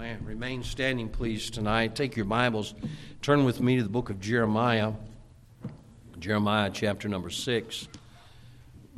Amen. 0.00 0.24
Remain 0.24 0.62
standing, 0.62 1.10
please, 1.10 1.50
tonight. 1.50 1.94
Take 1.94 2.16
your 2.16 2.24
Bibles. 2.24 2.72
Turn 3.20 3.44
with 3.44 3.60
me 3.60 3.76
to 3.76 3.82
the 3.82 3.90
book 3.90 4.08
of 4.08 4.18
Jeremiah. 4.18 4.94
Jeremiah 6.18 6.70
chapter 6.72 7.06
number 7.06 7.28
6. 7.28 7.86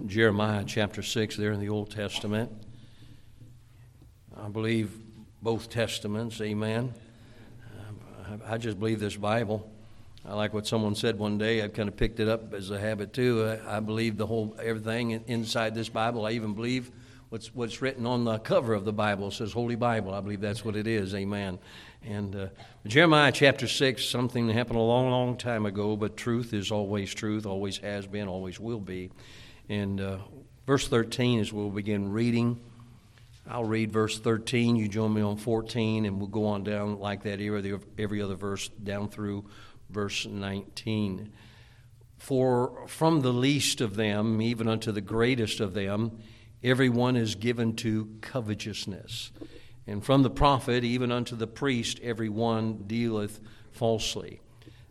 Jeremiah 0.06 0.62
chapter 0.64 1.02
6, 1.02 1.36
there 1.36 1.50
in 1.50 1.58
the 1.58 1.70
Old 1.70 1.90
Testament. 1.90 2.52
I 4.40 4.48
believe 4.48 4.92
both 5.42 5.68
Testaments. 5.68 6.40
Amen. 6.40 6.94
I 8.46 8.56
just 8.58 8.78
believe 8.78 9.00
this 9.00 9.16
Bible. 9.16 9.68
I 10.24 10.34
like 10.34 10.54
what 10.54 10.68
someone 10.68 10.94
said 10.94 11.18
one 11.18 11.36
day. 11.36 11.62
I've 11.62 11.72
kind 11.72 11.88
of 11.88 11.96
picked 11.96 12.20
it 12.20 12.28
up 12.28 12.54
as 12.54 12.70
a 12.70 12.78
habit 12.78 13.12
too. 13.12 13.58
I, 13.66 13.80
believe 13.80 14.18
the 14.18 14.26
whole 14.28 14.54
everything 14.62 15.10
inside 15.26 15.74
this 15.74 15.88
Bible. 15.88 16.26
I 16.26 16.30
even 16.30 16.54
believe 16.54 16.92
what's 17.32 17.54
what's 17.54 17.80
written 17.80 18.04
on 18.04 18.24
the 18.24 18.38
cover 18.40 18.74
of 18.74 18.84
the 18.84 18.92
Bible 18.92 19.30
says 19.30 19.54
Holy 19.54 19.74
Bible. 19.74 20.12
I 20.12 20.20
believe 20.20 20.42
that's 20.42 20.66
what 20.66 20.76
it 20.76 20.86
is. 20.86 21.14
Amen. 21.14 21.58
And 22.02 22.36
uh, 22.36 22.46
Jeremiah 22.86 23.32
chapter 23.32 23.66
six, 23.66 24.04
something 24.04 24.48
that 24.48 24.52
happened 24.52 24.76
a 24.76 24.82
long, 24.82 25.10
long 25.10 25.38
time 25.38 25.64
ago, 25.64 25.96
but 25.96 26.14
truth 26.14 26.52
is 26.52 26.70
always 26.70 27.14
truth, 27.14 27.46
always 27.46 27.78
has 27.78 28.06
been, 28.06 28.28
always 28.28 28.60
will 28.60 28.80
be. 28.80 29.10
And 29.70 29.98
uh, 29.98 30.18
verse 30.66 30.86
thirteen 30.86 31.40
is 31.40 31.54
where 31.54 31.64
we'll 31.64 31.72
begin 31.72 32.12
reading. 32.12 32.60
I'll 33.48 33.64
read 33.64 33.90
verse 33.90 34.20
13. 34.20 34.76
You 34.76 34.86
join 34.86 35.12
me 35.14 35.20
on 35.20 35.36
14, 35.36 36.04
and 36.04 36.18
we'll 36.18 36.28
go 36.28 36.46
on 36.46 36.62
down 36.62 37.00
like 37.00 37.24
that 37.24 37.40
every, 37.40 37.76
every 37.98 38.22
other 38.22 38.36
verse 38.36 38.68
down 38.68 39.08
through 39.08 39.46
verse 39.90 40.26
19. 40.26 41.32
For 42.18 42.86
from 42.86 43.20
the 43.20 43.32
least 43.32 43.80
of 43.80 43.96
them, 43.96 44.40
even 44.40 44.68
unto 44.68 44.92
the 44.92 45.00
greatest 45.00 45.58
of 45.58 45.74
them, 45.74 46.20
everyone 46.62 47.16
is 47.16 47.34
given 47.34 47.74
to 47.76 48.08
covetousness. 48.20 49.32
And 49.86 50.04
from 50.04 50.22
the 50.22 50.30
prophet, 50.30 50.84
even 50.84 51.10
unto 51.10 51.34
the 51.34 51.46
priest, 51.46 51.98
every 52.02 52.28
one 52.28 52.84
dealeth 52.86 53.40
falsely. 53.72 54.40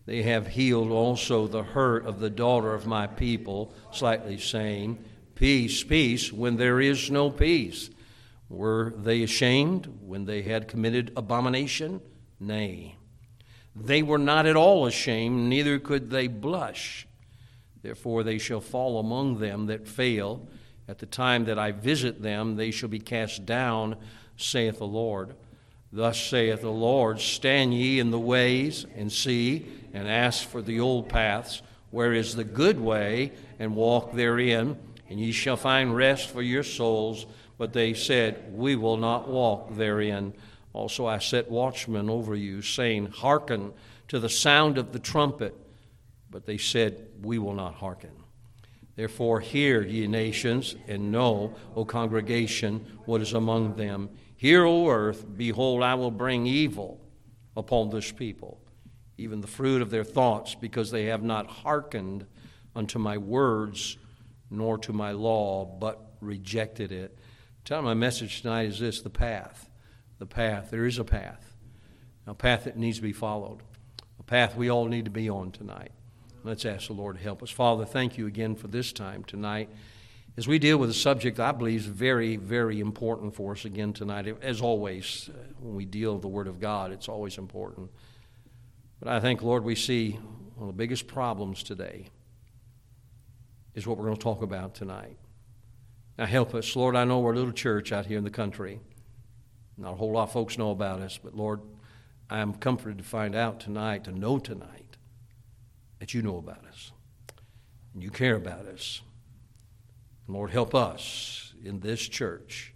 They 0.05 0.23
have 0.23 0.47
healed 0.47 0.91
also 0.91 1.47
the 1.47 1.63
hurt 1.63 2.05
of 2.05 2.19
the 2.19 2.29
daughter 2.29 2.73
of 2.73 2.85
my 2.85 3.07
people, 3.07 3.73
slightly 3.91 4.37
saying, 4.37 5.03
Peace, 5.35 5.83
peace, 5.83 6.31
when 6.31 6.57
there 6.57 6.81
is 6.81 7.09
no 7.09 7.29
peace. 7.29 7.89
Were 8.49 8.93
they 8.97 9.23
ashamed 9.23 9.87
when 10.01 10.25
they 10.25 10.41
had 10.41 10.67
committed 10.67 11.13
abomination? 11.15 12.01
Nay. 12.39 12.97
They 13.75 14.03
were 14.03 14.17
not 14.17 14.45
at 14.45 14.57
all 14.57 14.85
ashamed, 14.85 15.49
neither 15.49 15.79
could 15.79 16.09
they 16.09 16.27
blush. 16.27 17.07
Therefore, 17.81 18.23
they 18.23 18.37
shall 18.37 18.59
fall 18.59 18.99
among 18.99 19.39
them 19.39 19.67
that 19.67 19.87
fail. 19.87 20.47
At 20.91 20.99
the 20.99 21.05
time 21.05 21.45
that 21.45 21.57
I 21.57 21.71
visit 21.71 22.21
them, 22.21 22.57
they 22.57 22.69
shall 22.69 22.89
be 22.89 22.99
cast 22.99 23.45
down, 23.45 23.95
saith 24.35 24.79
the 24.79 24.85
Lord. 24.85 25.35
Thus 25.89 26.21
saith 26.21 26.59
the 26.59 26.69
Lord 26.69 27.21
Stand 27.21 27.73
ye 27.73 27.97
in 27.97 28.11
the 28.11 28.19
ways, 28.19 28.85
and 28.97 29.09
see, 29.09 29.67
and 29.93 30.05
ask 30.05 30.45
for 30.45 30.61
the 30.61 30.81
old 30.81 31.07
paths, 31.07 31.61
where 31.91 32.11
is 32.11 32.35
the 32.35 32.43
good 32.43 32.77
way, 32.77 33.31
and 33.57 33.73
walk 33.73 34.11
therein, 34.11 34.77
and 35.09 35.17
ye 35.17 35.31
shall 35.31 35.55
find 35.55 35.95
rest 35.95 36.29
for 36.29 36.41
your 36.41 36.61
souls. 36.61 37.25
But 37.57 37.71
they 37.71 37.93
said, 37.93 38.51
We 38.53 38.75
will 38.75 38.97
not 38.97 39.29
walk 39.29 39.73
therein. 39.77 40.33
Also, 40.73 41.05
I 41.05 41.19
set 41.19 41.49
watchmen 41.49 42.09
over 42.09 42.35
you, 42.35 42.61
saying, 42.61 43.05
Hearken 43.05 43.71
to 44.09 44.19
the 44.19 44.27
sound 44.27 44.77
of 44.77 44.91
the 44.91 44.99
trumpet. 44.99 45.55
But 46.29 46.45
they 46.45 46.57
said, 46.57 47.07
We 47.21 47.39
will 47.39 47.53
not 47.53 47.75
hearken. 47.75 48.20
Therefore, 48.95 49.39
hear, 49.39 49.81
ye 49.81 50.07
nations, 50.07 50.75
and 50.87 51.11
know, 51.11 51.55
O 51.75 51.85
congregation, 51.85 52.85
what 53.05 53.21
is 53.21 53.33
among 53.33 53.75
them. 53.75 54.09
Hear, 54.35 54.65
O 54.65 54.89
earth, 54.89 55.25
behold, 55.37 55.83
I 55.83 55.95
will 55.95 56.11
bring 56.11 56.45
evil 56.45 56.99
upon 57.55 57.89
this 57.89 58.11
people, 58.11 58.59
even 59.17 59.41
the 59.41 59.47
fruit 59.47 59.81
of 59.81 59.89
their 59.89 60.03
thoughts, 60.03 60.55
because 60.55 60.91
they 60.91 61.05
have 61.05 61.23
not 61.23 61.47
hearkened 61.47 62.25
unto 62.75 62.99
my 62.99 63.17
words, 63.17 63.97
nor 64.49 64.77
to 64.79 64.93
my 64.93 65.11
law, 65.11 65.65
but 65.65 66.13
rejected 66.19 66.91
it. 66.91 67.17
Tell 67.63 67.81
my 67.81 67.93
message 67.93 68.41
tonight 68.41 68.67
is 68.67 68.79
this 68.79 69.01
the 69.01 69.09
path 69.09 69.69
the 70.21 70.27
path. 70.27 70.69
There 70.69 70.85
is 70.85 70.99
a 70.99 71.03
path, 71.03 71.55
a 72.27 72.35
path 72.35 72.65
that 72.65 72.77
needs 72.77 72.97
to 72.97 73.01
be 73.01 73.11
followed, 73.11 73.61
a 74.19 74.23
path 74.23 74.55
we 74.55 74.69
all 74.69 74.85
need 74.85 75.05
to 75.05 75.11
be 75.11 75.27
on 75.27 75.51
tonight. 75.51 75.91
Let's 76.43 76.65
ask 76.65 76.87
the 76.87 76.93
Lord 76.93 77.17
to 77.17 77.23
help 77.23 77.43
us. 77.43 77.51
Father, 77.51 77.85
thank 77.85 78.17
you 78.17 78.25
again 78.25 78.55
for 78.55 78.67
this 78.67 78.91
time 78.91 79.23
tonight. 79.23 79.69
As 80.37 80.47
we 80.47 80.57
deal 80.57 80.77
with 80.77 80.89
a 80.89 80.93
subject 80.93 81.39
I 81.39 81.51
believe 81.51 81.81
is 81.81 81.85
very, 81.85 82.35
very 82.35 82.79
important 82.79 83.35
for 83.35 83.51
us 83.51 83.65
again 83.65 83.93
tonight, 83.93 84.27
as 84.41 84.61
always, 84.61 85.29
uh, 85.31 85.37
when 85.59 85.75
we 85.75 85.85
deal 85.85 86.13
with 86.13 86.23
the 86.23 86.27
Word 86.27 86.47
of 86.47 86.59
God, 86.59 86.91
it's 86.91 87.07
always 87.07 87.37
important. 87.37 87.91
But 88.99 89.09
I 89.09 89.19
think, 89.19 89.43
Lord, 89.43 89.63
we 89.63 89.75
see 89.75 90.13
one 90.55 90.69
of 90.69 90.75
the 90.75 90.77
biggest 90.77 91.05
problems 91.05 91.61
today 91.61 92.07
is 93.75 93.85
what 93.85 93.97
we're 93.97 94.05
going 94.05 94.17
to 94.17 94.23
talk 94.23 94.41
about 94.41 94.73
tonight. 94.73 95.17
Now, 96.17 96.25
help 96.25 96.55
us. 96.55 96.75
Lord, 96.75 96.95
I 96.95 97.03
know 97.03 97.19
we're 97.19 97.33
a 97.33 97.35
little 97.35 97.51
church 97.51 97.91
out 97.91 98.05
here 98.05 98.17
in 98.17 98.23
the 98.23 98.31
country. 98.31 98.79
Not 99.77 99.93
a 99.93 99.95
whole 99.95 100.11
lot 100.11 100.23
of 100.23 100.31
folks 100.31 100.57
know 100.57 100.71
about 100.71 101.01
us, 101.01 101.19
but 101.21 101.35
Lord, 101.35 101.61
I 102.29 102.39
am 102.39 102.53
comforted 102.53 102.97
to 102.97 103.03
find 103.03 103.35
out 103.35 103.59
tonight, 103.59 104.05
to 104.05 104.11
know 104.11 104.39
tonight, 104.39 104.90
that 106.01 106.15
you 106.15 106.23
know 106.23 106.37
about 106.37 106.65
us 106.65 106.91
and 107.93 108.01
you 108.01 108.09
care 108.09 108.35
about 108.35 108.65
us. 108.65 109.01
Lord, 110.27 110.49
help 110.49 110.73
us 110.73 111.53
in 111.63 111.79
this 111.79 112.01
church 112.01 112.73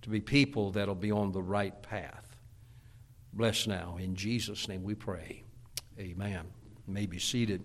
to 0.00 0.08
be 0.08 0.18
people 0.18 0.70
that'll 0.70 0.94
be 0.94 1.12
on 1.12 1.32
the 1.32 1.42
right 1.42 1.82
path. 1.82 2.36
Bless 3.34 3.66
now. 3.66 3.98
In 4.00 4.14
Jesus' 4.14 4.66
name 4.66 4.82
we 4.82 4.94
pray. 4.94 5.44
Amen. 5.98 6.46
You 6.86 6.94
may 6.94 7.04
be 7.04 7.18
seated. 7.18 7.62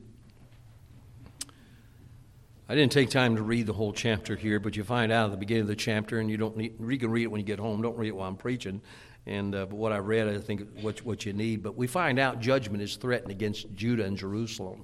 I 2.67 2.75
didn't 2.75 2.91
take 2.91 3.09
time 3.09 3.38
to 3.38 3.41
read 3.41 3.67
the 3.67 3.73
whole 3.73 3.94
chapter 3.94 4.35
here, 4.35 4.59
but 4.59 4.75
you 4.75 4.84
find 4.84 5.13
out 5.13 5.28
at 5.28 5.31
the 5.31 5.38
beginning 5.38 5.62
of 5.62 5.67
the 5.67 5.78
chapter, 5.78 6.19
and 6.19 6.29
you 6.29 6.35
don't 6.35 6.57
need, 6.57 6.75
you 6.78 6.97
can 6.97 7.09
read 7.09 7.23
it 7.23 7.28
when 7.28 7.40
you 7.40 7.46
get 7.46 7.59
home. 7.59 7.81
Don't 7.81 7.97
read 7.97 8.09
it 8.09 8.16
while 8.17 8.28
I'm 8.28 8.35
preaching. 8.35 8.81
And 9.28 9.56
uh, 9.56 9.66
what 9.68 9.91
I 9.91 9.97
read, 9.97 10.28
I 10.28 10.38
think 10.38 10.68
what 10.81 11.03
what 11.06 11.25
you 11.25 11.34
need. 11.34 11.63
But 11.63 11.75
we 11.75 11.88
find 11.88 12.19
out 12.19 12.40
judgment 12.40 12.84
is 12.84 12.96
threatened 12.96 13.31
against 13.31 13.74
Judah 13.74 14.06
and 14.06 14.18
Jerusalem. 14.18 14.84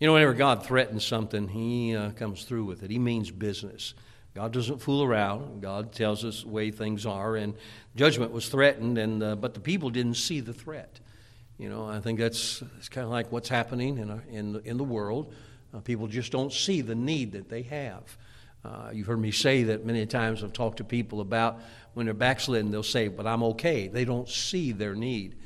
You 0.00 0.06
know, 0.06 0.12
whenever 0.12 0.34
God 0.34 0.66
threatens 0.66 1.04
something, 1.04 1.48
He 1.48 1.96
uh, 1.96 2.10
comes 2.10 2.44
through 2.44 2.64
with 2.64 2.82
it. 2.82 2.90
He 2.90 2.98
means 2.98 3.30
business. 3.30 3.94
God 4.34 4.52
doesn't 4.52 4.82
fool 4.82 5.04
around. 5.04 5.62
God 5.62 5.92
tells 5.92 6.24
us 6.24 6.42
the 6.42 6.48
way 6.48 6.72
things 6.72 7.06
are, 7.06 7.36
and 7.36 7.54
judgment 7.94 8.32
was 8.32 8.48
threatened, 8.48 8.98
and 8.98 9.22
uh, 9.22 9.36
but 9.36 9.54
the 9.54 9.60
people 9.60 9.90
didn't 9.90 10.16
see 10.16 10.40
the 10.40 10.52
threat. 10.52 11.00
You 11.56 11.68
know, 11.68 11.86
I 11.86 12.00
think 12.00 12.18
that's 12.18 12.62
it's 12.78 12.88
kind 12.88 13.04
of 13.04 13.10
like 13.10 13.30
what's 13.30 13.48
happening 13.48 13.98
in 13.98 14.10
in 14.28 14.60
in 14.64 14.76
the 14.76 14.84
world. 14.84 15.32
Uh, 15.72 15.80
people 15.80 16.08
just 16.08 16.32
don't 16.32 16.52
see 16.52 16.80
the 16.80 16.94
need 16.94 17.32
that 17.32 17.48
they 17.48 17.62
have. 17.62 18.16
Uh, 18.64 18.90
you've 18.92 19.06
heard 19.06 19.20
me 19.20 19.30
say 19.30 19.64
that 19.64 19.84
many 19.84 20.06
times. 20.06 20.42
I've 20.42 20.52
talked 20.52 20.78
to 20.78 20.84
people 20.84 21.20
about 21.20 21.60
when 21.92 22.06
they're 22.06 22.14
backslidden, 22.14 22.70
they'll 22.70 22.82
say, 22.82 23.08
"But 23.08 23.26
I'm 23.26 23.42
okay." 23.42 23.88
They 23.88 24.04
don't 24.04 24.28
see 24.28 24.72
their 24.72 24.94
need. 24.94 25.36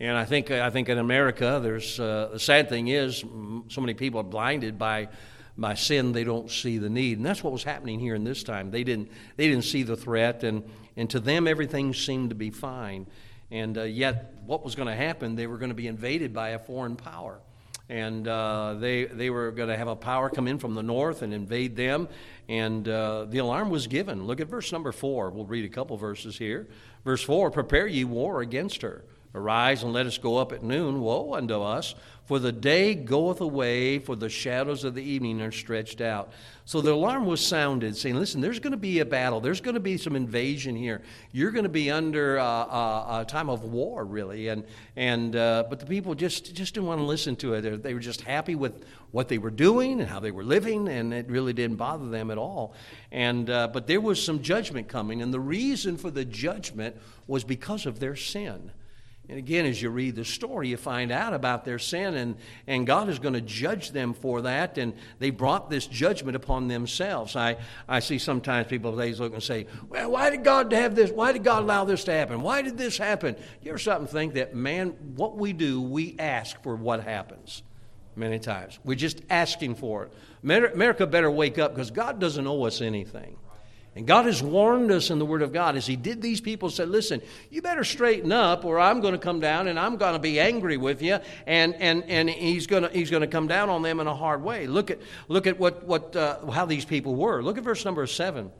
And 0.00 0.16
I 0.16 0.24
think 0.24 0.50
I 0.50 0.70
think 0.70 0.88
in 0.88 0.98
America, 0.98 1.60
there's 1.62 1.98
uh, 1.98 2.28
the 2.32 2.38
sad 2.38 2.68
thing 2.68 2.88
is 2.88 3.24
so 3.68 3.80
many 3.80 3.94
people 3.94 4.20
are 4.20 4.24
blinded 4.24 4.78
by 4.78 5.08
by 5.56 5.74
sin. 5.74 6.12
They 6.12 6.24
don't 6.24 6.50
see 6.50 6.78
the 6.78 6.90
need, 6.90 7.16
and 7.16 7.26
that's 7.26 7.42
what 7.42 7.52
was 7.52 7.64
happening 7.64 7.98
here 7.98 8.14
in 8.14 8.22
this 8.22 8.42
time. 8.44 8.70
They 8.70 8.84
didn't 8.84 9.10
they 9.36 9.48
didn't 9.48 9.64
see 9.64 9.82
the 9.82 9.96
threat, 9.96 10.44
and 10.44 10.62
and 10.96 11.08
to 11.10 11.20
them 11.20 11.48
everything 11.48 11.94
seemed 11.94 12.30
to 12.30 12.36
be 12.36 12.50
fine. 12.50 13.06
And 13.50 13.78
uh, 13.78 13.84
yet, 13.84 14.34
what 14.44 14.62
was 14.62 14.74
going 14.74 14.88
to 14.88 14.94
happen? 14.94 15.34
They 15.34 15.46
were 15.46 15.56
going 15.56 15.70
to 15.70 15.74
be 15.74 15.86
invaded 15.86 16.34
by 16.34 16.50
a 16.50 16.58
foreign 16.58 16.96
power 16.96 17.40
and 17.88 18.28
uh, 18.28 18.74
they, 18.74 19.06
they 19.06 19.30
were 19.30 19.50
going 19.50 19.68
to 19.68 19.76
have 19.76 19.88
a 19.88 19.96
power 19.96 20.28
come 20.28 20.46
in 20.46 20.58
from 20.58 20.74
the 20.74 20.82
north 20.82 21.22
and 21.22 21.32
invade 21.32 21.74
them. 21.76 22.08
And 22.48 22.86
uh, 22.88 23.26
the 23.26 23.38
alarm 23.38 23.70
was 23.70 23.86
given. 23.86 24.26
Look 24.26 24.40
at 24.40 24.48
verse 24.48 24.72
number 24.72 24.92
four. 24.92 25.30
We'll 25.30 25.46
read 25.46 25.64
a 25.64 25.68
couple 25.68 25.96
verses 25.96 26.38
here. 26.38 26.68
Verse 27.04 27.22
four 27.22 27.50
Prepare 27.50 27.86
ye 27.86 28.04
war 28.04 28.40
against 28.40 28.82
her. 28.82 29.04
Arise 29.38 29.82
and 29.82 29.92
let 29.92 30.06
us 30.06 30.18
go 30.18 30.36
up 30.36 30.52
at 30.52 30.62
noon. 30.62 31.00
Woe 31.00 31.34
unto 31.34 31.62
us, 31.62 31.94
for 32.26 32.38
the 32.38 32.52
day 32.52 32.94
goeth 32.94 33.40
away, 33.40 33.98
for 33.98 34.14
the 34.14 34.28
shadows 34.28 34.84
of 34.84 34.94
the 34.94 35.02
evening 35.02 35.40
are 35.40 35.50
stretched 35.50 36.02
out. 36.02 36.30
So 36.66 36.82
the 36.82 36.92
alarm 36.92 37.24
was 37.24 37.40
sounded, 37.40 37.96
saying, 37.96 38.16
Listen, 38.16 38.42
there's 38.42 38.58
going 38.58 38.72
to 38.72 38.76
be 38.76 38.98
a 38.98 39.06
battle. 39.06 39.40
There's 39.40 39.62
going 39.62 39.76
to 39.76 39.80
be 39.80 39.96
some 39.96 40.14
invasion 40.14 40.76
here. 40.76 41.00
You're 41.32 41.50
going 41.50 41.62
to 41.62 41.70
be 41.70 41.90
under 41.90 42.38
uh, 42.38 42.44
uh, 42.44 43.22
a 43.22 43.24
time 43.24 43.48
of 43.48 43.64
war, 43.64 44.04
really. 44.04 44.48
And, 44.48 44.64
and, 44.94 45.34
uh, 45.34 45.64
but 45.70 45.80
the 45.80 45.86
people 45.86 46.14
just, 46.14 46.54
just 46.54 46.74
didn't 46.74 46.86
want 46.86 47.00
to 47.00 47.06
listen 47.06 47.34
to 47.36 47.54
it. 47.54 47.82
They 47.82 47.94
were 47.94 48.00
just 48.00 48.20
happy 48.20 48.54
with 48.54 48.84
what 49.10 49.28
they 49.28 49.38
were 49.38 49.50
doing 49.50 50.00
and 50.00 50.10
how 50.10 50.20
they 50.20 50.30
were 50.30 50.44
living, 50.44 50.88
and 50.88 51.14
it 51.14 51.30
really 51.30 51.54
didn't 51.54 51.76
bother 51.76 52.10
them 52.10 52.30
at 52.30 52.36
all. 52.36 52.74
And, 53.10 53.48
uh, 53.48 53.68
but 53.68 53.86
there 53.86 54.02
was 54.02 54.22
some 54.22 54.42
judgment 54.42 54.88
coming, 54.88 55.22
and 55.22 55.32
the 55.32 55.40
reason 55.40 55.96
for 55.96 56.10
the 56.10 56.26
judgment 56.26 56.96
was 57.26 57.44
because 57.44 57.86
of 57.86 58.00
their 58.00 58.16
sin. 58.16 58.70
And 59.30 59.36
again, 59.36 59.66
as 59.66 59.82
you 59.82 59.90
read 59.90 60.16
the 60.16 60.24
story, 60.24 60.68
you 60.68 60.78
find 60.78 61.12
out 61.12 61.34
about 61.34 61.66
their 61.66 61.78
sin, 61.78 62.14
and, 62.14 62.36
and 62.66 62.86
God 62.86 63.10
is 63.10 63.18
going 63.18 63.34
to 63.34 63.42
judge 63.42 63.90
them 63.90 64.14
for 64.14 64.40
that, 64.42 64.78
and 64.78 64.94
they 65.18 65.28
brought 65.28 65.68
this 65.68 65.86
judgment 65.86 66.34
upon 66.34 66.66
themselves. 66.68 67.36
I, 67.36 67.56
I 67.86 68.00
see 68.00 68.18
sometimes 68.18 68.68
people 68.68 68.92
they 68.92 69.12
look 69.12 69.34
and 69.34 69.42
say, 69.42 69.66
Well, 69.90 70.12
why 70.12 70.30
did 70.30 70.44
God 70.44 70.72
have 70.72 70.94
this? 70.94 71.10
Why 71.10 71.32
did 71.32 71.44
God 71.44 71.62
allow 71.62 71.84
this 71.84 72.04
to 72.04 72.12
happen? 72.12 72.40
Why 72.40 72.62
did 72.62 72.78
this 72.78 72.96
happen? 72.96 73.36
You 73.60 73.72
ever 73.72 73.78
something 73.78 74.06
think 74.06 74.34
that, 74.34 74.54
man, 74.54 74.96
what 75.14 75.36
we 75.36 75.52
do, 75.52 75.82
we 75.82 76.16
ask 76.18 76.62
for 76.62 76.74
what 76.74 77.04
happens 77.04 77.62
many 78.16 78.38
times. 78.38 78.78
We're 78.82 78.94
just 78.94 79.20
asking 79.28 79.74
for 79.74 80.04
it. 80.04 80.12
America 80.42 81.06
better 81.06 81.30
wake 81.30 81.58
up 81.58 81.74
because 81.74 81.90
God 81.90 82.18
doesn't 82.18 82.46
owe 82.46 82.62
us 82.62 82.80
anything. 82.80 83.36
And 83.98 84.06
God 84.06 84.26
has 84.26 84.40
warned 84.40 84.92
us 84.92 85.10
in 85.10 85.18
the 85.18 85.26
Word 85.26 85.42
of 85.42 85.52
God 85.52 85.74
as 85.74 85.84
He 85.84 85.96
did 85.96 86.22
these 86.22 86.40
people, 86.40 86.70
said, 86.70 86.88
Listen, 86.88 87.20
you 87.50 87.62
better 87.62 87.82
straighten 87.82 88.30
up, 88.30 88.64
or 88.64 88.78
I'm 88.78 89.00
going 89.00 89.14
to 89.14 89.18
come 89.18 89.40
down 89.40 89.66
and 89.66 89.76
I'm 89.76 89.96
going 89.96 90.12
to 90.12 90.20
be 90.20 90.38
angry 90.38 90.76
with 90.76 91.02
you. 91.02 91.18
And, 91.48 91.74
and, 91.74 92.04
and 92.04 92.30
he's, 92.30 92.68
going 92.68 92.84
to, 92.84 92.90
he's 92.90 93.10
going 93.10 93.22
to 93.22 93.26
come 93.26 93.48
down 93.48 93.70
on 93.70 93.82
them 93.82 93.98
in 93.98 94.06
a 94.06 94.14
hard 94.14 94.44
way. 94.44 94.68
Look 94.68 94.92
at, 94.92 95.00
look 95.26 95.48
at 95.48 95.58
what, 95.58 95.82
what, 95.82 96.14
uh, 96.14 96.48
how 96.48 96.64
these 96.64 96.84
people 96.84 97.16
were. 97.16 97.42
Look 97.42 97.58
at 97.58 97.64
verse 97.64 97.84
number 97.84 98.06
7. 98.06 98.52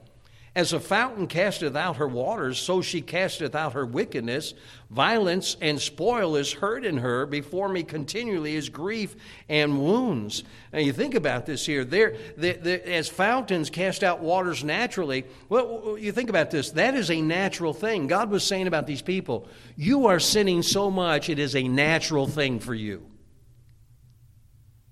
As 0.55 0.73
a 0.73 0.79
fountain 0.79 1.27
casteth 1.27 1.75
out 1.75 1.97
her 1.97 2.07
waters, 2.07 2.57
so 2.57 2.81
she 2.81 3.01
casteth 3.01 3.53
out 3.53 3.73
her 3.73 3.85
wickedness. 3.85 4.55
Violence 4.89 5.55
and 5.61 5.79
spoil 5.79 6.35
is 6.35 6.51
heard 6.51 6.83
in 6.83 6.97
her. 6.97 7.27
Before 7.27 7.69
me 7.69 7.83
continually 7.83 8.55
is 8.55 8.67
grief 8.67 9.15
and 9.47 9.79
wounds. 9.79 10.43
Now 10.73 10.79
you 10.79 10.91
think 10.91 11.13
about 11.13 11.45
this 11.45 11.65
here. 11.65 11.85
There, 11.85 12.15
as 12.41 13.07
fountains 13.07 13.69
cast 13.69 14.03
out 14.03 14.21
waters 14.21 14.63
naturally, 14.63 15.25
well, 15.49 15.95
you 15.99 16.11
think 16.11 16.29
about 16.31 16.49
this. 16.49 16.71
That 16.71 16.95
is 16.95 17.11
a 17.11 17.21
natural 17.21 17.73
thing. 17.73 18.07
God 18.07 18.31
was 18.31 18.43
saying 18.43 18.65
about 18.65 18.87
these 18.87 19.03
people, 19.03 19.47
you 19.75 20.07
are 20.07 20.19
sinning 20.19 20.63
so 20.63 20.89
much, 20.89 21.29
it 21.29 21.37
is 21.37 21.55
a 21.55 21.67
natural 21.67 22.25
thing 22.25 22.59
for 22.59 22.73
you. 22.73 23.05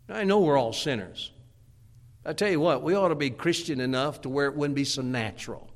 I 0.07 0.23
know 0.23 0.39
we're 0.39 0.57
all 0.57 0.71
sinners. 0.71 1.31
I 2.27 2.33
tell 2.33 2.51
you 2.51 2.59
what, 2.59 2.83
we 2.83 2.93
ought 2.93 3.07
to 3.07 3.15
be 3.15 3.29
Christian 3.29 3.79
enough 3.79 4.21
to 4.21 4.29
where 4.29 4.47
it 4.47 4.55
wouldn't 4.55 4.75
be 4.75 4.83
so 4.83 5.01
natural. 5.01 5.69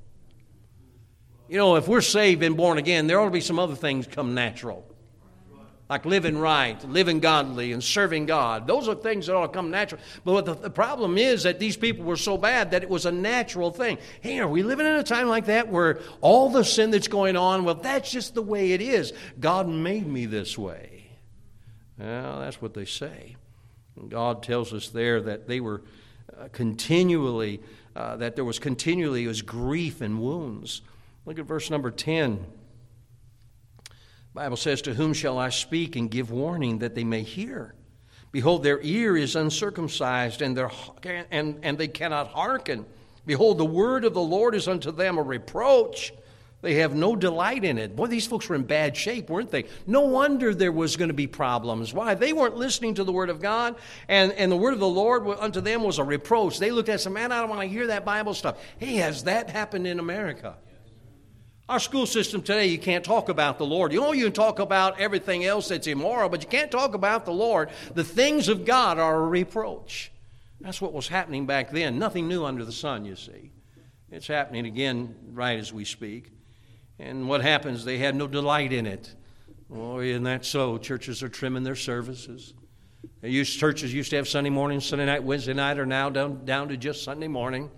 You 1.47 1.57
know, 1.57 1.77
if 1.77 1.87
we're 1.87 2.01
saved 2.01 2.43
and 2.43 2.57
born 2.57 2.77
again, 2.77 3.07
there 3.07 3.19
ought 3.21 3.25
to 3.25 3.31
be 3.31 3.39
some 3.39 3.57
other 3.57 3.75
things 3.75 4.05
come 4.05 4.33
natural. 4.33 4.85
Like 5.89 6.05
living 6.05 6.37
right, 6.37 6.81
living 6.87 7.19
godly, 7.19 7.71
and 7.71 7.83
serving 7.83 8.25
God. 8.25 8.67
Those 8.67 8.87
are 8.87 8.95
things 8.95 9.27
that 9.27 9.35
ought 9.35 9.47
to 9.47 9.53
come 9.53 9.71
natural. 9.71 10.01
But 10.23 10.45
the, 10.45 10.53
the 10.55 10.69
problem 10.69 11.17
is 11.17 11.43
that 11.43 11.59
these 11.59 11.75
people 11.75 12.05
were 12.05 12.17
so 12.17 12.37
bad 12.37 12.71
that 12.71 12.83
it 12.83 12.89
was 12.89 13.05
a 13.05 13.11
natural 13.11 13.71
thing. 13.71 13.97
Hey, 14.21 14.39
are 14.39 14.47
we 14.47 14.63
living 14.63 14.85
in 14.85 14.93
a 14.93 15.03
time 15.03 15.27
like 15.27 15.45
that 15.45 15.69
where 15.69 15.99
all 16.21 16.49
the 16.49 16.63
sin 16.63 16.91
that's 16.91 17.09
going 17.09 17.35
on, 17.35 17.63
well, 17.63 17.75
that's 17.75 18.11
just 18.11 18.33
the 18.33 18.41
way 18.41 18.71
it 18.71 18.81
is. 18.81 19.13
God 19.39 19.67
made 19.67 20.07
me 20.07 20.25
this 20.25 20.57
way. 20.57 21.11
Well, 21.97 22.39
that's 22.39 22.61
what 22.61 22.73
they 22.73 22.85
say. 22.85 23.35
God 24.07 24.43
tells 24.43 24.73
us 24.73 24.89
there 24.89 25.21
that 25.21 25.47
they 25.47 25.59
were 25.59 25.81
uh, 26.37 26.47
continually, 26.51 27.61
uh, 27.95 28.17
that 28.17 28.35
there 28.35 28.45
was 28.45 28.59
continually 28.59 29.27
was 29.27 29.41
grief 29.41 30.01
and 30.01 30.21
wounds. 30.21 30.81
Look 31.25 31.39
at 31.39 31.45
verse 31.45 31.69
number 31.69 31.91
10. 31.91 32.45
The 33.85 33.95
Bible 34.33 34.57
says, 34.57 34.81
To 34.83 34.93
whom 34.93 35.13
shall 35.13 35.37
I 35.37 35.49
speak 35.49 35.95
and 35.95 36.09
give 36.09 36.31
warning 36.31 36.79
that 36.79 36.95
they 36.95 37.03
may 37.03 37.23
hear? 37.23 37.75
Behold, 38.31 38.63
their 38.63 38.79
ear 38.81 39.17
is 39.17 39.35
uncircumcised, 39.35 40.41
and, 40.41 40.55
their, 40.55 40.71
and, 41.31 41.59
and 41.63 41.77
they 41.77 41.89
cannot 41.89 42.29
hearken. 42.29 42.85
Behold, 43.25 43.57
the 43.57 43.65
word 43.65 44.05
of 44.05 44.13
the 44.13 44.21
Lord 44.21 44.55
is 44.55 44.67
unto 44.67 44.91
them 44.91 45.17
a 45.17 45.21
reproach 45.21 46.13
they 46.61 46.75
have 46.75 46.93
no 46.93 47.15
delight 47.15 47.63
in 47.63 47.79
it. 47.79 47.95
Boy, 47.95 48.07
these 48.07 48.27
folks 48.27 48.47
were 48.47 48.55
in 48.55 48.63
bad 48.63 48.95
shape, 48.95 49.29
weren't 49.29 49.49
they? 49.49 49.65
No 49.87 50.01
wonder 50.01 50.53
there 50.53 50.71
was 50.71 50.95
going 50.95 51.07
to 51.07 51.13
be 51.13 51.25
problems. 51.25 51.91
Why? 51.91 52.13
They 52.13 52.33
weren't 52.33 52.55
listening 52.55 52.93
to 52.95 53.03
the 53.03 53.11
Word 53.11 53.29
of 53.29 53.41
God, 53.41 53.75
and, 54.07 54.31
and 54.33 54.51
the 54.51 54.57
Word 54.57 54.73
of 54.73 54.79
the 54.79 54.87
Lord 54.87 55.27
unto 55.39 55.59
them 55.59 55.81
was 55.81 55.97
a 55.97 56.03
reproach. 56.03 56.59
They 56.59 56.69
looked 56.69 56.89
at 56.89 56.95
us, 56.95 57.07
man, 57.07 57.31
I 57.31 57.39
don't 57.39 57.49
want 57.49 57.61
to 57.61 57.67
hear 57.67 57.87
that 57.87 58.05
Bible 58.05 58.35
stuff. 58.35 58.59
Hey, 58.77 58.95
has 58.97 59.23
that 59.23 59.49
happened 59.49 59.87
in 59.87 59.99
America? 59.99 60.55
Our 61.67 61.79
school 61.79 62.05
system 62.05 62.41
today, 62.41 62.67
you 62.67 62.77
can't 62.77 63.03
talk 63.03 63.29
about 63.29 63.57
the 63.57 63.65
Lord. 63.65 63.93
You 63.93 64.01
know, 64.01 64.11
you 64.11 64.25
can 64.25 64.33
talk 64.33 64.59
about 64.59 64.99
everything 64.99 65.45
else 65.45 65.69
that's 65.69 65.87
immoral, 65.87 66.29
but 66.29 66.43
you 66.43 66.49
can't 66.49 66.69
talk 66.69 66.93
about 66.93 67.25
the 67.25 67.31
Lord. 67.31 67.69
The 67.93 68.03
things 68.03 68.49
of 68.49 68.65
God 68.65 68.99
are 68.99 69.23
a 69.23 69.27
reproach. 69.27 70.11
That's 70.59 70.81
what 70.81 70.93
was 70.93 71.07
happening 71.07 71.47
back 71.47 71.71
then. 71.71 71.97
Nothing 71.97 72.27
new 72.27 72.45
under 72.45 72.65
the 72.65 72.71
sun, 72.71 73.05
you 73.05 73.15
see. 73.15 73.51
It's 74.11 74.27
happening 74.27 74.65
again 74.65 75.15
right 75.31 75.57
as 75.57 75.71
we 75.73 75.85
speak. 75.85 76.31
And 77.01 77.27
what 77.27 77.41
happens? 77.41 77.83
They 77.83 77.97
have 77.97 78.13
no 78.13 78.27
delight 78.27 78.71
in 78.71 78.85
it. 78.85 79.15
Oh, 79.73 79.99
isn't 79.99 80.23
that 80.23 80.45
so? 80.45 80.77
Churches 80.77 81.23
are 81.23 81.29
trimming 81.29 81.63
their 81.63 81.75
services. 81.75 82.53
They 83.21 83.29
used, 83.29 83.59
churches 83.59 83.91
used 83.91 84.11
to 84.11 84.17
have 84.17 84.27
Sunday 84.27 84.51
morning, 84.51 84.79
Sunday 84.79 85.07
night, 85.07 85.23
Wednesday 85.23 85.53
night, 85.53 85.79
are 85.79 85.85
now 85.85 86.11
down, 86.11 86.45
down 86.45 86.67
to 86.69 86.77
just 86.77 87.03
Sunday 87.03 87.27
morning. 87.27 87.71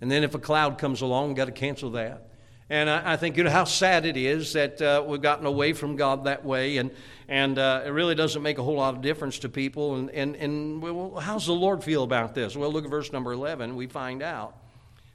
And 0.00 0.10
then 0.10 0.24
if 0.24 0.34
a 0.34 0.40
cloud 0.40 0.76
comes 0.76 1.02
along, 1.02 1.34
got 1.34 1.44
to 1.44 1.52
cancel 1.52 1.90
that. 1.90 2.30
And 2.68 2.90
I, 2.90 3.12
I 3.12 3.16
think 3.16 3.36
you 3.36 3.44
know 3.44 3.50
how 3.50 3.62
sad 3.62 4.04
it 4.04 4.16
is 4.16 4.52
that 4.54 4.82
uh, 4.82 5.04
we've 5.06 5.22
gotten 5.22 5.46
away 5.46 5.72
from 5.72 5.94
God 5.94 6.24
that 6.24 6.44
way, 6.44 6.76
and 6.76 6.90
and 7.26 7.58
uh, 7.58 7.82
it 7.86 7.90
really 7.90 8.14
doesn't 8.14 8.42
make 8.42 8.58
a 8.58 8.62
whole 8.62 8.74
lot 8.74 8.94
of 8.94 9.00
difference 9.00 9.38
to 9.38 9.48
people. 9.48 9.94
And 9.94 10.10
and 10.10 10.36
and 10.36 10.82
well, 10.82 11.14
how's 11.18 11.46
the 11.46 11.54
Lord 11.54 11.82
feel 11.82 12.02
about 12.02 12.34
this? 12.34 12.56
Well, 12.56 12.70
look 12.70 12.84
at 12.84 12.90
verse 12.90 13.10
number 13.10 13.32
eleven. 13.32 13.74
We 13.74 13.86
find 13.86 14.22
out. 14.22 14.54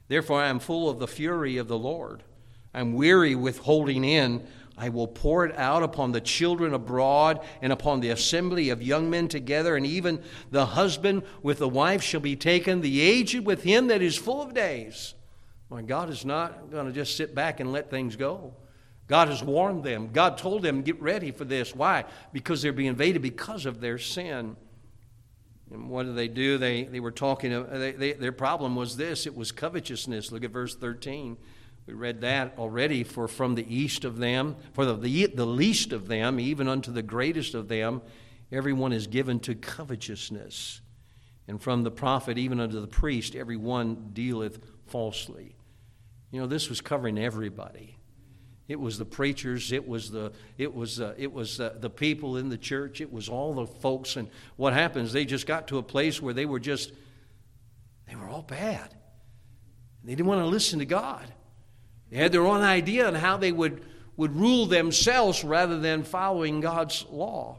Therefore, 0.08 0.42
I 0.42 0.48
am 0.48 0.58
full 0.58 0.90
of 0.90 0.98
the 0.98 1.06
fury 1.06 1.58
of 1.58 1.68
the 1.68 1.78
Lord. 1.78 2.24
I'm 2.74 2.92
weary 2.94 3.34
with 3.34 3.58
holding 3.58 4.04
in. 4.04 4.46
I 4.76 4.88
will 4.88 5.06
pour 5.06 5.46
it 5.46 5.56
out 5.56 5.84
upon 5.84 6.10
the 6.10 6.20
children 6.20 6.74
abroad 6.74 7.40
and 7.62 7.72
upon 7.72 8.00
the 8.00 8.10
assembly 8.10 8.70
of 8.70 8.82
young 8.82 9.08
men 9.08 9.28
together, 9.28 9.76
and 9.76 9.86
even 9.86 10.20
the 10.50 10.66
husband 10.66 11.22
with 11.42 11.58
the 11.58 11.68
wife 11.68 12.02
shall 12.02 12.20
be 12.20 12.34
taken, 12.34 12.80
the 12.80 13.00
aged 13.00 13.46
with 13.46 13.62
him 13.62 13.86
that 13.86 14.02
is 14.02 14.16
full 14.16 14.42
of 14.42 14.52
days. 14.52 15.14
My 15.70 15.82
God 15.82 16.10
is 16.10 16.24
not 16.24 16.70
going 16.70 16.86
to 16.86 16.92
just 16.92 17.16
sit 17.16 17.34
back 17.34 17.60
and 17.60 17.72
let 17.72 17.88
things 17.88 18.16
go. 18.16 18.54
God 19.06 19.28
has 19.28 19.42
warned 19.42 19.84
them. 19.84 20.10
God 20.12 20.38
told 20.38 20.62
them, 20.62 20.82
get 20.82 21.00
ready 21.00 21.30
for 21.30 21.44
this. 21.44 21.74
Why? 21.74 22.04
Because 22.32 22.62
they're 22.62 22.72
being 22.72 22.88
invaded 22.88 23.22
because 23.22 23.66
of 23.66 23.80
their 23.80 23.98
sin. 23.98 24.56
And 25.70 25.88
what 25.90 26.06
do 26.06 26.14
they 26.14 26.28
do? 26.28 26.58
They, 26.58 26.84
they 26.84 27.00
were 27.00 27.10
talking, 27.10 27.52
uh, 27.52 27.66
they, 27.70 27.92
they, 27.92 28.12
their 28.12 28.32
problem 28.32 28.76
was 28.76 28.96
this 28.96 29.26
it 29.26 29.36
was 29.36 29.52
covetousness. 29.52 30.32
Look 30.32 30.44
at 30.44 30.50
verse 30.50 30.74
13. 30.74 31.36
We 31.86 31.94
read 31.94 32.22
that 32.22 32.54
already. 32.58 33.04
For 33.04 33.28
from 33.28 33.54
the 33.54 33.74
east 33.74 34.04
of 34.04 34.18
them, 34.18 34.56
for 34.72 34.84
the, 34.84 34.96
the, 34.96 35.26
the 35.26 35.46
least 35.46 35.92
of 35.92 36.08
them, 36.08 36.40
even 36.40 36.68
unto 36.68 36.90
the 36.90 37.02
greatest 37.02 37.54
of 37.54 37.68
them, 37.68 38.02
everyone 38.50 38.92
is 38.92 39.06
given 39.06 39.40
to 39.40 39.54
covetousness. 39.54 40.80
And 41.46 41.60
from 41.60 41.82
the 41.82 41.90
prophet, 41.90 42.38
even 42.38 42.58
unto 42.58 42.80
the 42.80 42.86
priest, 42.86 43.34
every 43.34 43.56
one 43.56 44.10
dealeth 44.12 44.58
falsely. 44.86 45.56
You 46.30 46.40
know, 46.40 46.46
this 46.46 46.68
was 46.68 46.80
covering 46.80 47.18
everybody. 47.18 47.98
It 48.66 48.80
was 48.80 48.96
the 48.96 49.04
preachers. 49.04 49.72
It 49.72 49.86
was 49.86 50.10
the 50.10 50.32
it 50.56 50.74
was 50.74 50.98
uh, 50.98 51.14
it 51.18 51.30
was 51.30 51.60
uh, 51.60 51.74
the 51.78 51.90
people 51.90 52.38
in 52.38 52.48
the 52.48 52.56
church. 52.56 53.02
It 53.02 53.12
was 53.12 53.28
all 53.28 53.52
the 53.52 53.66
folks. 53.66 54.16
And 54.16 54.30
what 54.56 54.72
happens? 54.72 55.12
They 55.12 55.26
just 55.26 55.46
got 55.46 55.68
to 55.68 55.76
a 55.76 55.82
place 55.82 56.22
where 56.22 56.32
they 56.32 56.46
were 56.46 56.60
just 56.60 56.92
they 58.08 58.16
were 58.16 58.26
all 58.26 58.42
bad. 58.42 58.94
They 60.02 60.14
didn't 60.14 60.26
want 60.26 60.40
to 60.40 60.46
listen 60.46 60.78
to 60.78 60.86
God. 60.86 61.26
They 62.10 62.16
had 62.18 62.32
their 62.32 62.46
own 62.46 62.62
idea 62.62 63.06
on 63.06 63.14
how 63.14 63.36
they 63.36 63.52
would, 63.52 63.84
would 64.16 64.36
rule 64.36 64.66
themselves 64.66 65.44
rather 65.44 65.78
than 65.78 66.02
following 66.02 66.60
God's 66.60 67.04
law. 67.10 67.58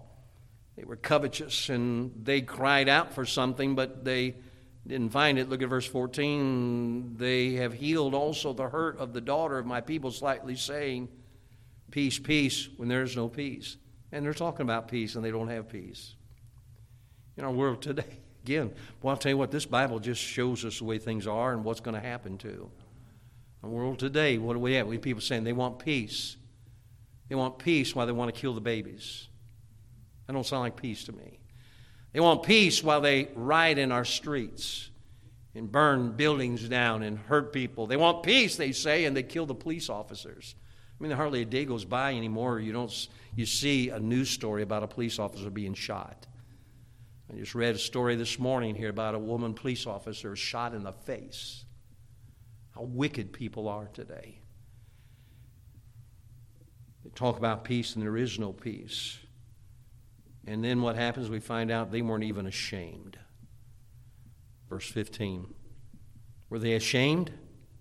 They 0.75 0.83
were 0.83 0.95
covetous 0.95 1.69
and 1.69 2.11
they 2.23 2.41
cried 2.41 2.89
out 2.89 3.13
for 3.13 3.25
something, 3.25 3.75
but 3.75 4.03
they 4.03 4.35
didn't 4.87 5.11
find 5.11 5.39
it. 5.39 5.49
Look 5.49 5.61
at 5.61 5.69
verse 5.69 5.87
14. 5.87 7.15
They 7.17 7.53
have 7.53 7.73
healed 7.73 8.13
also 8.13 8.53
the 8.53 8.69
hurt 8.69 8.97
of 8.99 9.13
the 9.13 9.21
daughter 9.21 9.57
of 9.57 9.65
my 9.65 9.81
people, 9.81 10.11
slightly 10.11 10.55
saying, 10.55 11.09
Peace, 11.91 12.19
peace, 12.19 12.67
when 12.77 12.89
there 12.89 13.03
is 13.03 13.15
no 13.15 13.29
peace. 13.29 13.77
And 14.11 14.25
they're 14.25 14.33
talking 14.33 14.61
about 14.61 14.87
peace 14.87 15.15
and 15.15 15.23
they 15.23 15.31
don't 15.31 15.47
have 15.47 15.69
peace. 15.69 16.15
In 17.37 17.43
our 17.43 17.51
world 17.51 17.81
today, 17.81 18.19
again, 18.43 18.73
well, 19.01 19.11
I'll 19.11 19.17
tell 19.17 19.31
you 19.31 19.37
what, 19.37 19.51
this 19.51 19.65
Bible 19.65 19.99
just 19.99 20.21
shows 20.21 20.65
us 20.65 20.79
the 20.79 20.83
way 20.83 20.97
things 20.97 21.25
are 21.25 21.53
and 21.53 21.63
what's 21.63 21.79
going 21.79 21.95
to 21.95 22.05
happen 22.05 22.37
too. 22.37 22.69
The 23.65 23.71
world 23.71 23.97
today, 23.97 24.37
what 24.37 24.53
do 24.53 24.59
we 24.59 24.73
have? 24.73 24.85
We 24.85 24.97
have 24.97 25.01
people 25.01 25.21
saying 25.21 25.43
they 25.43 25.51
want 25.51 25.79
peace. 25.79 26.37
They 27.29 27.33
want 27.33 27.57
peace 27.57 27.95
while 27.95 28.05
they 28.05 28.11
want 28.11 28.31
to 28.31 28.39
kill 28.39 28.53
the 28.53 28.61
babies. 28.61 29.27
That 30.27 30.33
don't 30.33 30.45
sound 30.45 30.61
like 30.61 30.75
peace 30.75 31.05
to 31.05 31.11
me. 31.11 31.39
They 32.13 32.19
want 32.19 32.43
peace 32.43 32.83
while 32.83 33.01
they 33.01 33.29
riot 33.33 33.79
in 33.79 33.91
our 33.91 34.05
streets 34.05 34.91
and 35.55 35.71
burn 35.71 36.11
buildings 36.11 36.69
down 36.69 37.01
and 37.01 37.17
hurt 37.17 37.53
people. 37.53 37.87
They 37.87 37.97
want 37.97 38.21
peace, 38.21 38.55
they 38.55 38.71
say, 38.71 39.05
and 39.05 39.17
they 39.17 39.23
kill 39.23 39.47
the 39.47 39.55
police 39.55 39.89
officers. 39.89 40.53
I 40.99 41.03
mean, 41.03 41.11
hardly 41.11 41.41
a 41.41 41.45
day 41.45 41.65
goes 41.65 41.85
by 41.85 42.13
anymore. 42.13 42.59
You 42.59 42.71
don't 42.71 43.07
you 43.35 43.47
see 43.47 43.89
a 43.89 43.99
news 43.99 44.29
story 44.29 44.61
about 44.61 44.83
a 44.83 44.87
police 44.87 45.17
officer 45.17 45.49
being 45.49 45.73
shot. 45.73 46.27
I 47.33 47.35
just 47.35 47.55
read 47.55 47.73
a 47.73 47.79
story 47.79 48.15
this 48.15 48.37
morning 48.37 48.75
here 48.75 48.89
about 48.89 49.15
a 49.15 49.19
woman 49.19 49.55
police 49.55 49.87
officer 49.87 50.35
shot 50.35 50.75
in 50.75 50.83
the 50.83 50.93
face 50.93 51.64
how 52.75 52.83
wicked 52.83 53.31
people 53.31 53.67
are 53.67 53.87
today. 53.93 54.39
They 57.03 57.09
talk 57.11 57.37
about 57.37 57.63
peace, 57.63 57.95
and 57.95 58.03
there 58.03 58.17
is 58.17 58.37
no 58.37 58.51
peace. 58.51 59.17
And 60.45 60.63
then 60.63 60.81
what 60.81 60.95
happens? 60.95 61.29
We 61.29 61.39
find 61.39 61.71
out 61.71 61.91
they 61.91 62.01
weren't 62.01 62.23
even 62.23 62.45
ashamed. 62.45 63.17
Verse 64.69 64.89
15. 64.89 65.53
Were 66.49 66.59
they 66.59 66.73
ashamed 66.73 67.31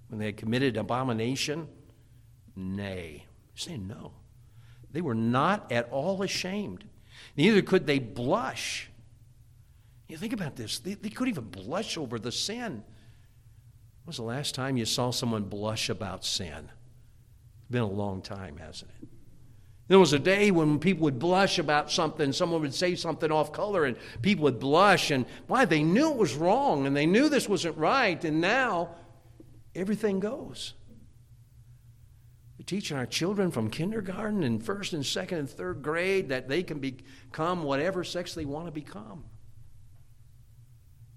when 0.08 0.18
they 0.18 0.26
had 0.26 0.36
committed 0.36 0.76
abomination? 0.76 1.68
Nay. 2.54 3.26
Say 3.54 3.76
no. 3.76 4.12
They 4.90 5.00
were 5.00 5.14
not 5.14 5.72
at 5.72 5.88
all 5.90 6.22
ashamed. 6.22 6.84
Neither 7.36 7.62
could 7.62 7.86
they 7.86 7.98
blush. 7.98 8.90
You 10.08 10.16
think 10.16 10.32
about 10.32 10.56
this. 10.56 10.78
They, 10.78 10.94
they 10.94 11.08
couldn't 11.08 11.34
even 11.34 11.50
blush 11.50 11.98
over 11.98 12.18
the 12.18 12.32
sin. 12.32 12.84
When 14.04 14.10
was 14.10 14.16
the 14.18 14.22
last 14.22 14.54
time 14.54 14.76
you 14.76 14.84
saw 14.84 15.10
someone 15.10 15.44
blush 15.44 15.88
about 15.88 16.26
sin? 16.26 16.68
It's 17.62 17.70
been 17.70 17.80
a 17.80 17.86
long 17.86 18.20
time, 18.20 18.58
hasn't 18.58 18.90
it? 19.00 19.08
There 19.88 19.98
was 19.98 20.12
a 20.12 20.18
day 20.18 20.50
when 20.50 20.78
people 20.78 21.04
would 21.04 21.18
blush 21.18 21.58
about 21.58 21.90
something, 21.90 22.30
someone 22.32 22.60
would 22.60 22.74
say 22.74 22.96
something 22.96 23.32
off 23.32 23.50
color, 23.50 23.86
and 23.86 23.96
people 24.20 24.44
would 24.44 24.60
blush. 24.60 25.10
And 25.10 25.24
why? 25.46 25.64
They 25.64 25.82
knew 25.82 26.10
it 26.10 26.18
was 26.18 26.34
wrong, 26.34 26.86
and 26.86 26.94
they 26.94 27.06
knew 27.06 27.30
this 27.30 27.48
wasn't 27.48 27.78
right, 27.78 28.22
and 28.22 28.42
now 28.42 28.90
everything 29.74 30.20
goes. 30.20 30.74
We're 32.58 32.66
teaching 32.66 32.98
our 32.98 33.06
children 33.06 33.50
from 33.50 33.70
kindergarten 33.70 34.42
and 34.42 34.62
first 34.62 34.92
and 34.92 35.04
second 35.04 35.38
and 35.38 35.50
third 35.50 35.82
grade 35.82 36.28
that 36.28 36.46
they 36.46 36.62
can 36.62 36.78
become 36.78 37.62
whatever 37.62 38.04
sex 38.04 38.34
they 38.34 38.44
want 38.44 38.66
to 38.66 38.72
become. 38.72 39.24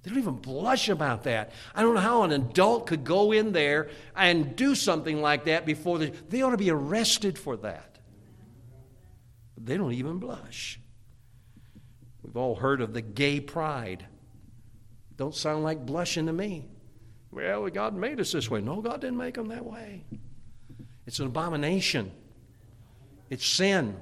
They 0.03 0.11
don't 0.11 0.19
even 0.19 0.35
blush 0.35 0.89
about 0.89 1.23
that. 1.23 1.51
I 1.75 1.81
don't 1.81 1.95
know 1.95 2.01
how 2.01 2.23
an 2.23 2.31
adult 2.31 2.87
could 2.87 3.03
go 3.03 3.31
in 3.31 3.51
there 3.51 3.89
and 4.15 4.55
do 4.55 4.75
something 4.75 5.21
like 5.21 5.45
that 5.45 5.65
before 5.65 5.97
they, 5.97 6.11
they 6.29 6.41
ought 6.41 6.51
to 6.51 6.57
be 6.57 6.71
arrested 6.71 7.37
for 7.37 7.57
that. 7.57 7.97
But 9.55 9.65
They 9.65 9.77
don't 9.77 9.93
even 9.93 10.19
blush. 10.19 10.79
We've 12.23 12.37
all 12.37 12.55
heard 12.55 12.81
of 12.81 12.93
the 12.93 13.01
gay 13.01 13.39
pride. 13.39 14.05
Don't 15.17 15.35
sound 15.35 15.63
like 15.63 15.85
blushing 15.85 16.27
to 16.27 16.33
me. 16.33 16.67
Well, 17.31 17.67
God 17.69 17.95
made 17.95 18.19
us 18.19 18.31
this 18.31 18.49
way. 18.49 18.61
No, 18.61 18.81
God 18.81 19.01
didn't 19.01 19.17
make 19.17 19.35
them 19.35 19.47
that 19.49 19.65
way. 19.65 20.05
It's 21.05 21.19
an 21.19 21.27
abomination. 21.27 22.11
It's 23.29 23.45
sin. 23.45 23.97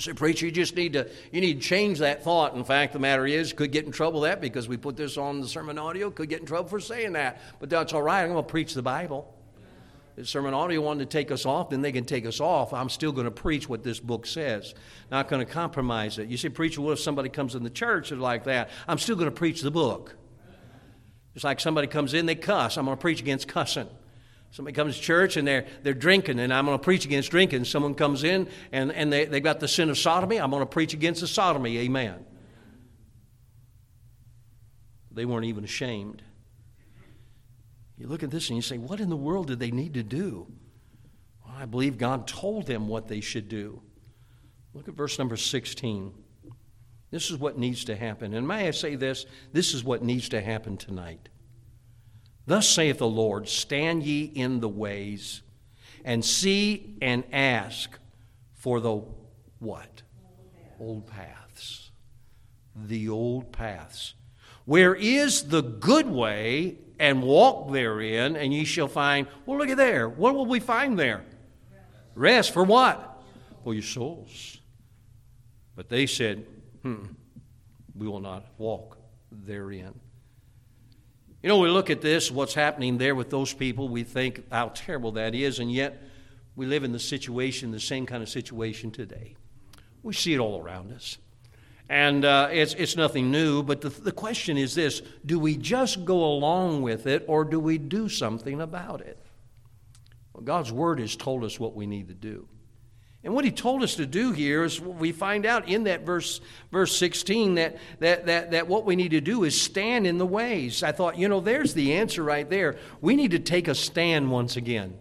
Say, 0.00 0.12
preacher, 0.12 0.46
you 0.46 0.52
just 0.52 0.74
need 0.74 0.94
to 0.94 1.08
you 1.30 1.40
need 1.40 1.62
to 1.62 1.68
change 1.68 2.00
that 2.00 2.24
thought. 2.24 2.54
In 2.54 2.64
fact, 2.64 2.92
the 2.92 2.98
matter 2.98 3.26
is, 3.26 3.52
could 3.52 3.70
get 3.70 3.84
in 3.84 3.92
trouble 3.92 4.22
that 4.22 4.40
because 4.40 4.68
we 4.68 4.76
put 4.76 4.96
this 4.96 5.16
on 5.16 5.40
the 5.40 5.46
sermon 5.48 5.78
audio, 5.78 6.10
could 6.10 6.28
get 6.28 6.40
in 6.40 6.46
trouble 6.46 6.68
for 6.68 6.80
saying 6.80 7.12
that. 7.12 7.40
But 7.60 7.70
that's 7.70 7.92
all 7.92 8.02
right. 8.02 8.22
I'm 8.22 8.32
going 8.32 8.44
to 8.44 8.50
preach 8.50 8.74
the 8.74 8.82
Bible 8.82 9.32
If 10.16 10.28
sermon 10.28 10.52
audio 10.52 10.80
wanted 10.80 11.08
to 11.08 11.16
take 11.16 11.30
us 11.30 11.46
off, 11.46 11.70
then 11.70 11.80
they 11.80 11.92
can 11.92 12.04
take 12.04 12.26
us 12.26 12.40
off. 12.40 12.72
I'm 12.72 12.88
still 12.88 13.12
going 13.12 13.26
to 13.26 13.30
preach 13.30 13.68
what 13.68 13.84
this 13.84 14.00
book 14.00 14.26
says. 14.26 14.74
Not 15.12 15.28
going 15.28 15.46
to 15.46 15.52
compromise 15.52 16.18
it. 16.18 16.28
You 16.28 16.36
say, 16.36 16.48
preacher, 16.48 16.80
what 16.80 16.92
if 16.92 16.98
somebody 16.98 17.28
comes 17.28 17.54
in 17.54 17.62
the 17.62 17.70
church 17.70 18.10
and 18.10 18.20
like 18.20 18.44
that? 18.44 18.70
I'm 18.88 18.98
still 18.98 19.14
going 19.14 19.30
to 19.30 19.36
preach 19.36 19.60
the 19.60 19.70
book. 19.70 20.16
It's 21.36 21.44
like 21.44 21.60
somebody 21.60 21.86
comes 21.86 22.14
in, 22.14 22.26
they 22.26 22.34
cuss. 22.34 22.76
I'm 22.76 22.86
going 22.86 22.96
to 22.96 23.00
preach 23.00 23.20
against 23.20 23.46
cussing. 23.46 23.88
Somebody 24.50 24.74
comes 24.74 24.96
to 24.96 25.02
church 25.02 25.36
and 25.36 25.46
they're, 25.46 25.66
they're 25.82 25.94
drinking, 25.94 26.40
and 26.40 26.52
I'm 26.52 26.64
going 26.64 26.78
to 26.78 26.82
preach 26.82 27.04
against 27.04 27.30
drinking. 27.30 27.64
Someone 27.64 27.94
comes 27.94 28.24
in 28.24 28.48
and, 28.72 28.90
and 28.92 29.12
they, 29.12 29.26
they've 29.26 29.42
got 29.42 29.60
the 29.60 29.68
sin 29.68 29.90
of 29.90 29.98
sodomy. 29.98 30.38
I'm 30.38 30.50
going 30.50 30.62
to 30.62 30.66
preach 30.66 30.94
against 30.94 31.20
the 31.20 31.26
sodomy. 31.26 31.78
Amen. 31.78 32.24
They 35.12 35.24
weren't 35.24 35.46
even 35.46 35.64
ashamed. 35.64 36.22
You 37.98 38.06
look 38.06 38.22
at 38.22 38.30
this 38.30 38.48
and 38.48 38.56
you 38.56 38.62
say, 38.62 38.78
what 38.78 39.00
in 39.00 39.10
the 39.10 39.16
world 39.16 39.48
did 39.48 39.58
they 39.58 39.70
need 39.70 39.94
to 39.94 40.02
do? 40.02 40.46
Well, 41.44 41.54
I 41.58 41.66
believe 41.66 41.98
God 41.98 42.28
told 42.28 42.66
them 42.66 42.88
what 42.88 43.08
they 43.08 43.20
should 43.20 43.48
do. 43.48 43.82
Look 44.72 44.88
at 44.88 44.94
verse 44.94 45.18
number 45.18 45.36
16. 45.36 46.14
This 47.10 47.30
is 47.30 47.38
what 47.38 47.58
needs 47.58 47.84
to 47.86 47.96
happen. 47.96 48.34
And 48.34 48.46
may 48.46 48.68
I 48.68 48.70
say 48.70 48.94
this? 48.94 49.26
This 49.52 49.74
is 49.74 49.82
what 49.82 50.02
needs 50.02 50.28
to 50.30 50.40
happen 50.40 50.76
tonight. 50.76 51.28
Thus 52.48 52.66
saith 52.66 52.96
the 52.96 53.06
Lord 53.06 53.46
Stand 53.46 54.02
ye 54.04 54.24
in 54.24 54.60
the 54.60 54.70
ways, 54.70 55.42
and 56.02 56.24
see 56.24 56.96
and 57.02 57.24
ask 57.30 57.98
for 58.54 58.80
the 58.80 59.02
what? 59.58 60.00
Old 60.80 61.06
paths. 61.06 61.90
The 62.74 63.10
old 63.10 63.52
paths. 63.52 64.14
Where 64.64 64.94
is 64.94 65.48
the 65.48 65.60
good 65.60 66.06
way 66.06 66.78
and 66.98 67.22
walk 67.22 67.70
therein, 67.70 68.34
and 68.34 68.54
ye 68.54 68.64
shall 68.64 68.88
find, 68.88 69.26
well, 69.44 69.58
look 69.58 69.68
at 69.68 69.76
there. 69.76 70.08
What 70.08 70.34
will 70.34 70.46
we 70.46 70.58
find 70.58 70.98
there? 70.98 71.26
Rest. 72.14 72.54
For 72.54 72.64
what? 72.64 73.22
For 73.62 73.74
your 73.74 73.82
souls. 73.82 74.58
But 75.76 75.90
they 75.90 76.06
said, 76.06 76.46
hmm, 76.80 77.08
we 77.94 78.08
will 78.08 78.20
not 78.20 78.46
walk 78.56 78.96
therein. 79.30 80.00
You 81.42 81.48
know, 81.48 81.58
we 81.58 81.68
look 81.68 81.88
at 81.88 82.00
this, 82.00 82.32
what's 82.32 82.54
happening 82.54 82.98
there 82.98 83.14
with 83.14 83.30
those 83.30 83.54
people, 83.54 83.88
we 83.88 84.02
think 84.02 84.50
how 84.50 84.70
terrible 84.70 85.12
that 85.12 85.36
is, 85.36 85.60
and 85.60 85.70
yet 85.70 86.02
we 86.56 86.66
live 86.66 86.82
in 86.82 86.90
the 86.90 86.98
situation, 86.98 87.70
the 87.70 87.78
same 87.78 88.06
kind 88.06 88.24
of 88.24 88.28
situation 88.28 88.90
today. 88.90 89.36
We 90.02 90.14
see 90.14 90.34
it 90.34 90.38
all 90.38 90.60
around 90.60 90.92
us. 90.92 91.18
And 91.88 92.24
uh, 92.24 92.48
it's, 92.50 92.74
it's 92.74 92.96
nothing 92.96 93.30
new, 93.30 93.62
but 93.62 93.80
the, 93.80 93.88
the 93.88 94.12
question 94.12 94.58
is 94.58 94.74
this 94.74 95.00
do 95.24 95.38
we 95.38 95.56
just 95.56 96.04
go 96.04 96.24
along 96.24 96.82
with 96.82 97.06
it 97.06 97.24
or 97.28 97.44
do 97.44 97.60
we 97.60 97.78
do 97.78 98.08
something 98.08 98.60
about 98.60 99.00
it? 99.00 99.18
Well, 100.34 100.42
God's 100.42 100.72
Word 100.72 100.98
has 100.98 101.16
told 101.16 101.44
us 101.44 101.58
what 101.58 101.74
we 101.74 101.86
need 101.86 102.08
to 102.08 102.14
do. 102.14 102.48
And 103.24 103.34
what 103.34 103.44
he 103.44 103.50
told 103.50 103.82
us 103.82 103.96
to 103.96 104.06
do 104.06 104.30
here 104.30 104.62
is 104.62 104.80
we 104.80 105.10
find 105.10 105.44
out 105.44 105.68
in 105.68 105.84
that 105.84 106.02
verse, 106.06 106.40
verse 106.70 106.96
16 106.96 107.56
that, 107.56 107.76
that, 107.98 108.26
that, 108.26 108.52
that 108.52 108.68
what 108.68 108.84
we 108.84 108.94
need 108.94 109.10
to 109.10 109.20
do 109.20 109.42
is 109.42 109.60
stand 109.60 110.06
in 110.06 110.18
the 110.18 110.26
ways. 110.26 110.82
I 110.84 110.92
thought, 110.92 111.18
you 111.18 111.28
know, 111.28 111.40
there's 111.40 111.74
the 111.74 111.94
answer 111.94 112.22
right 112.22 112.48
there. 112.48 112.76
We 113.00 113.16
need 113.16 113.32
to 113.32 113.40
take 113.40 113.66
a 113.66 113.74
stand 113.74 114.30
once 114.30 114.56
again. 114.56 114.96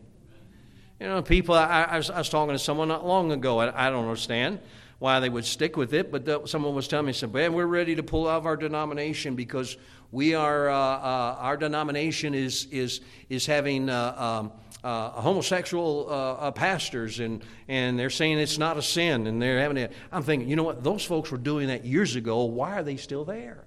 You 1.00 1.07
know, 1.07 1.21
people, 1.21 1.53
I, 1.53 1.83
I, 1.83 1.97
was, 1.97 2.09
I 2.09 2.17
was 2.17 2.29
talking 2.29 2.55
to 2.55 2.59
someone 2.59 2.88
not 2.88 3.05
long 3.05 3.31
ago, 3.31 3.59
I, 3.59 3.88
I 3.88 3.89
don't 3.91 4.05
understand 4.05 4.59
why 4.97 5.19
they 5.19 5.29
would 5.29 5.45
stick 5.45 5.77
with 5.77 5.93
it, 5.93 6.12
but 6.12 6.25
the, 6.25 6.43
someone 6.47 6.74
was 6.74 6.88
telling 6.88 7.05
me, 7.05 7.13
said, 7.13 7.31
man, 7.31 7.53
we're 7.53 7.67
ready 7.67 7.95
to 7.95 8.01
pull 8.01 8.27
out 8.27 8.38
of 8.38 8.45
our 8.47 8.57
denomination 8.57 9.36
because 9.36 9.77
we 10.12 10.33
are, 10.33 10.69
uh, 10.69 10.75
uh, 10.75 11.38
our 11.39 11.55
denomination 11.55 12.33
is, 12.33 12.65
is, 12.71 13.01
is 13.29 13.45
having 13.45 13.89
uh, 13.89 14.15
um, 14.17 14.51
uh, 14.88 15.22
homosexual 15.22 16.08
uh, 16.10 16.13
uh, 16.13 16.51
pastors, 16.51 17.20
and, 17.20 17.44
and 17.67 18.00
they're 18.00 18.10
saying 18.10 18.39
it's 18.39 18.58
not 18.58 18.77
a 18.77 18.82
sin, 18.82 19.27
and 19.27 19.41
they're 19.41 19.60
having 19.60 19.75
it. 19.75 19.91
I'm 20.13 20.24
thinking, 20.24 20.48
you 20.48 20.56
know 20.56 20.63
what? 20.63 20.82
Those 20.82 21.03
folks 21.03 21.29
were 21.29 21.38
doing 21.38 21.67
that 21.67 21.84
years 21.84 22.15
ago. 22.15 22.46
Why 22.46 22.79
are 22.79 22.84
they 22.84 22.96
still 22.96 23.25
there? 23.25 23.65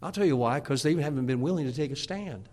I'll 0.00 0.12
tell 0.12 0.24
you 0.24 0.36
why, 0.36 0.60
because 0.60 0.84
they 0.84 0.94
haven't 0.94 1.26
been 1.26 1.40
willing 1.40 1.66
to 1.66 1.72
take 1.72 1.90
a 1.90 1.96
stand. 1.96 2.48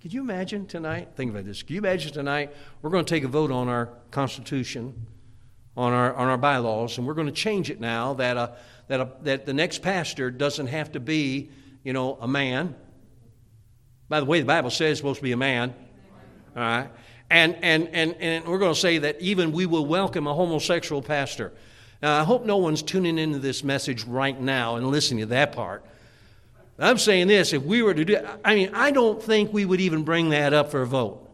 Could 0.00 0.14
you 0.14 0.22
imagine 0.22 0.64
tonight? 0.64 1.10
Think 1.16 1.32
about 1.32 1.44
this. 1.44 1.62
Can 1.62 1.74
you 1.74 1.80
imagine 1.82 2.14
tonight? 2.14 2.54
We're 2.80 2.88
going 2.88 3.04
to 3.04 3.14
take 3.14 3.24
a 3.24 3.28
vote 3.28 3.50
on 3.50 3.68
our 3.68 3.90
Constitution, 4.10 5.06
on 5.76 5.92
our, 5.92 6.14
on 6.14 6.28
our 6.28 6.38
bylaws, 6.38 6.96
and 6.96 7.06
we're 7.06 7.12
going 7.12 7.26
to 7.26 7.32
change 7.32 7.68
it 7.68 7.78
now 7.78 8.14
that, 8.14 8.38
a, 8.38 8.56
that, 8.86 9.00
a, 9.00 9.10
that 9.20 9.44
the 9.44 9.52
next 9.52 9.82
pastor 9.82 10.30
doesn't 10.30 10.68
have 10.68 10.92
to 10.92 11.00
be, 11.00 11.50
you 11.84 11.92
know, 11.92 12.16
a 12.22 12.28
man. 12.28 12.74
By 14.08 14.20
the 14.20 14.26
way, 14.26 14.40
the 14.40 14.46
Bible 14.46 14.70
says 14.70 14.92
it's 14.92 15.00
supposed 15.00 15.18
to 15.18 15.22
be 15.22 15.32
a 15.32 15.36
man. 15.36 15.74
All 16.56 16.62
right? 16.62 16.88
And, 17.30 17.56
and, 17.62 17.88
and, 17.92 18.14
and 18.20 18.46
we're 18.46 18.58
going 18.58 18.74
to 18.74 18.80
say 18.80 18.98
that 18.98 19.20
even 19.20 19.52
we 19.52 19.66
will 19.66 19.84
welcome 19.84 20.26
a 20.26 20.34
homosexual 20.34 21.02
pastor. 21.02 21.52
Now, 22.00 22.20
I 22.20 22.24
hope 22.24 22.46
no 22.46 22.56
one's 22.56 22.82
tuning 22.82 23.18
into 23.18 23.38
this 23.38 23.62
message 23.62 24.04
right 24.04 24.38
now 24.40 24.76
and 24.76 24.86
listening 24.86 25.20
to 25.20 25.26
that 25.26 25.52
part. 25.52 25.84
I'm 26.78 26.98
saying 26.98 27.26
this 27.26 27.52
if 27.52 27.62
we 27.64 27.82
were 27.82 27.92
to 27.92 28.04
do 28.04 28.18
I 28.44 28.54
mean, 28.54 28.70
I 28.72 28.92
don't 28.92 29.20
think 29.20 29.52
we 29.52 29.64
would 29.64 29.80
even 29.80 30.04
bring 30.04 30.30
that 30.30 30.52
up 30.52 30.70
for 30.70 30.82
a 30.82 30.86
vote. 30.86 31.28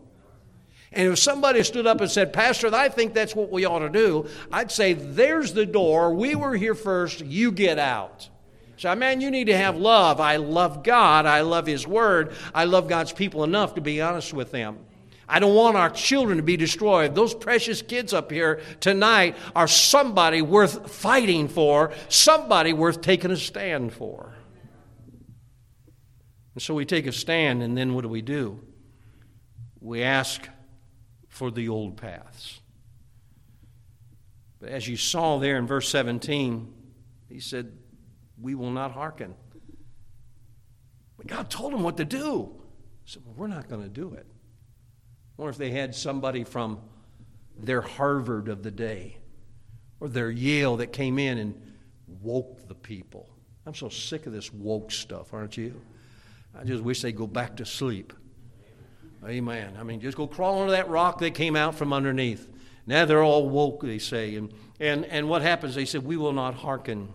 And 0.90 1.12
if 1.12 1.18
somebody 1.18 1.62
stood 1.64 1.86
up 1.86 2.00
and 2.00 2.10
said, 2.10 2.32
Pastor, 2.32 2.74
I 2.74 2.88
think 2.88 3.14
that's 3.14 3.34
what 3.34 3.50
we 3.50 3.64
ought 3.64 3.80
to 3.80 3.88
do, 3.88 4.26
I'd 4.50 4.70
say, 4.70 4.94
There's 4.94 5.52
the 5.52 5.66
door. 5.66 6.14
We 6.14 6.34
were 6.34 6.56
here 6.56 6.74
first. 6.74 7.20
You 7.20 7.52
get 7.52 7.78
out. 7.78 8.28
So, 8.76 8.94
man, 8.94 9.20
you 9.20 9.30
need 9.30 9.46
to 9.46 9.56
have 9.56 9.76
love. 9.76 10.20
I 10.20 10.36
love 10.36 10.82
God. 10.82 11.26
I 11.26 11.42
love 11.42 11.66
His 11.66 11.86
Word. 11.86 12.34
I 12.54 12.64
love 12.64 12.88
God's 12.88 13.12
people 13.12 13.44
enough 13.44 13.74
to 13.74 13.80
be 13.80 14.00
honest 14.00 14.32
with 14.32 14.50
them. 14.50 14.78
I 15.28 15.38
don't 15.38 15.54
want 15.54 15.76
our 15.76 15.90
children 15.90 16.36
to 16.36 16.42
be 16.42 16.56
destroyed. 16.56 17.14
Those 17.14 17.34
precious 17.34 17.80
kids 17.80 18.12
up 18.12 18.30
here 18.30 18.60
tonight 18.80 19.36
are 19.56 19.68
somebody 19.68 20.42
worth 20.42 20.90
fighting 20.90 21.48
for, 21.48 21.92
somebody 22.08 22.72
worth 22.72 23.00
taking 23.00 23.30
a 23.30 23.36
stand 23.36 23.92
for. 23.92 24.34
And 26.54 26.62
so 26.62 26.74
we 26.74 26.84
take 26.84 27.06
a 27.06 27.12
stand, 27.12 27.62
and 27.62 27.76
then 27.76 27.94
what 27.94 28.02
do 28.02 28.08
we 28.08 28.22
do? 28.22 28.60
We 29.80 30.02
ask 30.02 30.48
for 31.28 31.50
the 31.50 31.68
old 31.68 31.96
paths. 31.96 32.60
But 34.60 34.68
as 34.68 34.86
you 34.86 34.96
saw 34.96 35.38
there 35.38 35.56
in 35.56 35.66
verse 35.66 35.88
17, 35.88 36.72
he 37.28 37.40
said, 37.40 37.76
We 38.44 38.54
will 38.54 38.70
not 38.70 38.92
hearken. 38.92 39.34
But 41.16 41.28
God 41.28 41.48
told 41.48 41.72
them 41.72 41.82
what 41.82 41.96
to 41.96 42.04
do. 42.04 42.52
He 43.02 43.10
said, 43.10 43.22
Well, 43.24 43.34
we're 43.38 43.46
not 43.46 43.70
going 43.70 43.82
to 43.82 43.88
do 43.88 44.12
it. 44.12 44.26
wonder 45.38 45.50
if 45.50 45.56
they 45.56 45.70
had 45.70 45.94
somebody 45.94 46.44
from 46.44 46.78
their 47.58 47.80
Harvard 47.80 48.48
of 48.48 48.62
the 48.62 48.70
day 48.70 49.16
or 49.98 50.10
their 50.10 50.30
Yale 50.30 50.76
that 50.76 50.92
came 50.92 51.18
in 51.18 51.38
and 51.38 51.54
woke 52.20 52.68
the 52.68 52.74
people. 52.74 53.30
I'm 53.64 53.74
so 53.74 53.88
sick 53.88 54.26
of 54.26 54.34
this 54.34 54.52
woke 54.52 54.92
stuff, 54.92 55.32
aren't 55.32 55.56
you? 55.56 55.80
I 56.54 56.64
just 56.64 56.82
wish 56.82 57.00
they'd 57.00 57.16
go 57.16 57.26
back 57.26 57.56
to 57.56 57.64
sleep. 57.64 58.12
Amen. 59.26 59.74
I 59.80 59.84
mean, 59.84 60.00
just 60.00 60.18
go 60.18 60.26
crawl 60.26 60.60
under 60.60 60.72
that 60.72 60.90
rock 60.90 61.18
they 61.18 61.30
came 61.30 61.56
out 61.56 61.76
from 61.76 61.94
underneath. 61.94 62.46
Now 62.86 63.06
they're 63.06 63.22
all 63.22 63.48
woke, 63.48 63.80
they 63.80 63.98
say. 63.98 64.36
And, 64.36 64.52
and, 64.78 65.06
and 65.06 65.30
what 65.30 65.40
happens? 65.40 65.74
They 65.74 65.86
said, 65.86 66.04
We 66.04 66.18
will 66.18 66.34
not 66.34 66.56
hearken. 66.56 67.08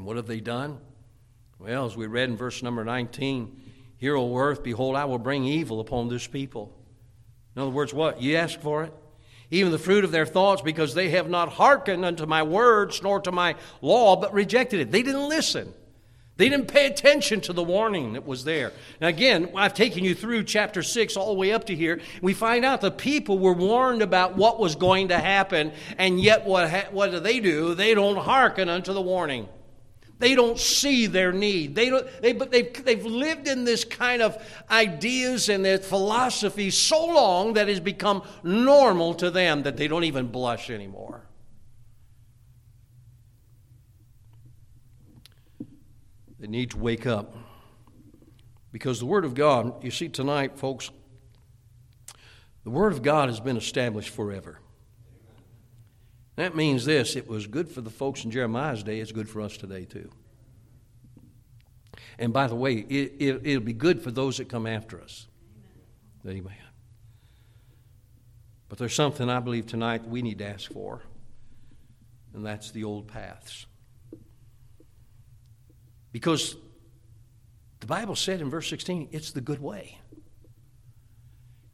And 0.00 0.06
what 0.06 0.16
have 0.16 0.26
they 0.26 0.40
done? 0.40 0.78
Well, 1.58 1.84
as 1.84 1.94
we 1.94 2.06
read 2.06 2.30
in 2.30 2.36
verse 2.38 2.62
number 2.62 2.86
19, 2.86 3.60
Hear, 3.98 4.16
O 4.16 4.34
earth, 4.34 4.62
behold, 4.62 4.96
I 4.96 5.04
will 5.04 5.18
bring 5.18 5.44
evil 5.44 5.78
upon 5.78 6.08
this 6.08 6.26
people. 6.26 6.74
In 7.54 7.60
other 7.60 7.70
words, 7.70 7.92
what? 7.92 8.22
You 8.22 8.36
ask 8.36 8.58
for 8.60 8.84
it? 8.84 8.94
Even 9.50 9.72
the 9.72 9.78
fruit 9.78 10.04
of 10.04 10.10
their 10.10 10.24
thoughts, 10.24 10.62
because 10.62 10.94
they 10.94 11.10
have 11.10 11.28
not 11.28 11.50
hearkened 11.50 12.06
unto 12.06 12.24
my 12.24 12.42
words 12.42 13.02
nor 13.02 13.20
to 13.20 13.30
my 13.30 13.56
law, 13.82 14.16
but 14.16 14.32
rejected 14.32 14.80
it. 14.80 14.90
They 14.90 15.02
didn't 15.02 15.28
listen. 15.28 15.74
They 16.38 16.48
didn't 16.48 16.68
pay 16.68 16.86
attention 16.86 17.42
to 17.42 17.52
the 17.52 17.62
warning 17.62 18.14
that 18.14 18.26
was 18.26 18.44
there. 18.44 18.72
Now, 19.02 19.08
again, 19.08 19.50
I've 19.54 19.74
taken 19.74 20.02
you 20.02 20.14
through 20.14 20.44
chapter 20.44 20.82
6 20.82 21.14
all 21.18 21.34
the 21.34 21.38
way 21.38 21.52
up 21.52 21.66
to 21.66 21.74
here. 21.74 22.00
We 22.22 22.32
find 22.32 22.64
out 22.64 22.80
the 22.80 22.90
people 22.90 23.38
were 23.38 23.52
warned 23.52 24.00
about 24.00 24.34
what 24.34 24.58
was 24.58 24.76
going 24.76 25.08
to 25.08 25.18
happen, 25.18 25.72
and 25.98 26.18
yet 26.18 26.46
what, 26.46 26.70
ha- 26.70 26.88
what 26.90 27.10
do 27.10 27.20
they 27.20 27.40
do? 27.40 27.74
They 27.74 27.92
don't 27.92 28.16
hearken 28.16 28.70
unto 28.70 28.94
the 28.94 29.02
warning. 29.02 29.46
They 30.20 30.34
don't 30.34 30.58
see 30.58 31.06
their 31.06 31.32
need. 31.32 31.74
They 31.74 31.88
don't, 31.88 32.06
they, 32.20 32.34
but 32.34 32.50
they've, 32.50 32.84
they've 32.84 33.04
lived 33.04 33.48
in 33.48 33.64
this 33.64 33.84
kind 33.84 34.20
of 34.20 34.36
ideas 34.70 35.48
and 35.48 35.64
their 35.64 35.78
philosophy 35.78 36.70
so 36.70 37.06
long 37.06 37.54
that 37.54 37.70
it's 37.70 37.80
become 37.80 38.22
normal 38.42 39.14
to 39.14 39.30
them 39.30 39.62
that 39.62 39.78
they 39.78 39.88
don't 39.88 40.04
even 40.04 40.26
blush 40.26 40.68
anymore. 40.68 41.22
They 46.38 46.48
need 46.48 46.72
to 46.72 46.78
wake 46.78 47.06
up. 47.06 47.34
Because 48.72 49.00
the 49.00 49.06
Word 49.06 49.24
of 49.24 49.34
God, 49.34 49.82
you 49.82 49.90
see, 49.90 50.10
tonight, 50.10 50.58
folks, 50.58 50.90
the 52.64 52.70
Word 52.70 52.92
of 52.92 53.02
God 53.02 53.30
has 53.30 53.40
been 53.40 53.56
established 53.56 54.10
forever. 54.10 54.58
That 56.40 56.56
means 56.56 56.86
this 56.86 57.16
it 57.16 57.28
was 57.28 57.46
good 57.46 57.68
for 57.68 57.82
the 57.82 57.90
folks 57.90 58.24
in 58.24 58.30
Jeremiah's 58.30 58.82
day, 58.82 59.00
it's 59.00 59.12
good 59.12 59.28
for 59.28 59.42
us 59.42 59.58
today, 59.58 59.84
too. 59.84 60.08
And 62.18 62.32
by 62.32 62.46
the 62.46 62.54
way, 62.54 62.76
it, 62.76 63.12
it, 63.18 63.40
it'll 63.44 63.62
be 63.62 63.74
good 63.74 64.00
for 64.00 64.10
those 64.10 64.38
that 64.38 64.48
come 64.48 64.66
after 64.66 65.02
us. 65.02 65.28
Amen. 66.26 66.54
But 68.70 68.78
there's 68.78 68.94
something 68.94 69.28
I 69.28 69.40
believe 69.40 69.66
tonight 69.66 70.08
we 70.08 70.22
need 70.22 70.38
to 70.38 70.46
ask 70.46 70.72
for, 70.72 71.02
and 72.32 72.46
that's 72.46 72.70
the 72.70 72.84
old 72.84 73.06
paths. 73.06 73.66
Because 76.10 76.56
the 77.80 77.86
Bible 77.86 78.16
said 78.16 78.40
in 78.40 78.48
verse 78.48 78.70
16, 78.70 79.10
it's 79.12 79.32
the 79.32 79.42
good 79.42 79.60
way. 79.60 79.98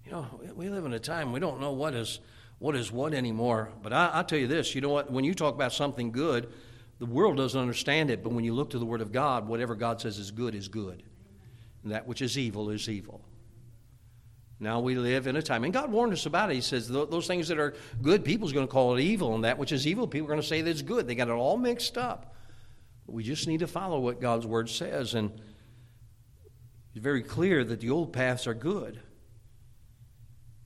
You 0.04 0.10
know, 0.10 0.26
we 0.56 0.68
live 0.70 0.84
in 0.86 0.92
a 0.92 0.98
time 0.98 1.30
we 1.30 1.38
don't 1.38 1.60
know 1.60 1.70
what 1.70 1.94
is 1.94 2.18
what 2.58 2.74
is 2.74 2.90
what 2.90 3.14
anymore. 3.14 3.70
But 3.82 3.92
I, 3.92 4.16
will 4.16 4.24
tell 4.24 4.38
you 4.38 4.46
this 4.46 4.74
you 4.74 4.80
know 4.80 4.90
what? 4.90 5.10
When 5.10 5.24
you 5.24 5.34
talk 5.34 5.54
about 5.54 5.72
something 5.72 6.12
good, 6.12 6.52
the 6.98 7.06
world 7.06 7.36
doesn't 7.36 7.60
understand 7.60 8.10
it. 8.10 8.22
But 8.22 8.32
when 8.32 8.44
you 8.44 8.54
look 8.54 8.70
to 8.70 8.78
the 8.78 8.86
Word 8.86 9.00
of 9.00 9.12
God, 9.12 9.48
whatever 9.48 9.74
God 9.74 10.00
says 10.00 10.18
is 10.18 10.30
good 10.30 10.54
is 10.54 10.68
good. 10.68 11.02
And 11.82 11.92
that 11.92 12.06
which 12.06 12.22
is 12.22 12.38
evil 12.38 12.70
is 12.70 12.88
evil. 12.88 13.20
Now 14.58 14.80
we 14.80 14.94
live 14.94 15.26
in 15.26 15.36
a 15.36 15.42
time, 15.42 15.64
and 15.64 15.72
God 15.72 15.92
warned 15.92 16.14
us 16.14 16.24
about 16.24 16.50
it. 16.50 16.54
He 16.54 16.60
says 16.62 16.88
those 16.88 17.26
things 17.26 17.48
that 17.48 17.58
are 17.58 17.74
good, 18.00 18.24
people's 18.24 18.54
going 18.54 18.66
to 18.66 18.72
call 18.72 18.96
it 18.96 19.02
evil, 19.02 19.34
and 19.34 19.44
that 19.44 19.58
which 19.58 19.70
is 19.70 19.86
evil, 19.86 20.08
people 20.08 20.26
are 20.26 20.30
going 20.32 20.40
to 20.40 20.46
say 20.46 20.62
that's 20.62 20.80
good. 20.80 21.06
They 21.06 21.14
got 21.14 21.28
it 21.28 21.32
all 21.32 21.58
mixed 21.58 21.98
up. 21.98 22.34
We 23.06 23.22
just 23.22 23.46
need 23.46 23.60
to 23.60 23.66
follow 23.66 24.00
what 24.00 24.20
God's 24.20 24.46
word 24.46 24.70
says. 24.70 25.14
And 25.14 25.30
it's 26.94 27.02
very 27.02 27.22
clear 27.22 27.64
that 27.64 27.80
the 27.80 27.90
old 27.90 28.14
paths 28.14 28.46
are 28.46 28.54
good. 28.54 29.00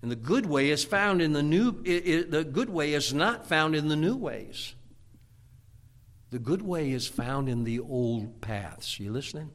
And 0.02 0.10
the 0.10 0.16
good 0.16 0.46
way 0.46 0.70
is 0.70 0.84
found 0.84 1.20
in 1.20 1.32
the 1.32 1.42
new, 1.42 1.82
it, 1.84 2.06
it, 2.06 2.30
the 2.30 2.44
good 2.44 2.70
way 2.70 2.94
is 2.94 3.12
not 3.12 3.46
found 3.46 3.74
in 3.74 3.88
the 3.88 3.96
new 3.96 4.16
ways. 4.16 4.74
The 6.30 6.38
good 6.38 6.62
way 6.62 6.92
is 6.92 7.06
found 7.06 7.48
in 7.48 7.64
the 7.64 7.80
old 7.80 8.40
paths. 8.40 8.98
You 8.98 9.12
listening? 9.12 9.50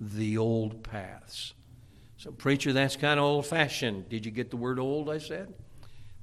The 0.00 0.38
old 0.38 0.82
paths. 0.82 1.52
So, 2.16 2.30
preacher, 2.30 2.72
that's 2.72 2.96
kind 2.96 3.18
of 3.18 3.24
old 3.24 3.46
fashioned. 3.46 4.08
Did 4.08 4.24
you 4.24 4.30
get 4.30 4.50
the 4.50 4.56
word 4.56 4.78
old, 4.78 5.10
I 5.10 5.18
said? 5.18 5.52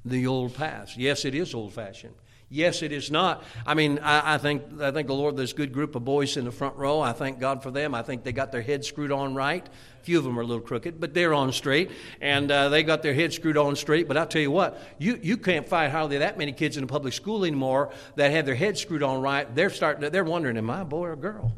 The 0.05 0.25
old 0.25 0.55
paths. 0.55 0.95
Yes, 0.95 1.25
it 1.25 1.35
is 1.35 1.53
old 1.53 1.73
fashioned. 1.73 2.15
Yes, 2.49 2.81
it 2.81 2.93
is 2.93 3.11
not. 3.11 3.43
I 3.65 3.73
mean, 3.73 3.99
I, 3.99 4.35
I, 4.35 4.37
think 4.37 4.79
I 4.79 4.91
think 4.91 5.07
the 5.07 5.13
Lord, 5.13 5.35
this 5.35 5.51
good 5.51 5.73
group 5.73 5.95
of 5.95 6.05
boys 6.05 6.37
in 6.37 6.45
the 6.45 6.51
front 6.51 6.77
row. 6.77 7.01
I 7.01 7.11
thank 7.11 7.39
God 7.39 7.61
for 7.61 7.71
them. 7.71 7.93
I 7.93 8.03
think 8.03 8.23
they 8.23 8.31
got 8.31 8.53
their 8.53 8.61
heads 8.61 8.87
screwed 8.87 9.11
on 9.11 9.35
right. 9.35 9.67
A 9.67 10.03
few 10.03 10.17
of 10.17 10.23
them 10.23 10.39
are 10.39 10.43
a 10.43 10.45
little 10.45 10.63
crooked, 10.63 11.01
but 11.01 11.13
they're 11.13 11.33
on 11.33 11.51
straight, 11.51 11.91
and 12.21 12.49
uh, 12.49 12.69
they 12.69 12.83
got 12.83 13.01
their 13.01 13.13
heads 13.13 13.35
screwed 13.35 13.57
on 13.57 13.75
straight. 13.75 14.07
But 14.07 14.15
I'll 14.15 14.27
tell 14.27 14.41
you 14.41 14.51
what, 14.51 14.81
you 14.97 15.19
you 15.21 15.35
can't 15.35 15.67
find 15.67 15.91
hardly 15.91 16.19
that 16.19 16.37
many 16.37 16.53
kids 16.53 16.77
in 16.77 16.85
a 16.85 16.87
public 16.87 17.13
school 17.13 17.43
anymore 17.43 17.91
that 18.15 18.31
have 18.31 18.45
their 18.45 18.55
heads 18.55 18.79
screwed 18.79 19.03
on 19.03 19.21
right. 19.21 19.53
They're 19.53 19.69
starting. 19.69 20.09
They're 20.09 20.23
wondering, 20.23 20.55
am 20.55 20.69
I 20.69 20.81
a 20.81 20.85
boy 20.85 21.07
or 21.07 21.13
a 21.13 21.17
girl? 21.17 21.51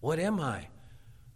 What 0.00 0.18
am 0.18 0.40
I? 0.40 0.68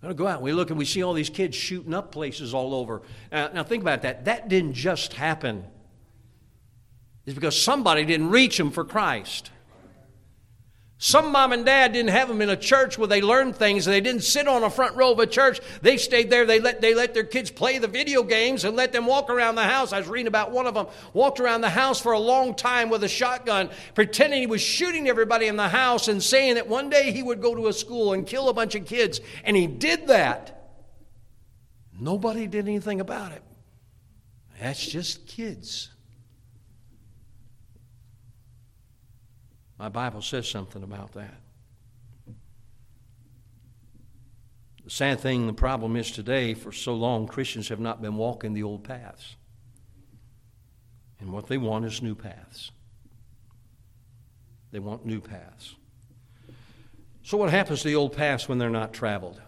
Going 0.00 0.16
go 0.16 0.26
out. 0.26 0.37
And 0.37 0.44
We 0.44 0.52
look 0.55 0.70
and 0.70 0.78
we 0.78 0.87
see 0.87 1.02
all 1.02 1.12
these 1.12 1.31
kids 1.31 1.55
shooting 1.57 1.92
up 1.92 2.11
places 2.11 2.55
all 2.55 2.74
over. 2.74 3.02
Uh, 3.31 3.50
now 3.52 3.62
think 3.64 3.83
about 3.83 4.02
that. 4.02 4.24
That 4.24 4.48
didn't 4.48 4.72
just 4.72 5.12
happen 5.12 5.66
is 7.26 7.35
because 7.35 7.61
somebody 7.61 8.04
didn't 8.04 8.30
reach 8.30 8.58
them 8.58 8.70
for 8.70 8.85
Christ. 8.85 9.50
Some 11.04 11.32
mom 11.32 11.52
and 11.52 11.66
dad 11.66 11.94
didn't 11.94 12.12
have 12.12 12.28
them 12.28 12.40
in 12.40 12.48
a 12.48 12.56
church 12.56 12.96
where 12.96 13.08
they 13.08 13.20
learned 13.20 13.56
things 13.56 13.85
they 13.85 14.00
didn't 14.00 14.22
sit 14.22 14.46
on 14.46 14.62
a 14.62 14.70
front 14.70 14.94
row 14.94 15.11
of 15.11 15.18
a 15.18 15.26
church. 15.26 15.61
They 15.80 15.96
stayed 15.96 16.30
there. 16.30 16.46
They 16.46 16.61
let, 16.61 16.80
they 16.80 16.94
let 16.94 17.12
their 17.12 17.24
kids 17.24 17.50
play 17.50 17.78
the 17.78 17.88
video 17.88 18.22
games 18.22 18.64
and 18.64 18.76
let 18.76 18.92
them 18.92 19.06
walk 19.06 19.28
around 19.28 19.56
the 19.56 19.64
house. 19.64 19.92
I 19.92 19.98
was 19.98 20.06
reading 20.06 20.28
about 20.28 20.52
one 20.52 20.68
of 20.68 20.74
them 20.74 20.87
walked 21.12 21.40
around 21.40 21.62
the 21.62 21.70
house 21.70 22.00
for 22.00 22.12
a 22.12 22.20
long 22.20 22.54
time 22.54 22.88
with 22.88 23.02
a 23.02 23.08
shotgun, 23.08 23.70
pretending 23.96 24.42
he 24.42 24.46
was 24.46 24.61
shooting 24.61 25.08
everybody 25.08 25.48
in 25.48 25.56
the 25.56 25.68
house 25.68 26.06
and 26.06 26.22
saying 26.22 26.54
that 26.54 26.68
one 26.68 26.88
day 26.88 27.11
he 27.11 27.24
would 27.24 27.42
go 27.42 27.56
to 27.56 27.66
a 27.66 27.72
school 27.72 28.12
and 28.12 28.24
kill 28.24 28.48
a 28.48 28.54
bunch 28.54 28.76
of 28.76 28.87
kids. 28.87 29.20
And 29.42 29.56
he 29.56 29.66
did 29.66 30.06
that. 30.06 30.70
Nobody 31.98 32.46
did 32.46 32.68
anything 32.68 33.00
about 33.00 33.32
it. 33.32 33.42
That's 34.61 34.87
just 34.87 35.26
kids. 35.26 35.91
My 39.83 39.88
Bible 39.88 40.23
says 40.23 40.49
something 40.49 40.85
about 40.85 41.14
that. 41.14 41.35
The 44.85 44.90
sad 44.90 45.18
thing, 45.18 45.49
the 45.49 45.53
problem 45.53 45.97
is 45.97 46.12
today, 46.12 46.55
for 46.55 46.71
so 46.71 46.95
long, 46.95 47.27
Christians 47.27 47.68
have 47.68 47.81
not 47.81 48.01
been 48.01 48.14
walking 48.14 48.53
the 48.53 48.62
old 48.62 48.85
paths. 48.85 49.35
And 51.18 51.33
what 51.33 51.49
they 51.49 51.59
want 51.59 51.85
is 51.85 52.01
new 52.01 52.14
paths. 52.14 52.71
They 54.71 54.79
want 54.79 55.05
new 55.05 55.21
paths. 55.21 55.75
So, 57.25 57.37
what 57.37 57.51
happens 57.51 57.83
to 57.83 57.88
the 57.88 57.97
old 57.97 58.16
paths 58.16 58.49
when 58.49 58.59
they're 58.59 58.71
not 58.71 58.92
traveled? 58.92 59.42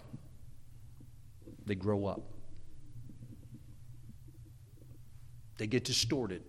They 1.64 1.77
grow 1.77 2.07
up, 2.07 2.23
they 5.59 5.68
get 5.68 5.85
distorted. 5.85 6.42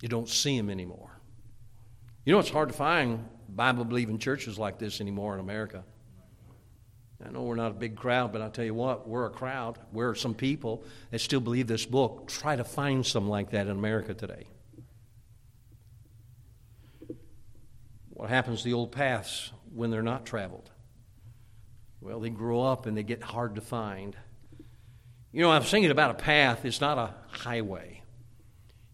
You 0.00 0.08
don't 0.08 0.28
see 0.28 0.56
them 0.56 0.70
anymore. 0.70 1.13
You 2.24 2.32
know, 2.32 2.38
it's 2.38 2.50
hard 2.50 2.70
to 2.70 2.74
find 2.74 3.28
Bible 3.48 3.84
believing 3.84 4.18
churches 4.18 4.58
like 4.58 4.78
this 4.78 5.00
anymore 5.00 5.34
in 5.34 5.40
America. 5.40 5.84
I 7.24 7.30
know 7.30 7.42
we're 7.42 7.54
not 7.54 7.70
a 7.70 7.74
big 7.74 7.96
crowd, 7.96 8.32
but 8.32 8.42
I'll 8.42 8.50
tell 8.50 8.64
you 8.64 8.74
what, 8.74 9.08
we're 9.08 9.26
a 9.26 9.30
crowd. 9.30 9.78
We're 9.92 10.14
some 10.14 10.34
people 10.34 10.84
that 11.10 11.20
still 11.20 11.40
believe 11.40 11.66
this 11.66 11.86
book. 11.86 12.28
Try 12.28 12.56
to 12.56 12.64
find 12.64 13.04
some 13.04 13.28
like 13.28 13.50
that 13.50 13.66
in 13.66 13.72
America 13.72 14.14
today. 14.14 14.46
What 18.10 18.28
happens 18.28 18.60
to 18.60 18.64
the 18.64 18.74
old 18.74 18.92
paths 18.92 19.52
when 19.74 19.90
they're 19.90 20.02
not 20.02 20.24
traveled? 20.24 20.70
Well, 22.00 22.20
they 22.20 22.30
grow 22.30 22.62
up 22.62 22.86
and 22.86 22.96
they 22.96 23.02
get 23.02 23.22
hard 23.22 23.54
to 23.54 23.60
find. 23.60 24.16
You 25.32 25.42
know, 25.42 25.50
I 25.50 25.58
was 25.58 25.70
thinking 25.70 25.90
about 25.90 26.10
a 26.10 26.14
path, 26.14 26.64
it's 26.64 26.80
not 26.80 26.98
a 26.98 27.14
highway. 27.28 28.03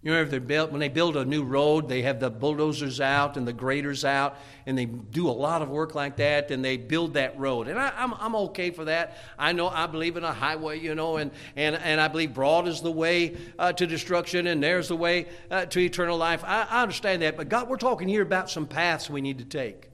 You 0.03 0.13
know, 0.13 0.23
if 0.23 0.31
they 0.31 0.39
build, 0.39 0.71
when 0.71 0.81
they 0.81 0.89
build 0.89 1.19
a 1.19 1.27
new 1.27 1.45
road, 1.45 1.87
they 1.87 2.01
have 2.03 2.21
the 2.21 2.31
bulldozers 2.31 3.03
out 3.03 3.37
and 3.37 3.47
the 3.47 3.53
graders 3.53 4.03
out, 4.03 4.39
and 4.65 4.77
they 4.77 4.87
do 4.87 5.29
a 5.29 5.31
lot 5.31 5.61
of 5.61 5.69
work 5.69 5.95
like 5.95 6.17
that, 6.17 6.51
and 6.51 6.65
they 6.65 6.79
build 6.79 7.15
that 7.15 7.39
road. 7.39 7.69
And 7.69 7.79
I, 7.79 7.89
am 7.89 8.15
I'm, 8.15 8.21
I'm 8.21 8.37
okay 8.37 8.71
for 8.71 8.87
that. 8.87 9.19
I 9.39 9.53
know 9.53 9.69
I 9.69 9.87
believe 9.87 10.17
in 10.17 10.25
a 10.25 10.33
highway, 10.33 10.81
you 10.81 10.95
know, 10.95 11.19
and, 11.19 11.31
and, 11.55 11.77
and 11.77 12.01
I 12.01 12.09
believe 12.09 12.33
broad 12.33 12.67
is 12.67 12.81
the 12.81 12.91
way 12.91 13.37
uh, 13.59 13.75
to 13.75 13.87
destruction, 13.87 14.47
and 14.47 14.63
there's 14.63 14.89
the 14.89 14.97
way 14.97 15.27
uh, 15.51 15.67
to 15.67 15.81
eternal 15.81 16.17
life. 16.17 16.43
I, 16.45 16.63
I 16.63 16.81
understand 16.81 17.21
that. 17.21 17.37
But 17.37 17.51
God, 17.51 17.69
we're 17.69 17.77
talking 17.77 18.09
here 18.09 18.23
about 18.23 18.49
some 18.49 18.67
paths 18.67 19.11
we 19.11 19.21
need 19.21 19.39
to 19.39 19.45
take. 19.45 19.91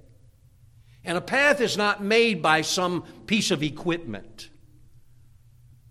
And 1.04 1.18
a 1.18 1.20
path 1.20 1.60
is 1.60 1.76
not 1.76 2.00
made 2.00 2.42
by 2.42 2.60
some 2.60 3.02
piece 3.26 3.50
of 3.50 3.60
equipment. 3.60 4.50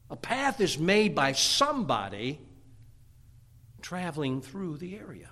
A 0.10 0.16
path 0.16 0.62
is 0.62 0.80
made 0.80 1.16
by 1.16 1.34
somebody 1.34 2.40
traveling 3.86 4.42
through 4.42 4.78
the 4.78 4.98
area. 4.98 5.30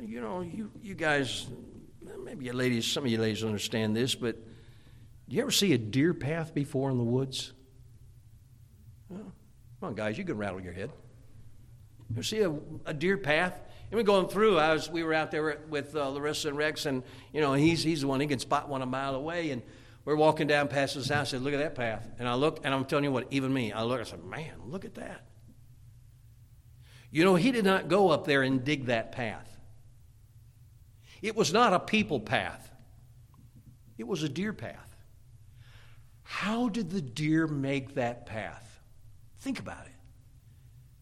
You 0.00 0.20
know, 0.20 0.40
you, 0.40 0.70
you 0.80 0.94
guys, 0.94 1.48
maybe 2.22 2.44
you 2.44 2.52
ladies, 2.52 2.86
some 2.86 3.04
of 3.04 3.10
you 3.10 3.18
ladies 3.18 3.42
understand 3.42 3.96
this, 3.96 4.14
but 4.14 4.36
do 5.28 5.34
you 5.34 5.42
ever 5.42 5.50
see 5.50 5.72
a 5.72 5.78
deer 5.78 6.14
path 6.14 6.54
before 6.54 6.92
in 6.92 6.98
the 6.98 7.02
woods? 7.02 7.52
Well, 9.08 9.32
come 9.80 9.88
on, 9.88 9.94
guys, 9.96 10.16
you 10.16 10.22
can 10.22 10.36
rattle 10.36 10.60
your 10.60 10.72
head. 10.72 10.92
You 12.14 12.22
see 12.22 12.42
a, 12.42 12.54
a 12.84 12.94
deer 12.94 13.18
path? 13.18 13.58
And 13.90 13.98
we're 13.98 14.04
going 14.04 14.28
through. 14.28 14.58
I 14.58 14.74
was, 14.74 14.88
we 14.88 15.02
were 15.02 15.12
out 15.12 15.32
there 15.32 15.58
with 15.68 15.96
uh, 15.96 16.08
Larissa 16.08 16.50
and 16.50 16.56
Rex, 16.56 16.86
and 16.86 17.02
you 17.32 17.40
know 17.40 17.52
he's 17.54 17.82
he's 17.82 18.02
the 18.02 18.06
one 18.06 18.20
he 18.20 18.28
can 18.28 18.38
spot 18.38 18.68
one 18.68 18.82
a 18.82 18.86
mile 18.86 19.16
away. 19.16 19.50
And 19.50 19.62
we're 20.06 20.16
walking 20.16 20.46
down 20.46 20.68
past 20.68 20.94
his 20.94 21.08
house. 21.10 21.28
I 21.28 21.30
said, 21.32 21.42
"Look 21.42 21.52
at 21.52 21.58
that 21.58 21.74
path." 21.74 22.08
And 22.18 22.26
I 22.26 22.34
look, 22.34 22.60
and 22.64 22.72
I'm 22.72 22.86
telling 22.86 23.04
you 23.04 23.12
what, 23.12 23.26
even 23.30 23.52
me, 23.52 23.72
I 23.72 23.82
look. 23.82 24.00
I 24.00 24.04
said, 24.04 24.24
"Man, 24.24 24.54
look 24.64 24.86
at 24.86 24.94
that." 24.94 25.26
You 27.10 27.24
know, 27.24 27.34
he 27.34 27.50
did 27.50 27.64
not 27.64 27.88
go 27.88 28.10
up 28.10 28.24
there 28.24 28.42
and 28.42 28.64
dig 28.64 28.86
that 28.86 29.12
path. 29.12 29.50
It 31.20 31.34
was 31.34 31.52
not 31.52 31.74
a 31.74 31.80
people 31.80 32.20
path. 32.20 32.70
It 33.98 34.06
was 34.06 34.22
a 34.22 34.28
deer 34.28 34.52
path. 34.52 34.96
How 36.22 36.68
did 36.68 36.90
the 36.90 37.00
deer 37.00 37.46
make 37.46 37.94
that 37.94 38.26
path? 38.26 38.80
Think 39.40 39.58
about 39.58 39.86
it. 39.86 39.92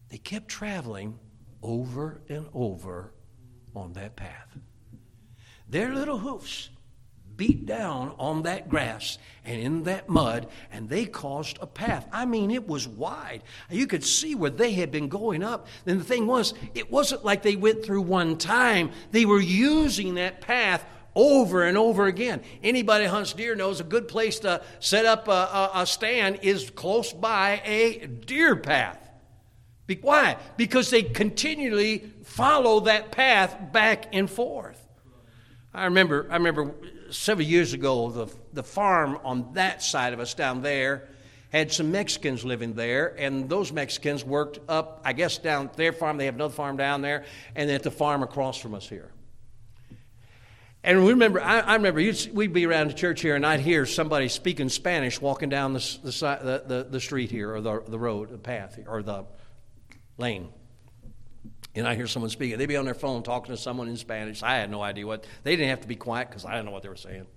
They 0.09 0.17
kept 0.17 0.47
traveling 0.47 1.19
over 1.61 2.21
and 2.29 2.47
over 2.53 3.13
on 3.75 3.93
that 3.93 4.15
path. 4.15 4.57
Their 5.67 5.93
little 5.93 6.19
hoofs 6.19 6.69
beat 7.37 7.65
down 7.65 8.13
on 8.17 8.43
that 8.43 8.69
grass 8.69 9.17
and 9.43 9.61
in 9.61 9.83
that 9.83 10.09
mud, 10.09 10.47
and 10.71 10.89
they 10.89 11.05
caused 11.05 11.57
a 11.61 11.67
path. 11.67 12.07
I 12.11 12.25
mean, 12.25 12.51
it 12.51 12.67
was 12.67 12.87
wide. 12.87 13.43
You 13.69 13.87
could 13.87 14.03
see 14.03 14.35
where 14.35 14.49
they 14.49 14.73
had 14.73 14.91
been 14.91 15.07
going 15.07 15.43
up. 15.43 15.67
And 15.85 15.99
the 15.99 16.03
thing 16.03 16.27
was, 16.27 16.53
it 16.73 16.91
wasn't 16.91 17.23
like 17.23 17.43
they 17.43 17.55
went 17.55 17.85
through 17.85 18.01
one 18.01 18.37
time, 18.37 18.91
they 19.11 19.25
were 19.25 19.39
using 19.39 20.15
that 20.15 20.41
path 20.41 20.85
over 21.15 21.63
and 21.63 21.77
over 21.77 22.07
again. 22.07 22.41
Anybody 22.61 23.05
hunts 23.05 23.33
deer 23.33 23.55
knows 23.55 23.79
a 23.79 23.85
good 23.85 24.07
place 24.07 24.39
to 24.39 24.61
set 24.79 25.05
up 25.05 25.27
a, 25.27 25.31
a, 25.31 25.71
a 25.75 25.85
stand 25.85 26.39
is 26.41 26.69
close 26.69 27.13
by 27.13 27.61
a 27.63 28.05
deer 28.07 28.55
path. 28.55 28.99
Be, 29.87 29.99
why? 30.01 30.37
Because 30.57 30.89
they 30.89 31.03
continually 31.03 32.11
follow 32.23 32.81
that 32.81 33.11
path 33.11 33.71
back 33.71 34.07
and 34.13 34.29
forth. 34.29 34.81
I 35.73 35.85
remember, 35.85 36.27
I 36.29 36.35
remember 36.37 36.73
several 37.15 37.47
years 37.47 37.73
ago, 37.73 38.09
the, 38.11 38.27
the 38.53 38.63
farm 38.63 39.19
on 39.23 39.53
that 39.53 39.81
side 39.81 40.13
of 40.13 40.19
us 40.19 40.33
down 40.33 40.61
there 40.61 41.07
had 41.51 41.71
some 41.71 41.91
Mexicans 41.91 42.43
living 42.43 42.73
there, 42.73 43.15
and 43.17 43.49
those 43.49 43.71
Mexicans 43.71 44.25
worked 44.25 44.59
up, 44.67 45.01
I 45.05 45.13
guess, 45.13 45.37
down 45.37 45.69
their 45.75 45.93
farm. 45.93 46.17
They 46.17 46.25
have 46.25 46.35
another 46.35 46.53
farm 46.53 46.75
down 46.75 47.01
there, 47.01 47.23
and 47.55 47.71
at 47.71 47.83
the 47.83 47.91
farm 47.91 48.23
across 48.23 48.57
from 48.57 48.75
us 48.75 48.87
here. 48.89 49.11
And 50.83 51.03
we 51.03 51.11
remember, 51.11 51.41
I, 51.41 51.61
I 51.61 51.75
remember 51.75 52.01
we'd 52.33 52.53
be 52.53 52.65
around 52.65 52.89
the 52.89 52.93
church 52.93 53.21
here, 53.21 53.35
and 53.35 53.45
I'd 53.45 53.61
hear 53.61 53.85
somebody 53.85 54.27
speaking 54.27 54.69
Spanish 54.69 55.19
walking 55.19 55.49
down 55.49 55.73
the, 55.73 55.97
the, 56.03 56.11
the, 56.11 56.63
the, 56.67 56.87
the 56.91 56.99
street 56.99 57.31
here, 57.31 57.55
or 57.55 57.61
the, 57.61 57.81
the 57.87 57.97
road, 57.97 58.29
the 58.29 58.37
path, 58.37 58.77
or 58.85 59.01
the 59.01 59.25
lane. 60.17 60.49
And 61.75 61.87
I 61.87 61.95
hear 61.95 62.07
someone 62.07 62.29
speaking. 62.29 62.57
They'd 62.57 62.67
be 62.67 62.77
on 62.77 62.85
their 62.85 62.93
phone 62.93 63.21
talking 63.21 63.53
to 63.53 63.61
someone 63.61 63.89
in 63.89 63.97
Spanish. 63.97 64.41
I 64.41 64.55
had 64.55 64.71
no 64.71 64.81
idea 64.81 65.05
what. 65.05 65.25
They 65.43 65.55
didn't 65.55 65.69
have 65.69 65.81
to 65.81 65.87
be 65.87 65.97
quiet 65.97 66.29
because 66.29 66.45
I 66.45 66.51
didn't 66.51 66.65
know 66.65 66.71
what 66.71 66.83
they 66.83 66.89
were 66.89 66.95
saying. 66.95 67.27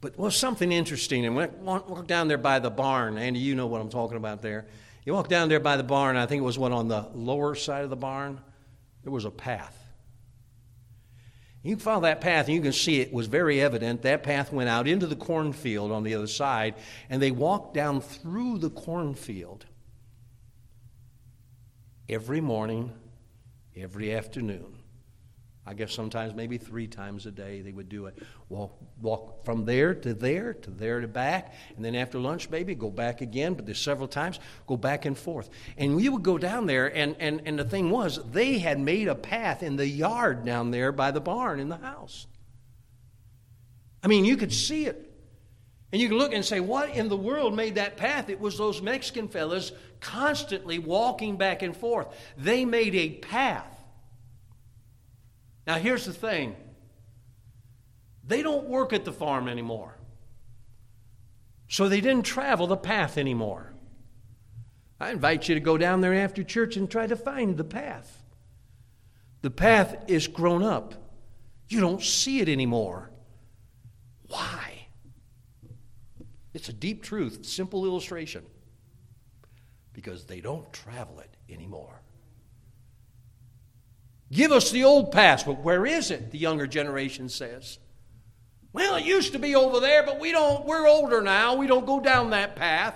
But 0.00 0.18
was 0.18 0.34
something 0.34 0.72
interesting. 0.72 1.26
And 1.26 1.36
when 1.36 1.50
I 1.50 1.78
walked 1.78 2.06
down 2.06 2.28
there 2.28 2.38
by 2.38 2.58
the 2.58 2.70
barn, 2.70 3.18
Andy, 3.18 3.40
you 3.40 3.54
know 3.54 3.66
what 3.66 3.82
I'm 3.82 3.90
talking 3.90 4.16
about 4.16 4.40
there. 4.40 4.66
You 5.04 5.12
walk 5.12 5.28
down 5.28 5.48
there 5.48 5.60
by 5.60 5.76
the 5.76 5.82
barn, 5.82 6.16
I 6.16 6.26
think 6.26 6.40
it 6.40 6.44
was 6.44 6.58
one 6.58 6.72
on 6.72 6.88
the 6.88 7.08
lower 7.14 7.54
side 7.54 7.84
of 7.84 7.90
the 7.90 7.96
barn, 7.96 8.40
there 9.02 9.12
was 9.12 9.24
a 9.24 9.30
path. 9.30 9.76
You 11.62 11.76
can 11.76 11.80
follow 11.80 12.02
that 12.02 12.22
path 12.22 12.46
and 12.46 12.54
you 12.54 12.62
can 12.62 12.72
see 12.72 13.00
it 13.00 13.12
was 13.12 13.26
very 13.26 13.60
evident. 13.60 14.02
That 14.02 14.22
path 14.22 14.52
went 14.52 14.70
out 14.70 14.88
into 14.88 15.06
the 15.06 15.16
cornfield 15.16 15.92
on 15.92 16.04
the 16.04 16.14
other 16.14 16.26
side, 16.26 16.74
and 17.10 17.20
they 17.20 17.30
walked 17.30 17.74
down 17.74 18.00
through 18.00 18.58
the 18.58 18.70
cornfield 18.70 19.66
every 22.10 22.40
morning, 22.40 22.92
every 23.76 24.14
afternoon. 24.14 24.76
I 25.64 25.74
guess 25.74 25.92
sometimes 25.92 26.34
maybe 26.34 26.58
three 26.58 26.88
times 26.88 27.26
a 27.26 27.30
day 27.30 27.60
they 27.60 27.70
would 27.70 27.88
do 27.88 28.06
it. 28.06 28.18
Walk, 28.48 28.76
walk 29.00 29.44
from 29.44 29.64
there 29.64 29.94
to 29.94 30.14
there, 30.14 30.54
to 30.54 30.70
there 30.70 31.00
to 31.00 31.06
back, 31.06 31.54
and 31.76 31.84
then 31.84 31.94
after 31.94 32.18
lunch, 32.18 32.50
maybe 32.50 32.74
go 32.74 32.90
back 32.90 33.20
again, 33.20 33.54
but 33.54 33.66
there's 33.66 33.80
several 33.80 34.08
times, 34.08 34.40
go 34.66 34.76
back 34.76 35.04
and 35.04 35.16
forth. 35.16 35.48
And 35.76 35.94
we 35.94 36.08
would 36.08 36.24
go 36.24 36.38
down 36.38 36.66
there, 36.66 36.88
and, 36.92 37.14
and, 37.20 37.42
and 37.44 37.56
the 37.56 37.64
thing 37.64 37.90
was, 37.90 38.18
they 38.32 38.58
had 38.58 38.80
made 38.80 39.06
a 39.06 39.14
path 39.14 39.62
in 39.62 39.76
the 39.76 39.86
yard 39.86 40.44
down 40.44 40.72
there 40.72 40.90
by 40.90 41.12
the 41.12 41.20
barn 41.20 41.60
in 41.60 41.68
the 41.68 41.76
house. 41.76 42.26
I 44.02 44.08
mean, 44.08 44.24
you 44.24 44.36
could 44.36 44.52
see 44.52 44.86
it. 44.86 45.09
And 45.92 46.00
you 46.00 46.08
can 46.08 46.18
look 46.18 46.32
and 46.32 46.44
say, 46.44 46.60
what 46.60 46.90
in 46.90 47.08
the 47.08 47.16
world 47.16 47.54
made 47.54 47.74
that 47.74 47.96
path? 47.96 48.28
It 48.28 48.40
was 48.40 48.56
those 48.56 48.80
Mexican 48.80 49.28
fellas 49.28 49.72
constantly 50.00 50.78
walking 50.78 51.36
back 51.36 51.62
and 51.62 51.76
forth. 51.76 52.06
They 52.36 52.64
made 52.64 52.94
a 52.94 53.10
path 53.10 53.80
now, 55.70 55.78
here's 55.78 56.04
the 56.04 56.12
thing 56.12 56.56
they 58.26 58.42
don't 58.42 58.68
work 58.68 58.92
at 58.92 59.04
the 59.04 59.12
farm 59.12 59.46
anymore. 59.46 59.96
So 61.68 61.88
they 61.88 62.00
didn't 62.00 62.24
travel 62.24 62.66
the 62.66 62.76
path 62.76 63.16
anymore. 63.16 63.72
I 64.98 65.10
invite 65.10 65.48
you 65.48 65.54
to 65.54 65.60
go 65.60 65.78
down 65.78 66.00
there 66.00 66.14
after 66.14 66.42
church 66.42 66.76
and 66.76 66.90
try 66.90 67.06
to 67.06 67.14
find 67.14 67.56
the 67.56 67.62
path. 67.62 68.24
The 69.42 69.50
path 69.50 69.96
is 70.08 70.26
grown 70.26 70.64
up. 70.64 70.94
You 71.68 71.78
don't 71.78 72.02
see 72.02 72.40
it 72.40 72.48
anymore. 72.48 73.10
Why? 74.26 74.69
It's 76.52 76.68
a 76.68 76.72
deep 76.72 77.02
truth, 77.02 77.46
simple 77.46 77.84
illustration. 77.84 78.44
Because 79.92 80.24
they 80.24 80.40
don't 80.40 80.72
travel 80.72 81.20
it 81.20 81.36
anymore. 81.52 82.00
Give 84.32 84.52
us 84.52 84.70
the 84.70 84.84
old 84.84 85.10
past, 85.10 85.46
but 85.46 85.60
where 85.60 85.84
is 85.84 86.10
it? 86.10 86.30
The 86.30 86.38
younger 86.38 86.66
generation 86.66 87.28
says. 87.28 87.78
Well, 88.72 88.96
it 88.96 89.04
used 89.04 89.32
to 89.32 89.40
be 89.40 89.56
over 89.56 89.80
there, 89.80 90.04
but 90.04 90.20
we 90.20 90.30
don't, 90.30 90.64
we're 90.64 90.86
older 90.86 91.20
now. 91.20 91.56
We 91.56 91.66
don't 91.66 91.86
go 91.86 91.98
down 91.98 92.30
that 92.30 92.54
path. 92.54 92.94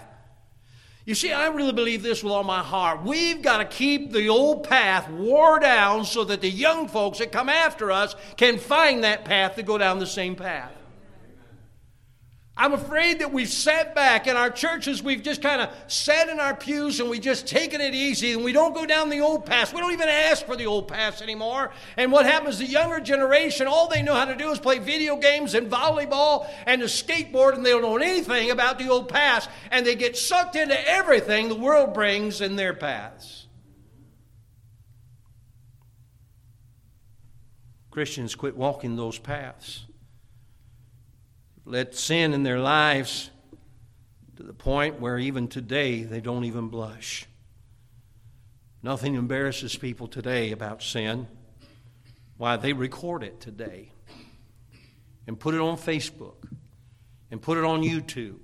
You 1.04 1.14
see, 1.14 1.32
I 1.32 1.48
really 1.48 1.72
believe 1.72 2.02
this 2.02 2.22
with 2.22 2.32
all 2.32 2.44
my 2.44 2.62
heart. 2.62 3.02
We've 3.02 3.42
got 3.42 3.58
to 3.58 3.64
keep 3.64 4.12
the 4.12 4.28
old 4.28 4.66
path 4.66 5.10
wore 5.10 5.58
down 5.58 6.04
so 6.04 6.24
that 6.24 6.40
the 6.40 6.48
young 6.48 6.88
folks 6.88 7.18
that 7.18 7.32
come 7.32 7.48
after 7.48 7.90
us 7.90 8.14
can 8.36 8.58
find 8.58 9.04
that 9.04 9.24
path 9.24 9.56
to 9.56 9.62
go 9.62 9.76
down 9.76 9.98
the 9.98 10.06
same 10.06 10.34
path. 10.36 10.72
I'm 12.56 12.72
afraid 12.72 13.18
that 13.18 13.32
we've 13.32 13.48
sat 13.48 13.96
back 13.96 14.28
in 14.28 14.36
our 14.36 14.48
churches, 14.48 15.02
we've 15.02 15.24
just 15.24 15.42
kind 15.42 15.60
of 15.60 15.70
sat 15.88 16.28
in 16.28 16.38
our 16.38 16.54
pews 16.54 17.00
and 17.00 17.10
we've 17.10 17.20
just 17.20 17.48
taken 17.48 17.80
it 17.80 17.94
easy 17.94 18.32
and 18.32 18.44
we 18.44 18.52
don't 18.52 18.72
go 18.74 18.86
down 18.86 19.10
the 19.10 19.20
old 19.20 19.44
path. 19.44 19.74
We 19.74 19.80
don't 19.80 19.92
even 19.92 20.08
ask 20.08 20.46
for 20.46 20.54
the 20.54 20.66
old 20.66 20.86
path 20.86 21.20
anymore. 21.20 21.72
And 21.96 22.12
what 22.12 22.26
happens, 22.26 22.58
the 22.58 22.66
younger 22.66 23.00
generation, 23.00 23.66
all 23.66 23.88
they 23.88 24.02
know 24.02 24.14
how 24.14 24.26
to 24.26 24.36
do 24.36 24.50
is 24.50 24.60
play 24.60 24.78
video 24.78 25.16
games 25.16 25.54
and 25.54 25.68
volleyball 25.68 26.48
and 26.64 26.80
to 26.80 26.86
skateboard 26.86 27.54
and 27.54 27.66
they 27.66 27.70
don't 27.70 27.82
know 27.82 27.96
anything 27.96 28.52
about 28.52 28.78
the 28.78 28.88
old 28.88 29.08
past 29.08 29.50
and 29.72 29.84
they 29.84 29.96
get 29.96 30.16
sucked 30.16 30.54
into 30.54 30.88
everything 30.88 31.48
the 31.48 31.56
world 31.56 31.92
brings 31.92 32.40
in 32.40 32.54
their 32.54 32.72
paths. 32.72 33.48
Christians 37.90 38.36
quit 38.36 38.56
walking 38.56 38.94
those 38.94 39.18
paths 39.18 39.86
let 41.64 41.94
sin 41.94 42.34
in 42.34 42.42
their 42.42 42.58
lives 42.58 43.30
to 44.36 44.42
the 44.42 44.52
point 44.52 45.00
where 45.00 45.18
even 45.18 45.48
today 45.48 46.02
they 46.02 46.20
don't 46.20 46.44
even 46.44 46.68
blush. 46.68 47.26
Nothing 48.82 49.14
embarrasses 49.14 49.76
people 49.76 50.08
today 50.08 50.52
about 50.52 50.82
sin. 50.82 51.26
Why, 52.36 52.56
they 52.56 52.72
record 52.72 53.22
it 53.22 53.40
today 53.40 53.92
and 55.26 55.38
put 55.38 55.54
it 55.54 55.60
on 55.60 55.76
Facebook 55.76 56.46
and 57.30 57.40
put 57.40 57.56
it 57.56 57.64
on 57.64 57.82
YouTube 57.82 58.38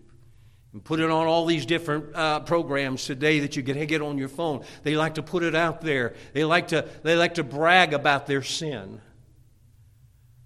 and 0.73 0.83
put 0.83 1.01
it 1.01 1.11
on 1.11 1.27
all 1.27 1.47
these 1.47 1.67
different 1.67 2.15
uh, 2.15 2.41
programs 2.41 3.05
today 3.05 3.41
that 3.41 3.57
you 3.57 3.63
can 3.63 3.85
get 3.87 4.01
on 4.01 4.17
your 4.17 4.29
phone. 4.29 4.65
They 4.83 4.95
like 4.95 5.17
to 5.17 5.23
put 5.23 5.43
it 5.43 5.55
out 5.55 5.81
there. 5.81 6.15
They 6.33 6.45
like 6.45 6.69
to, 6.69 6.89
they 7.03 7.17
like 7.17 7.35
to 7.35 7.45
brag 7.45 7.93
about 7.93 8.27
their 8.27 8.43
sin. 8.43 9.01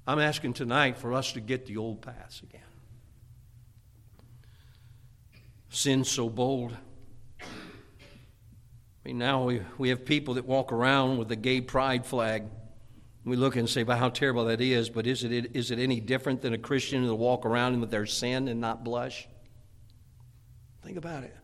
I'm 0.06 0.18
asking 0.18 0.54
tonight 0.54 0.98
for 0.98 1.12
us 1.12 1.32
to 1.32 1.40
get 1.40 1.66
the 1.66 1.76
old 1.76 2.02
paths 2.02 2.42
again. 2.42 2.63
Sin 5.74 6.04
so 6.04 6.28
bold. 6.28 6.76
I 7.40 7.44
mean, 9.04 9.18
now 9.18 9.42
we, 9.42 9.60
we 9.76 9.88
have 9.88 10.04
people 10.04 10.34
that 10.34 10.46
walk 10.46 10.72
around 10.72 11.18
with 11.18 11.26
the 11.26 11.34
gay 11.34 11.60
pride 11.60 12.06
flag 12.06 12.44
We 13.24 13.34
look 13.34 13.56
and 13.56 13.68
say, 13.68 13.82
"But 13.82 13.98
how 13.98 14.10
terrible 14.10 14.44
that 14.44 14.60
is." 14.60 14.88
But 14.88 15.08
is 15.08 15.24
it 15.24 15.56
is 15.56 15.72
it 15.72 15.80
any 15.80 15.98
different 15.98 16.42
than 16.42 16.52
a 16.52 16.58
Christian 16.58 17.02
who 17.02 17.12
walk 17.16 17.44
around 17.44 17.80
with 17.80 17.90
their 17.90 18.06
sin 18.06 18.46
and 18.46 18.60
not 18.60 18.84
blush? 18.84 19.26
Think 20.84 20.96
about 20.96 21.24
it. 21.24 21.36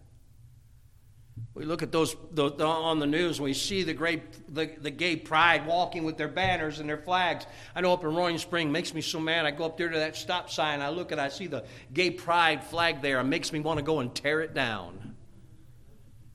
We 1.54 1.64
look 1.64 1.82
at 1.82 1.92
those, 1.92 2.16
those 2.32 2.60
on 2.60 3.00
the 3.00 3.06
news 3.06 3.38
and 3.38 3.44
we 3.44 3.54
see 3.54 3.82
the, 3.82 3.92
great, 3.92 4.54
the, 4.54 4.70
the 4.80 4.90
gay 4.90 5.16
pride 5.16 5.66
walking 5.66 6.04
with 6.04 6.16
their 6.16 6.28
banners 6.28 6.80
and 6.80 6.88
their 6.88 6.96
flags. 6.96 7.46
I 7.74 7.80
know 7.80 7.92
up 7.92 8.04
in 8.04 8.14
Roaring 8.14 8.38
Spring 8.38 8.72
makes 8.72 8.94
me 8.94 9.00
so 9.00 9.20
mad. 9.20 9.46
I 9.46 9.50
go 9.50 9.64
up 9.64 9.76
there 9.76 9.88
to 9.88 9.98
that 9.98 10.16
stop 10.16 10.48
sign. 10.48 10.80
I 10.80 10.88
look 10.88 11.12
and 11.12 11.20
I 11.20 11.28
see 11.28 11.48
the 11.48 11.64
gay 11.92 12.10
pride 12.12 12.64
flag 12.64 13.02
there. 13.02 13.20
It 13.20 13.24
makes 13.24 13.52
me 13.52 13.60
want 13.60 13.78
to 13.78 13.84
go 13.84 14.00
and 14.00 14.14
tear 14.14 14.40
it 14.40 14.54
down. 14.54 15.16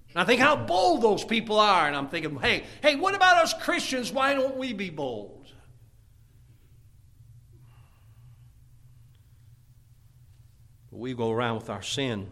And 0.09 0.21
I 0.21 0.25
think 0.25 0.41
how 0.41 0.55
bold 0.55 1.01
those 1.01 1.23
people 1.23 1.59
are. 1.59 1.87
And 1.87 1.95
I'm 1.95 2.07
thinking, 2.07 2.37
hey, 2.37 2.63
hey, 2.81 2.95
what 2.95 3.15
about 3.15 3.37
us 3.37 3.53
Christians? 3.53 4.11
Why 4.11 4.33
don't 4.33 4.57
we 4.57 4.73
be 4.73 4.89
bold? 4.89 5.47
But 10.91 10.99
we 10.99 11.13
go 11.13 11.31
around 11.31 11.55
with 11.55 11.69
our 11.69 11.81
sin. 11.81 12.29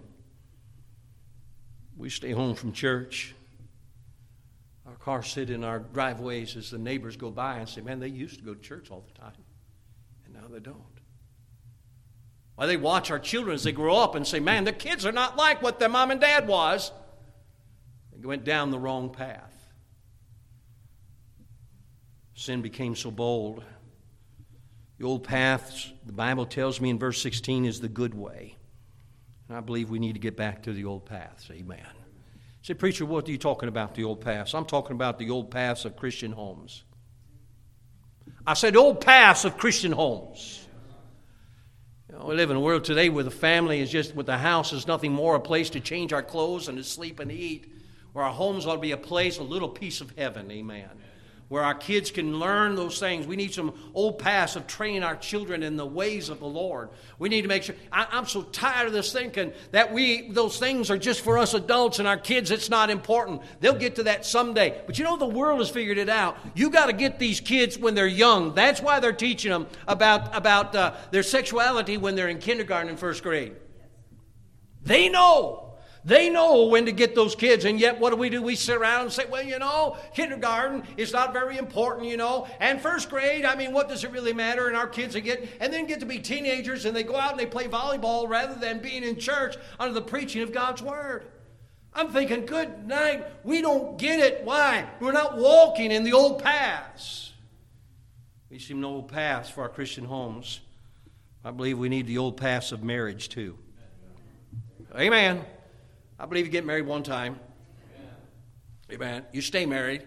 We 2.03 2.09
stay 2.09 2.31
home 2.31 2.53
from 2.53 2.73
church. 2.73 3.33
Our 4.85 4.95
cars 4.95 5.31
sit 5.31 5.49
in 5.49 5.63
our 5.63 5.79
driveways 5.79 6.57
as 6.57 6.69
the 6.69 6.77
neighbors 6.77 7.15
go 7.15 7.31
by 7.31 7.59
and 7.59 7.69
say, 7.69 7.79
Man, 7.79 8.01
they 8.01 8.09
used 8.09 8.39
to 8.39 8.45
go 8.45 8.53
to 8.53 8.59
church 8.59 8.91
all 8.91 9.05
the 9.07 9.17
time, 9.17 9.41
and 10.25 10.33
now 10.33 10.49
they 10.51 10.59
don't. 10.59 10.75
Why 12.55 12.65
they 12.65 12.75
watch 12.75 13.09
our 13.09 13.19
children 13.19 13.55
as 13.55 13.63
they 13.63 13.71
grow 13.71 13.95
up 13.95 14.15
and 14.15 14.27
say, 14.27 14.41
Man, 14.41 14.65
the 14.65 14.73
kids 14.73 15.05
are 15.05 15.13
not 15.13 15.37
like 15.37 15.61
what 15.61 15.79
their 15.79 15.87
mom 15.87 16.11
and 16.11 16.19
dad 16.19 16.45
was. 16.45 16.91
They 18.13 18.27
went 18.27 18.43
down 18.43 18.69
the 18.69 18.79
wrong 18.79 19.09
path. 19.09 19.55
Sin 22.35 22.61
became 22.61 22.97
so 22.97 23.11
bold. 23.11 23.63
The 24.97 25.05
old 25.05 25.23
paths, 25.23 25.93
the 26.05 26.11
Bible 26.11 26.47
tells 26.47 26.81
me 26.81 26.89
in 26.89 26.99
verse 26.99 27.21
16, 27.21 27.63
is 27.63 27.79
the 27.79 27.87
good 27.87 28.13
way. 28.13 28.57
I 29.55 29.61
believe 29.61 29.89
we 29.89 29.99
need 29.99 30.13
to 30.13 30.19
get 30.19 30.35
back 30.35 30.63
to 30.63 30.73
the 30.73 30.85
old 30.85 31.05
paths. 31.05 31.49
Amen. 31.51 31.85
Say, 32.61 32.73
preacher, 32.73 33.05
what 33.05 33.27
are 33.27 33.31
you 33.31 33.37
talking 33.37 33.69
about, 33.69 33.95
the 33.95 34.03
old 34.05 34.21
paths? 34.21 34.53
I'm 34.53 34.65
talking 34.65 34.95
about 34.95 35.19
the 35.19 35.29
old 35.29 35.51
paths 35.51 35.85
of 35.85 35.95
Christian 35.97 36.31
homes. 36.31 36.83
I 38.47 38.53
said, 38.53 38.75
old 38.75 39.01
paths 39.01 39.45
of 39.45 39.57
Christian 39.57 39.91
homes. 39.91 40.65
You 42.09 42.17
know, 42.17 42.25
we 42.25 42.35
live 42.35 42.51
in 42.51 42.57
a 42.57 42.61
world 42.61 42.83
today 42.83 43.09
where 43.09 43.23
the 43.23 43.31
family 43.31 43.81
is 43.81 43.89
just, 43.89 44.15
with 44.15 44.27
the 44.27 44.37
house 44.37 44.71
is 44.71 44.87
nothing 44.87 45.11
more 45.11 45.35
a 45.35 45.39
place 45.39 45.69
to 45.71 45.79
change 45.79 46.13
our 46.13 46.23
clothes 46.23 46.67
and 46.67 46.77
to 46.77 46.83
sleep 46.83 47.19
and 47.19 47.29
to 47.29 47.35
eat, 47.35 47.71
where 48.13 48.23
our 48.23 48.33
homes 48.33 48.65
ought 48.65 48.75
to 48.75 48.81
be 48.81 48.91
a 48.91 48.97
place, 48.97 49.39
a 49.39 49.43
little 49.43 49.69
piece 49.69 49.99
of 49.99 50.11
heaven. 50.17 50.49
Amen 50.51 50.89
where 51.53 51.63
our 51.63 51.75
kids 51.75 52.09
can 52.09 52.39
learn 52.39 52.73
those 52.73 52.97
things. 52.97 53.27
We 53.27 53.35
need 53.35 53.53
some 53.53 53.75
old 53.93 54.17
paths 54.17 54.55
of 54.55 54.65
training 54.65 55.03
our 55.03 55.15
children 55.15 55.61
in 55.61 55.77
the 55.77 55.85
ways 55.85 56.29
of 56.29 56.39
the 56.39 56.47
Lord. 56.47 56.89
We 57.19 57.29
need 57.29 57.43
to 57.43 57.47
make 57.47 57.61
sure. 57.61 57.75
I, 57.91 58.07
am 58.17 58.25
so 58.25 58.41
tired 58.41 58.87
of 58.87 58.93
this 58.93 59.13
thinking 59.13 59.53
that 59.69 59.93
we 59.93 60.31
those 60.31 60.57
things 60.57 60.89
are 60.89 60.97
just 60.97 61.21
for 61.21 61.37
us 61.37 61.53
adults 61.53 61.99
and 61.99 62.07
our 62.07 62.17
kids. 62.17 62.49
It's 62.49 62.71
not 62.71 62.89
important. 62.89 63.43
They'll 63.59 63.75
get 63.75 63.97
to 63.97 64.03
that 64.05 64.25
someday. 64.25 64.81
But 64.87 64.97
you 64.97 65.03
know 65.03 65.15
the 65.15 65.27
world 65.27 65.59
has 65.59 65.69
figured 65.69 65.99
it 65.99 66.09
out. 66.09 66.39
You 66.55 66.71
got 66.71 66.87
to 66.87 66.93
get 66.93 67.19
these 67.19 67.39
kids 67.39 67.77
when 67.77 67.93
they're 67.93 68.07
young. 68.07 68.55
That's 68.55 68.81
why 68.81 68.99
they're 68.99 69.13
teaching 69.13 69.51
them 69.51 69.67
about 69.87 70.35
about 70.35 70.75
uh, 70.75 70.95
their 71.11 71.21
sexuality 71.21 71.97
when 71.97 72.15
they're 72.15 72.29
in 72.29 72.39
kindergarten 72.39 72.89
and 72.89 72.97
first 72.97 73.21
grade. 73.21 73.53
They 74.81 75.07
know. 75.07 75.72
They 76.05 76.29
know 76.29 76.65
when 76.65 76.85
to 76.85 76.91
get 76.91 77.15
those 77.15 77.33
kids, 77.33 77.63
and 77.63 77.79
yet 77.79 77.97
what 77.97 78.09
do 78.09 78.17
we 78.17 78.29
do? 78.29 78.41
We 78.41 78.55
sit 78.55 78.75
around 78.75 79.03
and 79.03 79.11
say, 79.11 79.25
well, 79.29 79.41
you 79.41 79.57
know, 79.57 79.95
kindergarten 80.13 80.83
is 80.97 81.13
not 81.13 81.31
very 81.31 81.57
important, 81.57 82.07
you 82.07 82.17
know, 82.17 82.45
and 82.59 82.81
first 82.81 83.09
grade, 83.09 83.45
I 83.45 83.55
mean, 83.55 83.71
what 83.71 83.87
does 83.87 84.03
it 84.03 84.11
really 84.11 84.33
matter? 84.33 84.67
And 84.67 84.75
our 84.75 84.87
kids 84.87 85.15
are 85.15 85.21
get, 85.21 85.47
and 85.61 85.71
then 85.71 85.87
get 85.87 86.01
to 86.01 86.05
be 86.05 86.19
teenagers 86.19 86.83
and 86.83 86.93
they 86.95 87.03
go 87.03 87.15
out 87.15 87.31
and 87.31 87.39
they 87.39 87.45
play 87.45 87.67
volleyball 87.67 88.27
rather 88.27 88.55
than 88.55 88.79
being 88.79 89.03
in 89.03 89.17
church 89.17 89.55
under 89.79 89.93
the 89.93 90.01
preaching 90.01 90.41
of 90.41 90.51
God's 90.51 90.81
Word. 90.81 91.25
I'm 91.93 92.09
thinking, 92.09 92.45
good 92.45 92.85
night. 92.85 93.25
We 93.43 93.61
don't 93.61 93.97
get 93.97 94.19
it. 94.19 94.43
Why? 94.43 94.89
We're 94.99 95.11
not 95.11 95.37
walking 95.37 95.91
in 95.91 96.03
the 96.03 96.13
old 96.13 96.43
paths. 96.43 97.31
We 98.49 98.59
see 98.59 98.73
no 98.73 98.89
old 98.89 99.07
paths 99.07 99.49
for 99.49 99.61
our 99.61 99.69
Christian 99.69 100.05
homes. 100.05 100.59
I 101.45 101.51
believe 101.51 101.77
we 101.77 101.89
need 101.89 102.07
the 102.07 102.17
old 102.17 102.35
paths 102.35 102.71
of 102.71 102.83
marriage 102.83 103.29
too. 103.29 103.57
Amen. 104.95 105.45
I 106.23 106.25
believe 106.25 106.45
you 106.45 106.51
get 106.53 106.65
married 106.65 106.87
one 106.87 107.03
time. 107.03 107.37
Amen. 108.89 109.25
You 109.33 109.41
stay 109.41 109.65
married. 109.65 110.03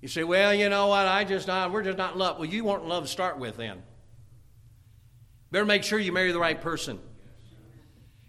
You 0.00 0.08
say, 0.08 0.24
well, 0.24 0.54
you 0.54 0.70
know 0.70 0.86
what? 0.86 1.06
I 1.06 1.24
just 1.24 1.46
not, 1.46 1.70
we're 1.70 1.82
just 1.82 1.98
not 1.98 2.14
in 2.14 2.18
love. 2.18 2.38
Well, 2.38 2.48
you 2.48 2.64
weren't 2.64 2.84
in 2.84 2.88
love 2.88 3.04
to 3.04 3.08
start 3.10 3.38
with 3.38 3.58
then. 3.58 3.82
Better 5.50 5.66
make 5.66 5.84
sure 5.84 5.98
you 5.98 6.10
marry 6.10 6.32
the 6.32 6.38
right 6.38 6.58
person. 6.58 6.98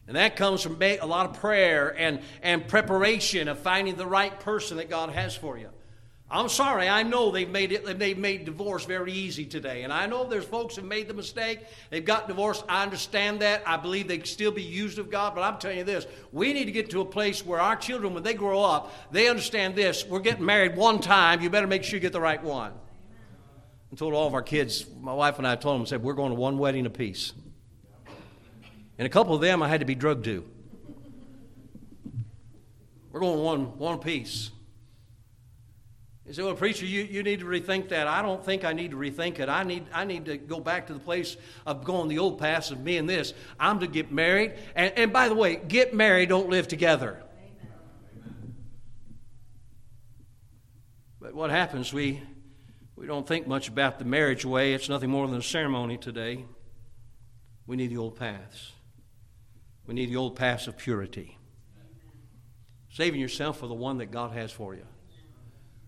And 0.06 0.17
that 0.17 0.36
comes 0.36 0.62
from 0.62 0.82
a 0.82 1.06
lot 1.06 1.29
of 1.29 1.39
prayer 1.39 1.95
and, 1.97 2.19
and 2.41 2.67
preparation 2.67 3.47
of 3.47 3.60
finding 3.60 3.95
the 3.95 4.06
right 4.06 4.38
person 4.41 4.75
that 4.77 4.89
God 4.89 5.12
has 5.12 5.34
for 5.34 5.58
you. 5.58 5.69
I'm 6.33 6.49
sorry, 6.49 6.89
I 6.89 7.03
know 7.03 7.29
they've 7.29 7.47
made 7.47 7.71
it 7.71 7.99
they've 7.99 8.17
made 8.17 8.45
divorce 8.45 8.85
very 8.85 9.13
easy 9.13 9.45
today. 9.45 9.83
And 9.83 9.93
I 9.93 10.07
know 10.07 10.27
there's 10.27 10.43
folks 10.43 10.75
who 10.75 10.81
made 10.81 11.07
the 11.07 11.13
mistake. 11.13 11.59
They've 11.91 12.03
got 12.03 12.27
divorced. 12.27 12.65
I 12.67 12.81
understand 12.81 13.41
that. 13.41 13.61
I 13.67 13.77
believe 13.77 14.07
they 14.07 14.17
can 14.17 14.25
still 14.25 14.49
be 14.49 14.63
used 14.63 14.97
of 14.97 15.11
God, 15.11 15.35
but 15.35 15.41
I'm 15.41 15.59
telling 15.59 15.77
you 15.77 15.83
this, 15.83 16.07
we 16.31 16.51
need 16.51 16.65
to 16.65 16.71
get 16.71 16.89
to 16.89 17.01
a 17.01 17.05
place 17.05 17.45
where 17.45 17.59
our 17.59 17.75
children, 17.75 18.15
when 18.15 18.23
they 18.23 18.33
grow 18.33 18.63
up, 18.63 18.91
they 19.11 19.27
understand 19.27 19.75
this. 19.75 20.07
We're 20.07 20.21
getting 20.21 20.43
married 20.43 20.75
one 20.75 20.99
time, 20.99 21.39
you 21.39 21.51
better 21.51 21.67
make 21.67 21.83
sure 21.83 21.97
you 21.97 21.99
get 21.99 22.13
the 22.13 22.19
right 22.19 22.43
one. 22.43 22.73
I 23.91 23.95
told 23.95 24.15
all 24.15 24.25
of 24.25 24.33
our 24.33 24.41
kids, 24.41 24.87
my 24.99 25.13
wife 25.13 25.37
and 25.37 25.47
I 25.47 25.55
told 25.55 25.79
them, 25.79 25.85
said, 25.85 26.01
we're 26.01 26.13
going 26.13 26.31
to 26.31 26.35
one 26.35 26.57
wedding 26.57 26.87
apiece. 26.87 27.33
And 28.97 29.05
a 29.05 29.09
couple 29.09 29.35
of 29.35 29.41
them 29.41 29.61
I 29.61 29.67
had 29.67 29.81
to 29.81 29.85
be 29.85 29.93
drugged 29.93 30.25
to. 30.25 30.43
We're 33.11 33.19
going 33.19 33.39
one 33.39 33.77
one 33.77 33.99
piece. 33.99 34.49
You 36.25 36.31
say, 36.31 36.43
well, 36.43 36.55
preacher, 36.55 36.86
you, 36.86 37.03
you 37.03 37.21
need 37.21 37.39
to 37.39 37.45
rethink 37.45 37.89
that. 37.89 38.07
I 38.07 38.21
don't 38.21 38.43
think 38.43 38.63
I 38.63 38.71
need 38.71 38.91
to 38.91 38.97
rethink 38.97 39.39
it. 39.39 39.49
I 39.49 39.63
need, 39.63 39.86
I 39.93 40.05
need 40.05 40.25
to 40.25 40.38
go 40.38 40.62
back 40.62 40.88
to 40.88 40.93
the 40.93 40.99
place 40.99 41.36
of 41.65 41.83
going 41.83 42.07
the 42.07 42.19
old 42.19 42.39
paths 42.39 42.71
of 42.71 42.79
me 42.79 42.97
and 42.97 43.09
this. 43.09 43.33
I'm 43.59 43.81
to 43.81 43.88
get 43.88 44.09
married. 44.09 44.53
And, 44.73 44.93
and 44.95 45.12
by 45.12 45.27
the 45.27 45.36
way, 45.36 45.57
get 45.57 45.93
married, 45.93 46.29
don't 46.29 46.49
live 46.49 46.69
together. 46.69 47.21
Amen. 47.65 48.55
But 51.19 51.33
what 51.33 51.49
happens, 51.49 51.91
we, 51.91 52.21
we 52.95 53.05
don't 53.05 53.27
think 53.27 53.45
much 53.45 53.67
about 53.67 53.99
the 53.99 54.05
marriage 54.05 54.45
way. 54.45 54.73
It's 54.73 54.88
nothing 54.88 55.09
more 55.09 55.27
than 55.27 55.38
a 55.38 55.43
ceremony 55.43 55.97
today. 55.97 56.45
We 57.67 57.75
need 57.75 57.89
the 57.89 57.97
old 57.97 58.15
paths. 58.17 58.71
We 59.86 59.93
need 59.93 60.09
the 60.09 60.15
old 60.15 60.38
paths 60.38 60.67
of 60.67 60.77
purity. 60.77 61.38
Saving 62.93 63.19
yourself 63.19 63.59
for 63.59 63.67
the 63.67 63.73
one 63.73 63.97
that 63.97 64.12
God 64.12 64.31
has 64.31 64.53
for 64.53 64.73
you 64.73 64.86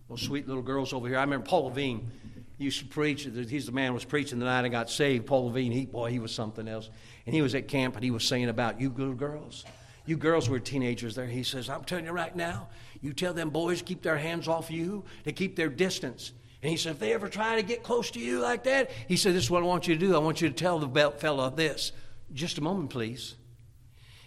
those 0.10 0.22
sweet 0.22 0.48
little 0.48 0.64
girls 0.64 0.94
over 0.94 1.08
here. 1.08 1.18
I 1.18 1.22
remember 1.22 1.46
Paul 1.46 1.66
Levine 1.66 2.12
used 2.58 2.80
to 2.80 2.86
preach. 2.86 3.24
He's 3.24 3.66
the 3.66 3.72
man 3.72 3.88
who 3.88 3.94
was 3.96 4.06
preaching 4.06 4.40
the 4.40 4.46
night 4.46 4.66
I 4.66 4.70
got 4.70 4.90
saved. 4.90 5.26
Paul 5.26 5.48
Levine, 5.48 5.72
he, 5.72 5.86
boy, 5.86 6.10
he 6.10 6.20
was 6.20 6.34
something 6.34 6.68
else. 6.68 6.90
And 7.26 7.36
he 7.36 7.42
was 7.42 7.56
at 7.56 7.68
camp 7.68 7.96
and 7.96 8.04
he 8.04 8.12
was 8.12 8.24
saying 8.24 8.50
about 8.50 8.80
you 8.80 8.90
little 8.90 9.14
girls. 9.14 9.66
You 10.06 10.18
girls 10.18 10.48
were 10.48 10.60
teenagers 10.60 11.16
there. 11.16 11.26
He 11.26 11.44
says, 11.44 11.70
I'm 11.70 11.84
telling 11.84 12.06
you 12.06 12.12
right 12.12 12.36
now, 12.36 12.68
you 13.02 13.14
tell 13.14 13.34
them 13.34 13.50
boys 13.50 13.82
keep 13.82 14.04
their 14.04 14.18
hands 14.18 14.48
off 14.48 14.70
you, 14.70 15.04
to 15.24 15.32
keep 15.32 15.56
their 15.56 15.70
distance. 15.70 16.32
And 16.62 16.70
he 16.70 16.78
said, 16.78 16.94
if 16.94 17.00
they 17.00 17.14
ever 17.14 17.28
try 17.28 17.56
to 17.56 17.64
get 17.64 17.84
close 17.84 18.12
to 18.12 18.20
you 18.20 18.40
like 18.40 18.64
that, 18.64 18.92
he 19.08 19.18
said, 19.18 19.34
this 19.34 19.44
is 19.44 19.52
what 19.52 19.64
I 19.64 19.66
want 19.66 19.88
you 19.88 19.96
to 19.96 20.00
do. 20.00 20.16
I 20.16 20.20
want 20.20 20.42
you 20.42 20.50
to 20.50 20.56
tell 20.56 20.80
the 20.80 21.12
fellow 21.12 21.50
this. 21.50 21.92
Just 22.34 22.58
a 22.58 22.62
moment, 22.62 22.92
please. 22.92 23.36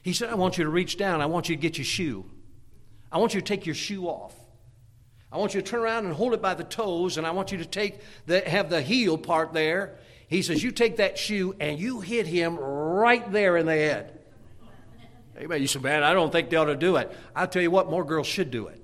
He 0.02 0.12
said, 0.12 0.30
I 0.30 0.34
want 0.34 0.58
you 0.58 0.64
to 0.64 0.70
reach 0.70 0.96
down. 0.96 1.20
I 1.20 1.26
want 1.26 1.48
you 1.48 1.56
to 1.56 1.62
get 1.62 1.78
your 1.78 1.84
shoe. 1.84 2.24
I 3.10 3.18
want 3.18 3.34
you 3.34 3.40
to 3.40 3.46
take 3.46 3.66
your 3.66 3.74
shoe 3.74 4.06
off. 4.06 4.34
I 5.30 5.36
want 5.36 5.54
you 5.54 5.60
to 5.60 5.66
turn 5.66 5.80
around 5.80 6.06
and 6.06 6.14
hold 6.14 6.32
it 6.32 6.40
by 6.40 6.54
the 6.54 6.64
toes, 6.64 7.18
and 7.18 7.26
I 7.26 7.32
want 7.32 7.52
you 7.52 7.58
to 7.58 7.64
take 7.64 8.00
the, 8.26 8.40
have 8.40 8.70
the 8.70 8.80
heel 8.80 9.18
part 9.18 9.52
there. 9.52 9.98
He 10.28 10.42
says, 10.42 10.62
You 10.62 10.70
take 10.70 10.96
that 10.96 11.18
shoe 11.18 11.54
and 11.58 11.78
you 11.78 12.00
hit 12.00 12.26
him 12.26 12.56
right 12.56 13.30
there 13.30 13.56
in 13.56 13.66
the 13.66 13.72
head. 13.72 14.18
Amen. 15.38 15.60
You 15.60 15.66
say, 15.66 15.80
Man, 15.80 16.02
I 16.02 16.12
don't 16.12 16.32
think 16.32 16.50
they 16.50 16.56
ought 16.56 16.66
to 16.66 16.76
do 16.76 16.96
it. 16.96 17.10
I'll 17.36 17.46
tell 17.46 17.62
you 17.62 17.70
what, 17.70 17.90
more 17.90 18.04
girls 18.04 18.26
should 18.26 18.50
do 18.50 18.68
it. 18.68 18.82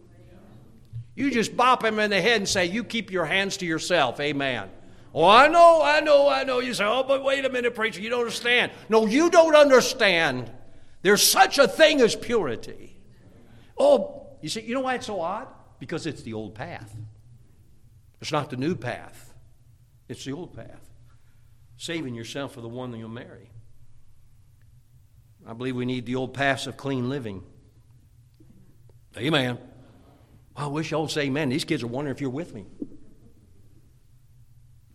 You 1.15 1.31
just 1.31 1.57
bop 1.57 1.85
him 1.85 1.99
in 1.99 2.11
the 2.11 2.21
head 2.21 2.39
and 2.39 2.49
say, 2.49 2.67
You 2.67 2.85
keep 2.85 3.11
your 3.11 3.25
hands 3.25 3.59
to 3.59 3.67
yourself. 3.67 4.21
Amen. 4.21 4.69
Oh, 5.15 5.25
I 5.25 5.49
know, 5.49 5.81
I 5.83 6.01
know, 6.01 6.29
I 6.29 6.45
know. 6.45 6.59
You 6.61 6.75
say, 6.75 6.85
Oh, 6.85 7.05
but 7.07 7.25
wait 7.25 7.45
a 7.45 7.51
minute, 7.51 7.75
preacher, 7.75 8.01
you 8.01 8.11
don't 8.11 8.21
understand. 8.21 8.73
No, 8.89 9.07
you 9.07 9.31
don't 9.31 9.55
understand. 9.55 10.51
There's 11.03 11.23
such 11.23 11.59
a 11.59 11.69
thing 11.69 12.01
as 12.01 12.17
purity. 12.17 12.97
Oh, 13.79 14.27
you 14.41 14.49
see, 14.49 14.63
you 14.63 14.75
know 14.75 14.81
why 14.81 14.95
it's 14.95 15.07
so 15.07 15.21
odd? 15.21 15.49
Because 15.85 16.07
it's 16.07 16.23
the 16.23 16.33
old 16.33 16.55
path. 16.55 16.97
It's 18.23 18.33
not 18.33 18.49
the 18.49 18.57
new 18.57 18.75
path, 18.75 19.35
it's 20.09 20.25
the 20.25 20.33
old 20.33 20.57
path. 20.57 20.81
Saving 21.77 22.15
yourself 22.15 22.55
for 22.55 22.63
the 22.63 22.69
one 22.69 22.91
that 22.91 22.97
you'll 22.97 23.11
marry. 23.11 23.51
I 25.47 25.53
believe 25.53 25.77
we 25.77 25.85
need 25.85 26.07
the 26.07 26.15
old 26.15 26.33
paths 26.33 26.67
of 26.67 26.79
clean 26.79 27.11
living. 27.11 27.43
Amen. 29.19 29.59
I 30.57 30.69
wish 30.69 30.91
y'all 30.91 31.03
would 31.03 31.11
say 31.11 31.25
amen. 31.25 31.51
These 31.51 31.67
kids 31.67 31.83
are 31.83 31.87
wondering 31.87 32.15
if 32.17 32.21
you're 32.23 32.31
with 32.31 32.55
me. 32.55 32.65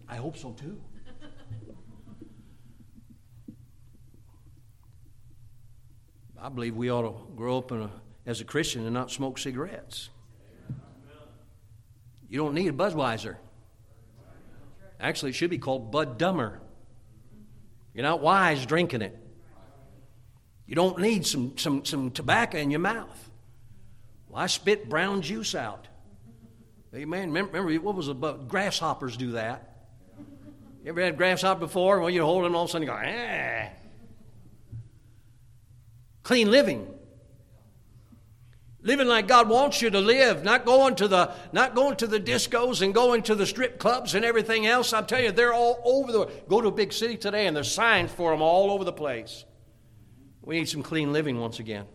I 0.08 0.15
hope 0.15 0.38
so 0.38 0.54
too. 0.54 0.82
I 6.41 6.49
believe 6.49 6.75
we 6.75 6.89
ought 6.89 7.04
to 7.04 7.36
grow 7.36 7.60
up 7.60 7.71
a, 7.71 7.91
as 8.25 8.41
a 8.41 8.43
Christian 8.43 8.86
and 8.86 8.93
not 8.95 9.12
smoke 9.12 9.38
cigarettes. 9.38 10.10
You 12.30 12.38
don't 12.38 12.54
need 12.54 12.68
a 12.68 12.74
Budweiser. 12.74 13.38
Actually, 15.00 15.32
it 15.32 15.34
should 15.34 15.50
be 15.50 15.58
called 15.58 15.92
Bud 15.92 16.18
Dumber. 16.18 16.60
You're 17.94 18.04
not 18.04 18.22
wise 18.22 18.65
drinking 18.65 19.02
it. 19.02 19.18
You 20.68 20.76
don't 20.76 21.00
need 21.00 21.26
some, 21.26 21.58
some, 21.58 21.84
some 21.84 22.12
tobacco 22.12 22.60
in 22.60 22.70
your 22.70 22.80
mouth. 22.80 23.32
Well, 24.28 24.44
I 24.44 24.48
spit 24.48 24.88
brown 24.88 25.24
juice 25.24 25.56
out. 25.56 25.88
Amen. 26.94 27.30
Remember, 27.30 27.60
remember 27.60 27.84
what 27.84 27.96
was 27.96 28.08
about 28.08 28.48
grasshoppers 28.48 29.18
do 29.18 29.32
that? 29.32 29.88
You 30.84 30.89
ever 30.89 31.02
had 31.02 31.18
grasshopper 31.18 31.60
before? 31.60 32.00
Well, 32.00 32.10
you 32.10 32.24
hold 32.24 32.46
them 32.46 32.56
all 32.56 32.63
of 32.63 32.70
a 32.70 32.72
sudden 32.72 32.88
you 32.88 32.94
go, 32.94 33.00
ah. 33.00 33.70
Clean 36.24 36.50
living. 36.50 36.88
Living 38.82 39.08
like 39.08 39.28
God 39.28 39.50
wants 39.50 39.82
you 39.82 39.89
to 39.89 40.00
live, 40.00 40.44
not 40.44 40.65
going 40.65 40.96
to 40.96 41.08
the 41.08 41.34
not 41.52 41.76
going 41.76 41.98
to 41.98 42.08
the 42.08 42.20
discos 42.20 42.82
and 42.82 42.94
going 42.94 43.24
to 43.24 43.36
the 43.36 43.46
strip 43.46 43.78
clubs 43.78 44.15
and 44.15 44.24
everything 44.24 44.65
else. 44.65 44.94
I'm 44.94 45.06
telling 45.06 45.26
you, 45.26 45.32
they're 45.34 45.54
all 45.54 45.82
over 45.84 46.12
the 46.12 46.26
go 46.48 46.62
to 46.62 46.70
a 46.70 46.72
big 46.72 46.94
city 46.94 47.18
today 47.18 47.48
and 47.48 47.56
there's 47.56 47.72
signs 47.72 48.10
for 48.10 48.32
them 48.32 48.42
all 48.42 48.72
over 48.72 48.86
the 48.86 48.94
place. 48.94 49.44
We 50.42 50.58
need 50.58 50.70
some 50.70 50.82
clean 50.82 51.12
living 51.12 51.39
once 51.39 51.60
again. 51.60 51.86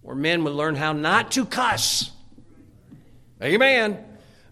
Where 0.00 0.14
men 0.14 0.44
would 0.44 0.52
learn 0.52 0.76
how 0.76 0.92
not 0.92 1.32
to 1.32 1.44
cuss. 1.44 2.12
Amen. 3.42 4.04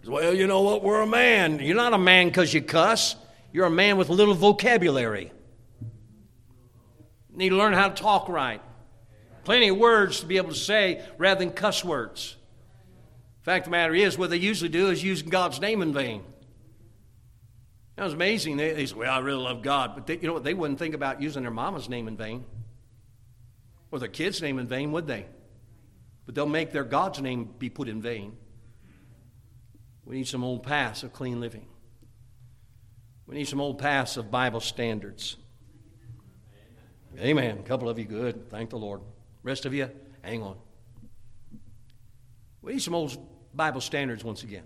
Well, 0.05 0.33
you 0.33 0.45
know 0.45 0.61
what? 0.61 0.83
We're 0.83 1.01
a 1.01 1.07
man. 1.07 1.59
You're 1.59 1.75
not 1.75 1.93
a 1.93 1.97
man 1.97 2.27
because 2.27 2.53
you 2.53 2.61
cuss. 2.61 3.15
You're 3.53 3.65
a 3.65 3.71
man 3.71 3.97
with 3.97 4.09
a 4.09 4.13
little 4.13 4.35
vocabulary. 4.35 5.31
You 7.31 7.37
need 7.37 7.49
to 7.49 7.55
learn 7.55 7.73
how 7.73 7.89
to 7.89 7.95
talk 7.95 8.27
right. 8.27 8.61
Plenty 9.47 9.69
of 9.69 9.77
words 9.77 10.19
to 10.19 10.25
be 10.25 10.35
able 10.35 10.49
to 10.49 10.55
say 10.55 11.01
rather 11.17 11.39
than 11.39 11.51
cuss 11.51 11.81
words. 11.81 12.35
Fact 13.43 13.65
of 13.65 13.71
the 13.71 13.77
matter 13.77 13.95
is, 13.95 14.17
what 14.17 14.29
they 14.29 14.35
usually 14.35 14.67
do 14.67 14.89
is 14.89 15.01
use 15.01 15.21
God's 15.21 15.61
name 15.61 15.81
in 15.81 15.93
vain. 15.93 16.21
That 17.95 18.03
was 18.03 18.11
amazing. 18.11 18.57
They, 18.57 18.73
they 18.73 18.85
say, 18.87 18.95
Well, 18.95 19.09
I 19.09 19.19
really 19.19 19.41
love 19.41 19.61
God. 19.61 19.91
But 19.95 20.05
they, 20.05 20.17
you 20.17 20.27
know 20.27 20.33
what? 20.33 20.43
They 20.43 20.53
wouldn't 20.53 20.79
think 20.79 20.93
about 20.93 21.21
using 21.21 21.43
their 21.43 21.51
mama's 21.51 21.87
name 21.87 22.09
in 22.09 22.17
vain 22.17 22.43
or 23.89 23.99
their 23.99 24.09
kid's 24.09 24.41
name 24.41 24.59
in 24.59 24.67
vain, 24.67 24.91
would 24.91 25.07
they? 25.07 25.25
But 26.25 26.35
they'll 26.35 26.45
make 26.45 26.73
their 26.73 26.83
God's 26.83 27.21
name 27.21 27.49
be 27.57 27.69
put 27.69 27.87
in 27.87 28.01
vain. 28.01 28.35
We 30.03 30.17
need 30.17 30.27
some 30.27 30.43
old 30.43 30.63
paths 30.63 31.03
of 31.03 31.13
clean 31.13 31.39
living. 31.39 31.67
We 33.27 33.35
need 33.35 33.47
some 33.47 33.61
old 33.61 33.79
paths 33.79 34.17
of 34.17 34.29
Bible 34.29 34.59
standards. 34.59 35.37
Amen. 37.17 37.59
A 37.59 37.63
couple 37.63 37.87
of 37.87 37.97
you 37.97 38.03
good. 38.03 38.49
Thank 38.49 38.71
the 38.71 38.77
Lord. 38.77 38.99
Rest 39.47 39.65
of 39.65 39.73
you, 39.73 39.89
hang 40.23 40.43
on. 40.43 40.57
We 42.61 42.73
need 42.73 42.81
some 42.81 42.93
old 42.93 43.17
Bible 43.55 43.79
standards 43.79 44.21
once 44.21 44.43
again. 44.43 44.65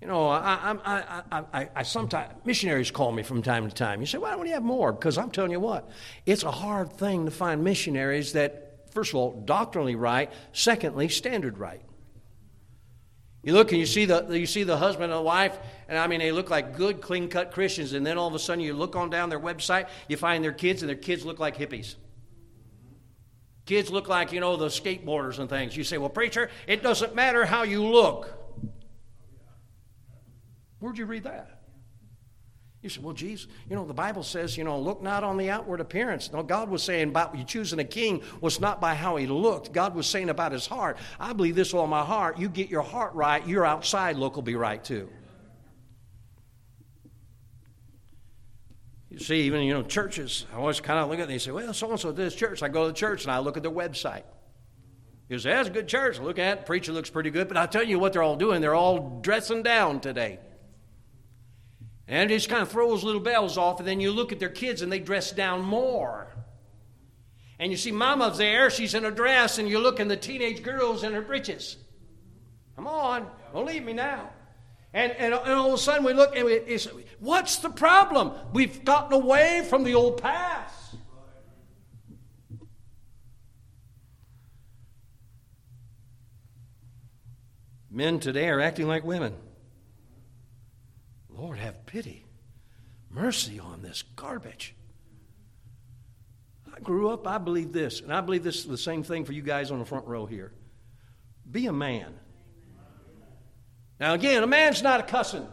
You 0.00 0.06
know, 0.06 0.28
I, 0.28 0.76
I, 0.84 1.22
I, 1.32 1.44
I, 1.52 1.68
I 1.74 1.82
sometimes, 1.82 2.32
missionaries 2.44 2.92
call 2.92 3.10
me 3.10 3.24
from 3.24 3.42
time 3.42 3.68
to 3.68 3.74
time. 3.74 3.98
You 3.98 4.06
say, 4.06 4.18
why 4.18 4.36
don't 4.36 4.46
you 4.46 4.52
have 4.52 4.62
more? 4.62 4.92
Because 4.92 5.18
I'm 5.18 5.32
telling 5.32 5.50
you 5.50 5.58
what, 5.58 5.90
it's 6.24 6.44
a 6.44 6.50
hard 6.52 6.92
thing 6.92 7.24
to 7.24 7.32
find 7.32 7.64
missionaries 7.64 8.34
that, 8.34 8.92
first 8.92 9.10
of 9.10 9.16
all, 9.16 9.42
doctrinally 9.44 9.96
right, 9.96 10.30
secondly, 10.52 11.08
standard 11.08 11.58
right. 11.58 11.82
You 13.42 13.54
look 13.54 13.72
and 13.72 13.80
you 13.80 13.86
see 13.86 14.04
the 14.04 14.28
you 14.30 14.46
see 14.46 14.62
the 14.62 14.76
husband 14.76 15.12
and 15.12 15.18
the 15.18 15.22
wife, 15.22 15.58
and 15.88 15.98
I 15.98 16.06
mean 16.06 16.20
they 16.20 16.30
look 16.30 16.50
like 16.50 16.76
good, 16.76 17.00
clean 17.00 17.28
cut 17.28 17.50
Christians, 17.50 17.94
and 17.94 18.06
then 18.06 18.16
all 18.16 18.28
of 18.28 18.34
a 18.34 18.38
sudden 18.38 18.62
you 18.62 18.74
look 18.74 18.94
on 18.94 19.10
down 19.10 19.28
their 19.28 19.40
website, 19.40 19.88
you 20.06 20.16
find 20.16 20.44
their 20.44 20.52
kids, 20.52 20.82
and 20.82 20.88
their 20.88 20.96
kids 20.96 21.26
look 21.26 21.40
like 21.40 21.56
hippies. 21.56 21.96
Kids 23.66 23.90
look 23.90 24.08
like, 24.08 24.32
you 24.32 24.40
know, 24.40 24.56
the 24.56 24.66
skateboarders 24.66 25.38
and 25.38 25.48
things. 25.48 25.76
You 25.76 25.84
say, 25.84 25.96
well, 25.98 26.10
preacher, 26.10 26.50
it 26.66 26.82
doesn't 26.82 27.14
matter 27.14 27.44
how 27.44 27.62
you 27.62 27.82
look. 27.82 28.30
Where'd 30.80 30.98
you 30.98 31.06
read 31.06 31.24
that? 31.24 31.62
You 32.82 32.90
say, 32.90 33.00
well, 33.00 33.14
Jesus, 33.14 33.48
you 33.70 33.74
know, 33.74 33.86
the 33.86 33.94
Bible 33.94 34.22
says, 34.22 34.58
you 34.58 34.64
know, 34.64 34.78
look 34.78 35.02
not 35.02 35.24
on 35.24 35.38
the 35.38 35.48
outward 35.48 35.80
appearance. 35.80 36.30
No, 36.30 36.42
God 36.42 36.68
was 36.68 36.82
saying 36.82 37.08
about 37.08 37.34
you 37.34 37.42
choosing 37.42 37.78
a 37.78 37.84
king 37.84 38.22
was 38.42 38.60
not 38.60 38.78
by 38.82 38.94
how 38.94 39.16
he 39.16 39.26
looked. 39.26 39.72
God 39.72 39.94
was 39.94 40.06
saying 40.06 40.28
about 40.28 40.52
his 40.52 40.66
heart. 40.66 40.98
I 41.18 41.32
believe 41.32 41.54
this 41.54 41.72
all 41.72 41.86
my 41.86 42.04
heart. 42.04 42.38
You 42.38 42.50
get 42.50 42.68
your 42.68 42.82
heart 42.82 43.14
right, 43.14 43.46
your 43.48 43.64
outside 43.64 44.16
look 44.16 44.34
will 44.34 44.42
be 44.42 44.56
right 44.56 44.84
too. 44.84 45.08
You 49.14 49.20
see, 49.20 49.42
even, 49.42 49.62
you 49.62 49.72
know, 49.72 49.84
churches, 49.84 50.44
I 50.52 50.56
always 50.56 50.80
kind 50.80 50.98
of 50.98 51.08
look 51.08 51.20
at 51.20 51.28
them 51.28 51.34
and 51.34 51.40
say, 51.40 51.52
well, 51.52 51.72
so 51.72 51.88
and 51.88 52.00
so 52.00 52.10
this 52.10 52.34
church. 52.34 52.64
I 52.64 52.68
go 52.68 52.82
to 52.82 52.88
the 52.88 52.98
church 52.98 53.22
and 53.22 53.30
I 53.30 53.38
look 53.38 53.56
at 53.56 53.62
their 53.62 53.70
website. 53.70 54.24
You 55.28 55.38
say, 55.38 55.50
that's 55.50 55.68
a 55.68 55.72
good 55.72 55.86
church. 55.86 56.18
Look 56.18 56.40
at 56.40 56.58
it, 56.58 56.66
preacher 56.66 56.90
looks 56.90 57.10
pretty 57.10 57.30
good, 57.30 57.46
but 57.46 57.56
I'll 57.56 57.68
tell 57.68 57.84
you 57.84 58.00
what 58.00 58.12
they're 58.12 58.24
all 58.24 58.34
doing. 58.34 58.60
They're 58.60 58.74
all 58.74 59.20
dressing 59.20 59.62
down 59.62 60.00
today. 60.00 60.40
And 62.08 62.28
it 62.28 62.34
just 62.34 62.48
kind 62.48 62.60
of 62.60 62.70
throws 62.70 63.04
little 63.04 63.20
bells 63.20 63.56
off, 63.56 63.78
and 63.78 63.86
then 63.86 64.00
you 64.00 64.10
look 64.10 64.32
at 64.32 64.40
their 64.40 64.48
kids 64.48 64.82
and 64.82 64.90
they 64.90 64.98
dress 64.98 65.30
down 65.30 65.62
more. 65.62 66.26
And 67.60 67.70
you 67.70 67.78
see 67.78 67.92
mama's 67.92 68.38
there, 68.38 68.68
she's 68.68 68.94
in 68.94 69.04
a 69.04 69.12
dress, 69.12 69.58
and 69.58 69.68
you 69.68 69.78
look 69.78 70.00
at 70.00 70.08
the 70.08 70.16
teenage 70.16 70.64
girls 70.64 71.04
in 71.04 71.12
her 71.12 71.22
breeches. 71.22 71.76
Come 72.74 72.88
on, 72.88 73.28
don't 73.52 73.64
leave 73.64 73.84
me 73.84 73.92
now. 73.92 74.30
And, 74.94 75.10
and, 75.12 75.34
and 75.34 75.52
all 75.52 75.68
of 75.68 75.74
a 75.74 75.78
sudden 75.78 76.04
we 76.04 76.12
look 76.12 76.36
and 76.36 76.46
we, 76.46 76.80
what's 77.18 77.56
the 77.56 77.68
problem? 77.68 78.32
We've 78.52 78.84
gotten 78.84 79.12
away 79.12 79.66
from 79.68 79.82
the 79.82 79.94
old 79.94 80.22
paths. 80.22 80.94
Men 87.90 88.20
today 88.20 88.48
are 88.48 88.60
acting 88.60 88.86
like 88.86 89.04
women. 89.04 89.34
Lord, 91.28 91.58
have 91.58 91.86
pity, 91.86 92.24
mercy 93.10 93.58
on 93.58 93.82
this 93.82 94.02
garbage. 94.14 94.76
I 96.72 96.78
grew 96.80 97.10
up, 97.10 97.26
I 97.26 97.38
believe 97.38 97.72
this, 97.72 98.00
and 98.00 98.12
I 98.12 98.20
believe 98.20 98.44
this 98.44 98.58
is 98.58 98.66
the 98.66 98.78
same 98.78 99.02
thing 99.02 99.24
for 99.24 99.32
you 99.32 99.42
guys 99.42 99.72
on 99.72 99.80
the 99.80 99.84
front 99.84 100.06
row 100.06 100.26
here. 100.26 100.52
Be 101.50 101.66
a 101.66 101.72
man. 101.72 102.14
Now, 104.00 104.14
again, 104.14 104.42
a 104.42 104.46
man's 104.46 104.82
not 104.82 105.00
a 105.00 105.02
cussing. 105.04 105.46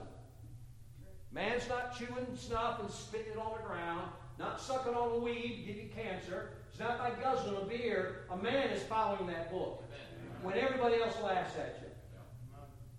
Man's 1.32 1.67
not 1.69 1.97
chewing 1.97 2.25
snuff 2.36 2.82
and 2.82 2.89
spitting 2.89 3.34
it 3.34 3.38
on 3.38 3.54
the 3.56 3.67
ground, 3.67 4.10
not 4.38 4.60
sucking 4.60 4.93
on 4.93 5.12
a 5.12 5.17
weed, 5.19 5.63
you 5.65 5.89
cancer. 5.95 6.49
It's 6.69 6.80
not 6.80 6.97
by 6.97 7.12
guzzling 7.21 7.62
a 7.62 7.65
beer. 7.65 8.25
A 8.32 8.38
man 8.38 8.69
is 8.69 8.84
following 8.84 9.27
that 9.27 9.51
book 9.51 9.84
when 10.41 10.58
everybody 10.58 10.95
else 11.01 11.15
laughs 11.23 11.56
at 11.58 11.77
you. 11.82 11.88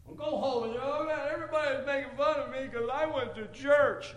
Well, 0.06 0.16
go 0.16 0.36
home 0.36 0.64
and 0.64 0.74
say, 0.74 0.80
oh 0.82 1.04
man, 1.04 1.28
everybody's 1.32 1.86
making 1.86 2.16
fun 2.16 2.40
of 2.40 2.50
me 2.50 2.68
because 2.70 2.88
I 2.92 3.06
went 3.06 3.34
to 3.34 3.46
church. 3.48 4.14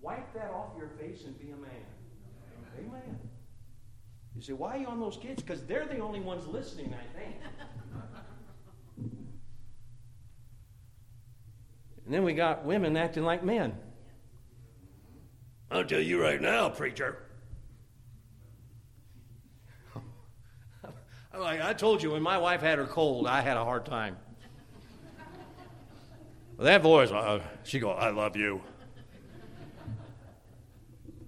Wipe 0.00 0.32
that 0.34 0.50
off 0.50 0.72
your 0.76 0.88
face 0.88 1.24
and 1.24 1.38
be 1.38 1.50
a 1.50 1.56
man. 1.56 1.70
Amen. 2.78 3.18
You 4.34 4.42
say, 4.42 4.52
why 4.52 4.76
are 4.76 4.78
you 4.78 4.86
on 4.86 4.98
those 5.00 5.16
kids? 5.16 5.42
Because 5.42 5.62
they're 5.64 5.86
the 5.86 5.98
only 5.98 6.20
ones 6.20 6.46
listening, 6.46 6.94
I 6.94 7.18
think. 7.18 7.36
And 12.04 12.14
then 12.14 12.24
we 12.24 12.34
got 12.34 12.64
women 12.64 12.96
acting 12.96 13.24
like 13.24 13.44
men. 13.44 13.74
I'll 15.70 15.84
tell 15.84 16.00
you 16.00 16.20
right 16.20 16.40
now, 16.40 16.68
preacher. 16.68 17.18
like 21.38 21.62
I 21.62 21.72
told 21.72 22.02
you, 22.02 22.10
when 22.10 22.22
my 22.22 22.38
wife 22.38 22.60
had 22.60 22.78
her 22.78 22.86
cold, 22.86 23.26
I 23.26 23.40
had 23.40 23.56
a 23.56 23.64
hard 23.64 23.86
time. 23.86 24.16
Well, 26.56 26.66
that 26.66 26.82
voice, 26.82 27.10
uh, 27.10 27.40
she 27.64 27.78
go, 27.78 27.90
"I 27.90 28.10
love 28.10 28.36
you." 28.36 28.62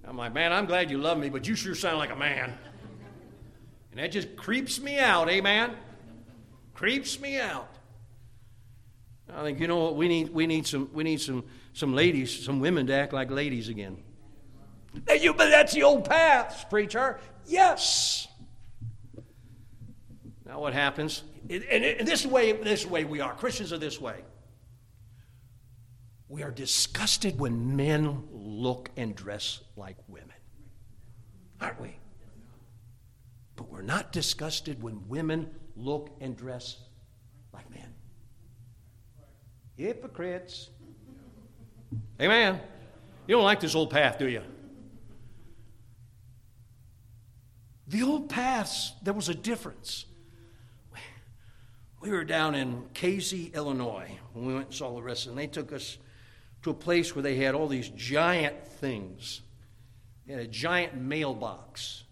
I'm 0.07 0.17
like, 0.17 0.33
man, 0.33 0.53
I'm 0.53 0.65
glad 0.65 0.91
you 0.91 0.97
love 0.97 1.17
me, 1.17 1.29
but 1.29 1.47
you 1.47 1.55
sure 1.55 1.73
sound 1.73 1.97
like 1.97 2.11
a 2.11 2.15
man. 2.15 2.55
And 3.91 3.99
that 3.99 4.11
just 4.11 4.35
creeps 4.35 4.79
me 4.79 4.99
out, 4.99 5.29
amen? 5.29 5.75
Creeps 6.73 7.19
me 7.19 7.39
out. 7.39 7.67
I 9.33 9.43
think 9.43 9.59
you 9.59 9.67
know 9.67 9.79
what 9.79 9.95
we 9.95 10.07
need. 10.07 10.29
We 10.29 10.47
need 10.47 10.67
some. 10.67 10.89
We 10.93 11.03
need 11.03 11.19
some 11.19 11.43
some 11.73 11.93
ladies, 11.93 12.43
some 12.45 12.59
women 12.59 12.87
to 12.87 12.93
act 12.93 13.11
like 13.11 13.29
ladies 13.31 13.69
again. 13.69 13.97
You, 15.19 15.33
but 15.33 15.49
that's 15.49 15.73
the 15.73 15.83
old 15.83 16.05
paths, 16.05 16.63
preacher. 16.65 17.19
Yes. 17.45 18.27
Now 20.45 20.59
what 20.61 20.73
happens? 20.73 21.23
And, 21.49 21.63
and 21.63 22.07
this 22.07 22.25
way, 22.25 22.53
this 22.53 22.85
way 22.85 23.03
we 23.03 23.19
are. 23.19 23.33
Christians 23.33 23.73
are 23.73 23.77
this 23.77 23.99
way. 23.99 24.23
We 26.29 26.43
are 26.43 26.51
disgusted 26.51 27.39
when 27.39 27.75
men 27.75 28.23
look 28.31 28.89
and 28.97 29.15
dress 29.15 29.61
like 29.75 29.97
women, 30.07 30.35
aren't 31.61 31.79
we? 31.81 31.97
But 33.55 33.69
we're 33.69 33.81
not 33.81 34.11
disgusted 34.11 34.81
when 34.81 35.07
women 35.07 35.49
look 35.75 36.09
and 36.21 36.35
dress. 36.35 36.77
Hypocrites. 39.77 40.69
Amen. 42.21 42.59
You 43.27 43.35
don't 43.35 43.43
like 43.43 43.59
this 43.59 43.75
old 43.75 43.89
path, 43.89 44.17
do 44.17 44.27
you? 44.27 44.41
The 47.87 48.03
old 48.03 48.29
paths, 48.29 48.93
there 49.03 49.13
was 49.13 49.29
a 49.29 49.35
difference. 49.35 50.05
We 52.01 52.11
were 52.11 52.23
down 52.23 52.55
in 52.55 52.83
Casey, 52.93 53.51
Illinois, 53.53 54.11
when 54.33 54.45
we 54.45 54.53
went 54.53 54.67
and 54.67 54.75
saw 54.75 54.93
the 54.93 55.01
rest, 55.01 55.27
and 55.27 55.37
they 55.37 55.47
took 55.47 55.73
us 55.73 55.97
to 56.61 56.69
a 56.69 56.73
place 56.73 57.15
where 57.15 57.23
they 57.23 57.35
had 57.35 57.55
all 57.55 57.67
these 57.67 57.89
giant 57.89 58.67
things. 58.67 59.41
They 60.25 60.33
had 60.33 60.41
a 60.41 60.47
giant 60.47 60.95
mailbox. 60.95 62.03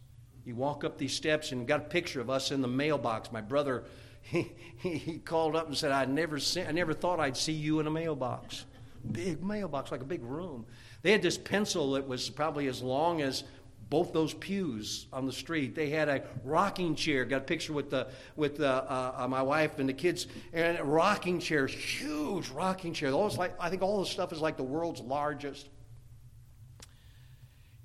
You 0.46 0.56
walk 0.56 0.84
up 0.84 0.98
these 0.98 1.14
steps 1.14 1.52
and 1.52 1.68
got 1.68 1.80
a 1.80 1.84
picture 1.86 2.22
of 2.22 2.30
us 2.30 2.52
in 2.52 2.62
the 2.62 2.68
mailbox. 2.68 3.32
My 3.32 3.42
brother, 3.42 3.84
he, 4.24 4.52
he, 4.78 5.20
called 5.20 5.56
up 5.56 5.68
and 5.68 5.78
said, 5.78 5.92
I 5.92 6.06
never, 6.06 6.40
sent, 6.40 6.70
I 6.70 6.72
never 6.72 6.94
thought 6.94 7.20
I'd 7.20 7.38
see 7.38 7.54
you 7.54 7.80
in 7.80 7.88
a 7.88 7.92
mailbox. 7.92 8.66
Big 9.12 9.44
mailbox, 9.44 9.92
like 9.92 10.02
a 10.02 10.06
big 10.06 10.24
room. 10.24 10.66
They 11.02 11.12
had 11.12 11.22
this 11.22 11.38
pencil 11.38 11.92
that 11.94 12.08
was 12.08 12.30
probably 12.30 12.68
as 12.68 12.82
long 12.82 13.22
as 13.22 13.44
both 13.90 14.14
those 14.14 14.34
pews 14.34 15.08
on 15.12 15.26
the 15.26 15.32
street. 15.32 15.76
They 15.76 15.90
had 15.90 16.10
a 16.10 16.24
rocking 16.44 16.96
chair. 16.96 17.26
Got 17.26 17.42
a 17.42 17.46
picture 17.46 17.74
with 17.74 17.90
the 17.90 18.08
with 18.36 18.58
the, 18.58 18.70
uh, 18.70 19.14
uh, 19.18 19.28
my 19.28 19.42
wife 19.42 19.78
and 19.78 19.88
the 19.88 19.94
kids, 19.94 20.26
and 20.54 20.80
a 20.80 20.84
rocking 20.84 21.40
chair, 21.40 21.68
huge 21.68 22.50
rocking 22.50 22.94
chair. 22.94 23.12
Almost 23.12 23.38
like 23.38 23.54
I 23.60 23.70
think 23.70 23.82
all 23.82 24.00
this 24.00 24.10
stuff 24.10 24.32
is 24.32 24.40
like 24.40 24.58
the 24.58 24.64
world's 24.64 25.02
largest. 25.02 25.70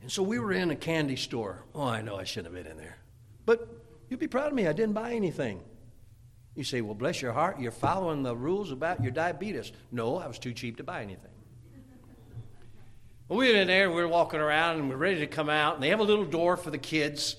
And 0.00 0.10
so 0.10 0.22
we 0.22 0.38
were 0.38 0.52
in 0.52 0.70
a 0.70 0.76
candy 0.76 1.16
store. 1.16 1.64
Oh, 1.74 1.82
I 1.82 2.00
know 2.00 2.16
I 2.16 2.24
shouldn't 2.24 2.54
have 2.54 2.64
been 2.64 2.72
in 2.72 2.78
there, 2.78 2.96
but 3.44 3.68
you'd 4.08 4.20
be 4.20 4.28
proud 4.28 4.46
of 4.46 4.54
me. 4.54 4.68
I 4.68 4.72
didn't 4.72 4.94
buy 4.94 5.12
anything. 5.12 5.60
You 6.58 6.64
say, 6.64 6.80
well, 6.80 6.94
bless 6.94 7.22
your 7.22 7.30
heart, 7.30 7.60
you're 7.60 7.70
following 7.70 8.24
the 8.24 8.34
rules 8.34 8.72
about 8.72 9.00
your 9.00 9.12
diabetes. 9.12 9.70
No, 9.92 10.16
I 10.16 10.26
was 10.26 10.40
too 10.40 10.52
cheap 10.52 10.78
to 10.78 10.82
buy 10.82 11.02
anything. 11.02 11.30
We 13.28 13.52
were 13.52 13.60
in 13.60 13.68
there, 13.68 13.88
we 13.88 14.02
were 14.02 14.08
walking 14.08 14.40
around, 14.40 14.80
and 14.80 14.88
we 14.88 14.96
are 14.96 14.98
ready 14.98 15.20
to 15.20 15.28
come 15.28 15.48
out, 15.48 15.74
and 15.74 15.82
they 15.84 15.90
have 15.90 16.00
a 16.00 16.02
little 16.02 16.24
door 16.24 16.56
for 16.56 16.72
the 16.72 16.78
kids. 16.78 17.36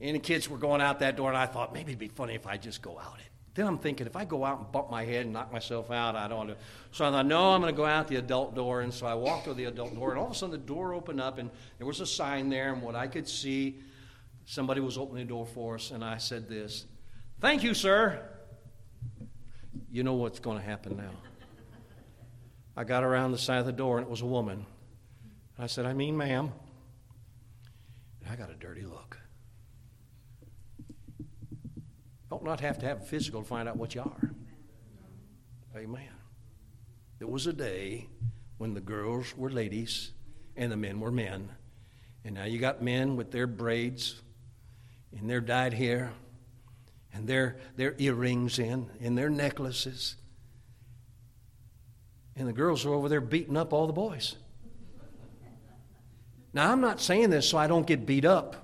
And 0.00 0.16
the 0.16 0.18
kids 0.18 0.50
were 0.50 0.58
going 0.58 0.80
out 0.80 0.98
that 0.98 1.16
door, 1.16 1.28
and 1.28 1.38
I 1.38 1.46
thought 1.46 1.72
maybe 1.72 1.92
it'd 1.92 2.00
be 2.00 2.08
funny 2.08 2.34
if 2.34 2.48
I 2.48 2.56
just 2.56 2.82
go 2.82 2.98
out 2.98 3.14
it. 3.20 3.30
Then 3.54 3.68
I'm 3.68 3.78
thinking, 3.78 4.08
if 4.08 4.16
I 4.16 4.24
go 4.24 4.44
out 4.44 4.58
and 4.58 4.72
bump 4.72 4.90
my 4.90 5.04
head 5.04 5.24
and 5.24 5.32
knock 5.32 5.52
myself 5.52 5.92
out, 5.92 6.16
I 6.16 6.26
don't 6.26 6.38
want 6.38 6.50
to. 6.50 6.56
So 6.90 7.04
I 7.04 7.12
thought, 7.12 7.26
no, 7.26 7.52
I'm 7.52 7.60
going 7.60 7.72
to 7.72 7.76
go 7.76 7.86
out 7.86 8.08
the 8.08 8.16
adult 8.16 8.56
door. 8.56 8.80
And 8.80 8.92
so 8.92 9.06
I 9.06 9.14
walked 9.14 9.44
to 9.44 9.54
the 9.54 9.66
adult 9.66 9.94
door, 9.94 10.10
and 10.10 10.18
all 10.18 10.26
of 10.26 10.32
a 10.32 10.34
sudden 10.34 10.50
the 10.50 10.58
door 10.58 10.94
opened 10.94 11.20
up, 11.20 11.38
and 11.38 11.48
there 11.78 11.86
was 11.86 12.00
a 12.00 12.06
sign 12.06 12.48
there, 12.48 12.72
and 12.72 12.82
what 12.82 12.96
I 12.96 13.06
could 13.06 13.28
see, 13.28 13.78
somebody 14.46 14.80
was 14.80 14.98
opening 14.98 15.26
the 15.26 15.28
door 15.28 15.46
for 15.46 15.76
us, 15.76 15.92
and 15.92 16.04
I 16.04 16.16
said 16.16 16.48
this 16.48 16.86
Thank 17.42 17.64
you, 17.64 17.74
sir. 17.74 18.22
You 19.90 20.02
know 20.02 20.14
what's 20.14 20.38
going 20.38 20.58
to 20.58 20.64
happen 20.64 20.96
now. 20.96 21.10
I 22.76 22.84
got 22.84 23.04
around 23.04 23.32
the 23.32 23.38
side 23.38 23.58
of 23.58 23.66
the 23.66 23.72
door, 23.72 23.98
and 23.98 24.06
it 24.06 24.10
was 24.10 24.22
a 24.22 24.26
woman. 24.26 24.66
I 25.58 25.66
said, 25.66 25.84
I 25.84 25.92
mean, 25.92 26.16
ma'am. 26.16 26.50
And 28.20 28.32
I 28.32 28.36
got 28.36 28.50
a 28.50 28.54
dirty 28.54 28.82
look. 28.82 29.18
Don't 32.30 32.44
not 32.44 32.60
have 32.60 32.78
to 32.78 32.86
have 32.86 33.02
a 33.02 33.04
physical 33.04 33.42
to 33.42 33.46
find 33.46 33.68
out 33.68 33.76
what 33.76 33.94
you 33.94 34.00
are. 34.00 34.30
Amen. 35.76 36.08
There 37.18 37.28
was 37.28 37.46
a 37.46 37.52
day 37.52 38.08
when 38.58 38.74
the 38.74 38.80
girls 38.80 39.36
were 39.36 39.50
ladies 39.50 40.12
and 40.56 40.72
the 40.72 40.76
men 40.76 40.98
were 40.98 41.10
men. 41.10 41.50
And 42.24 42.34
now 42.34 42.44
you 42.44 42.58
got 42.58 42.82
men 42.82 43.16
with 43.16 43.30
their 43.30 43.46
braids 43.46 44.22
and 45.16 45.28
their 45.28 45.40
dyed 45.40 45.74
hair 45.74 46.12
and 47.12 47.26
their, 47.26 47.56
their 47.76 47.94
earrings 47.98 48.58
in 48.58 48.88
and 49.00 49.16
their 49.16 49.30
necklaces. 49.30 50.16
And 52.36 52.48
the 52.48 52.52
girls 52.52 52.86
are 52.86 52.94
over 52.94 53.08
there 53.08 53.20
beating 53.20 53.56
up 53.56 53.72
all 53.72 53.86
the 53.86 53.92
boys. 53.92 54.36
Now, 56.54 56.70
I'm 56.70 56.80
not 56.80 57.00
saying 57.00 57.30
this 57.30 57.48
so 57.48 57.58
I 57.58 57.66
don't 57.66 57.86
get 57.86 58.06
beat 58.06 58.24
up. 58.24 58.56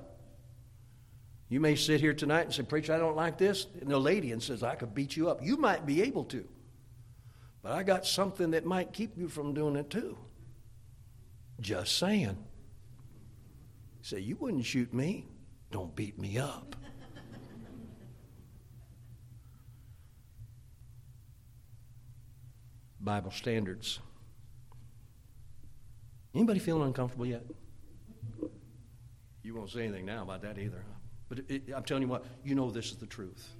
You 1.48 1.60
may 1.60 1.76
sit 1.76 2.00
here 2.00 2.12
tonight 2.12 2.42
and 2.42 2.54
say, 2.54 2.62
Preacher, 2.62 2.92
I 2.92 2.98
don't 2.98 3.16
like 3.16 3.38
this. 3.38 3.66
And 3.80 3.90
the 3.90 3.98
lady 3.98 4.32
and 4.32 4.42
says, 4.42 4.62
I 4.62 4.74
could 4.74 4.94
beat 4.94 5.16
you 5.16 5.30
up. 5.30 5.42
You 5.42 5.56
might 5.56 5.86
be 5.86 6.02
able 6.02 6.24
to. 6.24 6.46
But 7.62 7.72
I 7.72 7.82
got 7.82 8.06
something 8.06 8.50
that 8.50 8.66
might 8.66 8.92
keep 8.92 9.16
you 9.16 9.28
from 9.28 9.54
doing 9.54 9.76
it 9.76 9.88
too. 9.88 10.16
Just 11.60 11.96
saying. 11.96 12.36
Say, 14.02 14.20
you 14.20 14.36
wouldn't 14.36 14.64
shoot 14.64 14.92
me. 14.92 15.26
Don't 15.70 15.94
beat 15.96 16.18
me 16.18 16.38
up. 16.38 16.76
Bible 23.00 23.30
standards. 23.30 24.00
Anybody 26.34 26.58
feeling 26.58 26.82
uncomfortable 26.82 27.26
yet? 27.26 27.44
You 29.42 29.54
won't 29.54 29.70
say 29.70 29.84
anything 29.84 30.04
now 30.04 30.22
about 30.22 30.42
that 30.42 30.58
either. 30.58 30.84
But 31.28 31.40
it, 31.48 31.62
I'm 31.74 31.84
telling 31.84 32.02
you 32.02 32.08
what, 32.08 32.24
you 32.44 32.54
know 32.54 32.70
this 32.70 32.90
is 32.90 32.96
the 32.96 33.06
truth. 33.06 33.54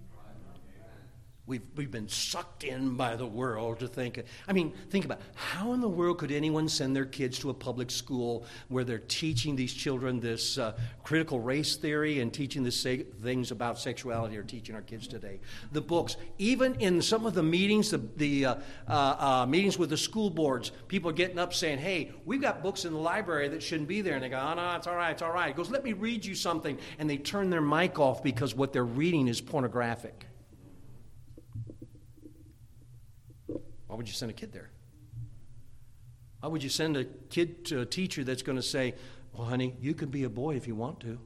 We've, 1.49 1.63
we've 1.77 1.91
been 1.91 2.09
sucked 2.09 2.63
in 2.63 2.95
by 2.95 3.17
the 3.17 3.27
world 3.27 3.79
to 3.79 3.89
think. 3.89 4.23
I 4.47 4.53
mean, 4.53 4.75
think 4.91 5.07
about 5.07 5.23
how 5.35 5.73
in 5.73 5.81
the 5.81 5.89
world 5.89 6.19
could 6.19 6.31
anyone 6.31 6.69
send 6.69 6.95
their 6.95 7.07
kids 7.07 7.39
to 7.39 7.49
a 7.49 7.55
public 7.55 7.91
school 7.91 8.45
where 8.69 8.85
they're 8.85 8.99
teaching 8.99 9.57
these 9.57 9.73
children 9.73 10.21
this 10.21 10.59
uh, 10.59 10.79
critical 11.05 11.41
race 11.41 11.77
theory 11.77 12.21
and 12.21 12.35
teaching 12.35 12.63
the 12.63 12.71
se- 12.71 13.07
things 13.23 13.51
about 13.51 13.79
sexuality 13.79 14.37
or 14.37 14.43
teaching 14.43 14.75
our 14.75 14.83
kids 14.83 15.09
today? 15.09 15.41
The 15.73 15.81
books, 15.81 16.19
even 16.37 16.75
in 16.75 17.01
some 17.01 17.25
of 17.25 17.33
the 17.33 17.43
meetings, 17.43 17.91
the, 17.91 18.03
the 18.17 18.45
uh, 18.45 18.55
uh, 18.87 19.17
uh, 19.19 19.47
meetings 19.47 19.79
with 19.79 19.89
the 19.89 19.97
school 19.97 20.29
boards, 20.29 20.71
people 20.87 21.09
are 21.09 21.15
getting 21.15 21.39
up 21.39 21.55
saying, 21.55 21.79
"Hey, 21.79 22.13
we've 22.27 22.43
got 22.43 22.63
books 22.63 22.85
in 22.85 22.93
the 22.93 22.99
library 22.99 23.49
that 23.49 23.63
shouldn't 23.63 23.89
be 23.89 24.03
there," 24.03 24.17
and 24.17 24.23
they 24.23 24.29
go, 24.29 24.39
"Oh 24.39 24.53
no, 24.53 24.77
it's 24.77 24.87
all 24.87 24.97
right, 24.97 25.13
it's 25.13 25.23
all 25.23 25.33
right." 25.33 25.49
He 25.49 25.55
goes, 25.55 25.71
"Let 25.71 25.83
me 25.83 25.95
read 25.95 26.27
you 26.27 26.35
something," 26.35 26.79
and 26.99 27.09
they 27.09 27.17
turn 27.17 27.49
their 27.49 27.63
mic 27.63 27.99
off 27.99 28.23
because 28.23 28.55
what 28.55 28.75
they're 28.75 28.85
reading 28.85 29.29
is 29.29 29.41
pornographic. 29.41 30.28
Why 33.89 33.97
would 33.97 34.07
you 34.07 34.15
send 34.15 34.31
a 34.31 34.35
kid 34.35 34.53
there? 34.53 34.71
Why 36.41 36.49
would 36.49 36.63
you 36.63 36.69
send 36.69 36.97
a 36.97 37.05
kid 37.05 37.65
to 37.67 37.81
a 37.81 37.87
teacher 37.87 38.23
that's 38.23 38.43
going 38.43 38.57
to 38.57 38.63
say, 38.63 38.95
Well, 39.33 39.49
honey, 39.49 39.75
you 39.81 39.95
could 39.95 40.11
be 40.11 40.25
a 40.25 40.31
boy 40.31 40.55
if 40.55 40.69
you 40.69 40.77
want 40.77 41.01
to, 41.01 41.19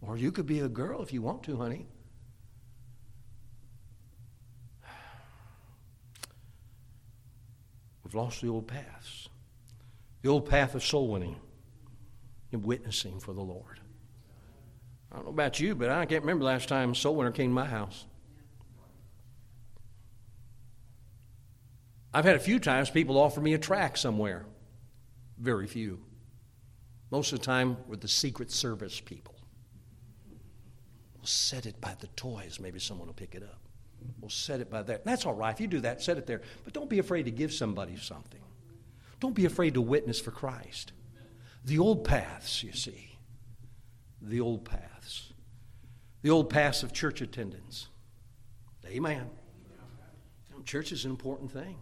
or 0.00 0.16
you 0.16 0.32
could 0.32 0.46
be 0.46 0.60
a 0.60 0.68
girl 0.68 1.02
if 1.02 1.12
you 1.12 1.22
want 1.22 1.44
to, 1.44 1.56
honey? 1.56 1.86
We've 8.02 8.14
lost 8.14 8.40
the 8.40 8.48
old 8.48 8.66
paths. 8.66 9.28
The 10.22 10.30
old 10.30 10.48
path 10.48 10.74
of 10.74 10.82
soul 10.82 11.08
winning 11.08 11.36
and 12.52 12.64
witnessing 12.64 13.20
for 13.20 13.32
the 13.32 13.42
Lord. 13.42 13.80
I 15.12 15.16
don't 15.16 15.26
know 15.26 15.30
about 15.30 15.60
you, 15.60 15.74
but 15.74 15.90
I 15.90 16.06
can't 16.06 16.22
remember 16.22 16.44
last 16.44 16.68
time 16.68 16.94
soul 16.94 17.16
winner 17.16 17.30
came 17.30 17.50
to 17.50 17.54
my 17.54 17.66
house. 17.66 18.06
I've 22.14 22.24
had 22.24 22.36
a 22.36 22.40
few 22.40 22.60
times 22.60 22.90
people 22.90 23.18
offer 23.18 23.40
me 23.40 23.54
a 23.54 23.58
tract 23.58 23.98
somewhere. 23.98 24.46
Very 25.36 25.66
few. 25.66 26.00
Most 27.10 27.32
of 27.32 27.40
the 27.40 27.44
time 27.44 27.76
with 27.88 28.00
the 28.00 28.08
Secret 28.08 28.52
Service 28.52 29.00
people. 29.00 29.34
We'll 31.16 31.26
set 31.26 31.66
it 31.66 31.80
by 31.80 31.96
the 31.98 32.06
toys. 32.08 32.60
Maybe 32.60 32.78
someone 32.78 33.08
will 33.08 33.14
pick 33.14 33.34
it 33.34 33.42
up. 33.42 33.58
We'll 34.20 34.30
set 34.30 34.60
it 34.60 34.70
by 34.70 34.82
that. 34.82 35.04
That's 35.04 35.26
all 35.26 35.34
right. 35.34 35.52
If 35.52 35.60
you 35.60 35.66
do 35.66 35.80
that, 35.80 36.02
set 36.02 36.16
it 36.16 36.26
there. 36.26 36.42
But 36.62 36.72
don't 36.72 36.88
be 36.88 37.00
afraid 37.00 37.24
to 37.24 37.32
give 37.32 37.52
somebody 37.52 37.96
something. 37.96 38.40
Don't 39.18 39.34
be 39.34 39.46
afraid 39.46 39.74
to 39.74 39.80
witness 39.80 40.20
for 40.20 40.30
Christ. 40.30 40.92
The 41.64 41.78
old 41.78 42.04
paths, 42.04 42.62
you 42.62 42.72
see. 42.72 43.18
The 44.22 44.40
old 44.40 44.64
paths. 44.64 45.32
The 46.22 46.30
old 46.30 46.48
paths 46.48 46.84
of 46.84 46.92
church 46.92 47.20
attendance. 47.22 47.88
Amen. 48.86 49.28
Church 50.64 50.92
is 50.92 51.04
an 51.04 51.10
important 51.10 51.50
thing. 51.50 51.76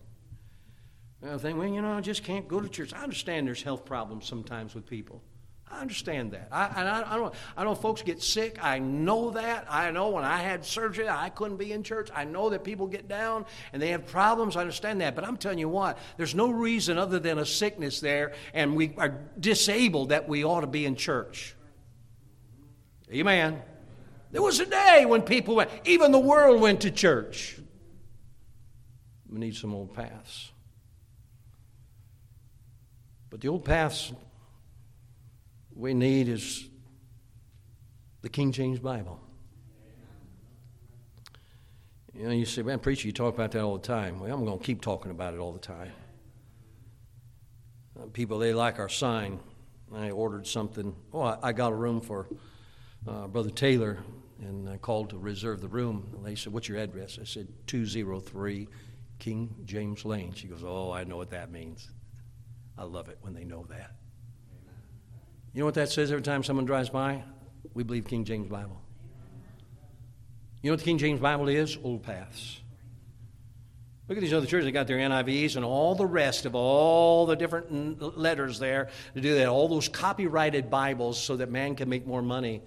I 1.25 1.37
think, 1.39 1.59
well, 1.59 1.69
you 1.69 1.83
know, 1.83 1.93
I 1.93 2.01
just 2.01 2.25
can't 2.25 2.49
go 2.49 2.61
to 2.61 2.69
church. 2.69 2.93
I 2.93 3.03
understand 3.03 3.47
there's 3.47 3.63
health 3.63 3.85
problems 3.85 4.27
sometimes 4.27 4.75
with 4.75 4.87
people. 4.87 5.23
I 5.73 5.81
understand 5.81 6.33
that. 6.33 6.49
I, 6.53 6.67
and 6.77 6.89
I, 6.89 7.15
I, 7.15 7.17
don't, 7.17 7.35
I 7.57 7.65
know 7.65 7.75
folks 7.75 8.03
get 8.03 8.23
sick. 8.23 8.59
I 8.61 8.79
know 8.79 9.31
that. 9.31 9.67
I 9.71 9.91
know 9.91 10.11
when 10.11 10.25
I 10.25 10.39
had 10.39 10.67
surgery, 10.67 11.09
I 11.09 11.31
couldn't 11.31 11.57
be 11.57 11.73
in 11.73 11.83
church. 11.83 12.11
I 12.15 12.25
know 12.25 12.51
that 12.51 12.63
people 12.63 12.87
get 12.87 13.09
down 13.09 13.47
and 13.73 13.81
they 13.81 13.89
have 13.89 14.07
problems. 14.07 14.57
I 14.57 14.61
understand 14.61 15.01
that. 15.01 15.15
But 15.15 15.25
I'm 15.25 15.39
telling 15.39 15.59
you 15.59 15.71
what, 15.71 15.97
there's 16.19 16.35
no 16.35 16.51
reason 16.51 16.99
other 16.99 17.19
than 17.19 17.39
a 17.39 17.47
sickness 17.47 18.01
there 18.01 18.35
and 18.53 18.77
we 18.77 18.95
are 18.99 19.21
disabled 19.41 20.11
that 20.11 20.29
we 20.29 20.45
ought 20.45 20.61
to 20.61 20.67
be 20.67 20.85
in 20.85 20.95
church. 20.95 21.55
Amen. 23.11 23.63
There 24.31 24.43
was 24.43 24.61
a 24.61 24.67
day 24.67 25.05
when 25.07 25.23
people 25.23 25.55
went, 25.57 25.71
even 25.85 26.13
the 26.13 26.19
world 26.19 26.61
went 26.61 26.83
to 26.83 26.91
church. 26.91 27.59
We 29.29 29.39
need 29.39 29.57
some 29.57 29.75
old 29.75 29.95
paths. 29.95 30.52
But 33.33 33.41
the 33.41 33.49
old 33.49 33.65
paths 33.65 34.13
we 35.75 35.95
need 35.95 36.29
is 36.29 36.69
the 38.21 38.29
King 38.29 38.53
James 38.53 38.79
Bible. 38.79 39.19
You 42.13 42.27
know, 42.27 42.33
you 42.33 42.45
say, 42.45 42.61
man, 42.61 42.79
preacher, 42.79 43.07
you 43.07 43.13
talk 43.15 43.33
about 43.33 43.53
that 43.53 43.63
all 43.63 43.79
the 43.79 43.87
time. 43.87 44.21
Well, 44.21 44.31
I'm 44.31 44.45
going 44.45 44.59
to 44.59 44.63
keep 44.63 44.83
talking 44.83 45.11
about 45.11 45.33
it 45.33 45.39
all 45.39 45.51
the 45.51 45.59
time. 45.59 45.93
Uh, 47.99 48.05
people, 48.13 48.39
they 48.39 48.53
like 48.53 48.79
our 48.79 48.91
sign. 48.91 49.41
I 49.95 50.11
ordered 50.11 50.47
something. 50.47 50.95
Oh, 51.15 51.23
I, 51.23 51.39
I 51.43 51.53
got 51.53 51.73
a 51.73 51.75
room 51.75 52.03
for 52.03 52.29
uh, 53.09 53.29
Brother 53.29 53.49
Taylor 53.49 54.01
and 54.43 54.69
I 54.69 54.77
called 54.77 55.09
to 55.09 55.17
reserve 55.17 55.63
the 55.63 55.69
room. 55.69 56.11
And 56.15 56.23
they 56.23 56.35
said, 56.35 56.53
What's 56.53 56.69
your 56.69 56.77
address? 56.77 57.19
I 57.19 57.25
said, 57.25 57.49
203 57.67 58.69
King 59.19 59.55
James 59.65 60.05
Lane. 60.05 60.35
She 60.35 60.49
goes, 60.49 60.63
Oh, 60.63 60.93
I 60.93 61.05
know 61.05 61.17
what 61.17 61.31
that 61.31 61.51
means. 61.51 61.89
I 62.83 62.85
love 62.85 63.09
it 63.09 63.19
when 63.21 63.33
they 63.33 63.45
know 63.45 63.65
that. 63.69 63.93
You 65.55 65.61
know 65.61 65.67
what 65.67 65.75
that 65.75 65.89
says 65.89 66.11
every 66.11 66.23
time 66.23 66.43
someone 66.43 66.65
drives 66.65 66.91
by? 66.91 67.23
We 67.75 67.85
believe 67.85 68.09
King 68.09 68.25
James 68.25 68.49
Bible. 68.49 68.83
You 70.63 70.71
know 70.71 70.73
what 70.73 70.81
the 70.81 70.87
King 70.87 70.99
James 70.99 71.21
Bible 71.21 71.47
is? 71.47 71.79
Old 71.85 72.03
paths. 72.03 72.61
Look 74.09 74.19
at 74.19 74.21
these 74.21 74.33
other 74.33 74.47
churches. 74.47 74.65
They 74.65 74.73
got 74.73 74.89
their 74.89 74.99
NIVs 74.99 75.55
and 75.55 75.65
all 75.65 75.95
the 75.95 76.05
rest 76.05 76.45
of 76.45 76.57
all 76.57 77.25
the 77.25 77.37
different 77.37 78.19
letters 78.19 78.59
there 78.59 78.89
to 79.15 79.21
do 79.21 79.37
that. 79.37 79.47
All 79.47 79.69
those 79.69 79.87
copyrighted 79.89 80.69
Bibles 80.69 81.23
so 81.23 81.37
that 81.37 81.53
man 81.53 81.77
can 81.77 81.89
make 81.89 82.05
more 82.05 82.21
money 82.21 82.63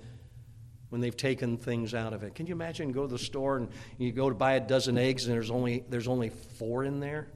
when 0.88 1.01
they've 1.01 1.18
taken 1.18 1.57
things 1.57 1.93
out 1.93 2.13
of 2.13 2.24
it. 2.24 2.36
Can 2.36 2.47
you 2.47 2.53
imagine? 2.53 2.93
Go 2.93 3.01
to 3.01 3.11
the 3.11 3.20
store 3.20 3.57
and 3.57 3.68
you 3.97 4.13
go 4.13 4.30
to 4.30 4.36
buy 4.36 4.53
a 4.53 4.61
dozen 4.61 4.97
eggs 4.97 5.26
and 5.26 5.36
there's 5.36 5.51
only 5.51 5.84
there's 5.89 6.07
only 6.07 6.30
four 6.30 6.86
in 6.86 7.01
there. 7.01 7.28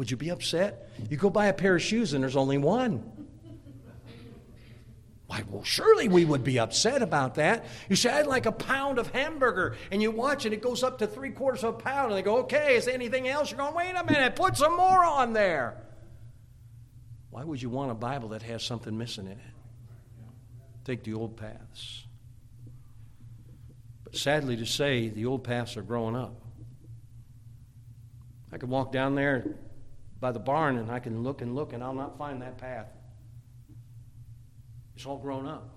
Would 0.00 0.10
you 0.10 0.16
be 0.16 0.30
upset? 0.30 0.88
You 1.10 1.18
go 1.18 1.28
buy 1.28 1.48
a 1.48 1.52
pair 1.52 1.76
of 1.76 1.82
shoes 1.82 2.14
and 2.14 2.24
there's 2.24 2.34
only 2.34 2.56
one. 2.56 3.04
Why, 5.26 5.44
well, 5.46 5.62
surely 5.62 6.08
we 6.08 6.24
would 6.24 6.42
be 6.42 6.58
upset 6.58 7.02
about 7.02 7.34
that. 7.34 7.66
You 7.90 7.96
say, 7.96 8.10
I'd 8.10 8.26
like 8.26 8.46
a 8.46 8.52
pound 8.52 8.98
of 8.98 9.08
hamburger, 9.08 9.76
and 9.90 10.00
you 10.00 10.10
watch 10.10 10.46
it, 10.46 10.54
it 10.54 10.62
goes 10.62 10.82
up 10.82 11.00
to 11.00 11.06
three 11.06 11.32
quarters 11.32 11.64
of 11.64 11.74
a 11.74 11.76
pound, 11.76 12.12
and 12.12 12.16
they 12.16 12.22
go, 12.22 12.38
okay, 12.38 12.76
is 12.76 12.86
there 12.86 12.94
anything 12.94 13.28
else? 13.28 13.50
You're 13.50 13.58
going, 13.58 13.74
wait 13.74 13.94
a 13.94 14.02
minute, 14.02 14.36
put 14.36 14.56
some 14.56 14.74
more 14.74 15.04
on 15.04 15.34
there. 15.34 15.76
Why 17.28 17.44
would 17.44 17.60
you 17.60 17.68
want 17.68 17.90
a 17.90 17.94
Bible 17.94 18.30
that 18.30 18.40
has 18.44 18.62
something 18.62 18.96
missing 18.96 19.26
in 19.26 19.32
it? 19.32 19.38
Take 20.86 21.04
the 21.04 21.12
old 21.12 21.36
paths. 21.36 22.06
But 24.04 24.16
sadly 24.16 24.56
to 24.56 24.64
say, 24.64 25.10
the 25.10 25.26
old 25.26 25.44
paths 25.44 25.76
are 25.76 25.82
growing 25.82 26.16
up. 26.16 26.40
I 28.50 28.56
can 28.56 28.70
walk 28.70 28.92
down 28.92 29.14
there 29.14 29.44
by 30.20 30.32
the 30.32 30.38
barn 30.38 30.76
and 30.76 30.90
I 30.90 30.98
can 30.98 31.22
look 31.22 31.40
and 31.40 31.54
look 31.54 31.72
and 31.72 31.82
I'll 31.82 31.94
not 31.94 32.18
find 32.18 32.42
that 32.42 32.58
path. 32.58 32.86
It's 34.94 35.06
all 35.06 35.18
grown 35.18 35.46
up. 35.46 35.76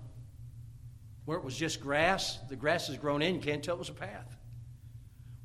Where 1.26 1.38
it 1.38 1.44
was 1.44 1.56
just 1.56 1.80
grass, 1.80 2.40
the 2.50 2.56
grass 2.58 2.88
has 2.88 2.98
grown 2.98 3.22
in. 3.22 3.36
You 3.36 3.42
can't 3.42 3.64
tell 3.64 3.76
it 3.76 3.80
was 3.80 3.90
a 3.90 3.94
path. 3.94 4.36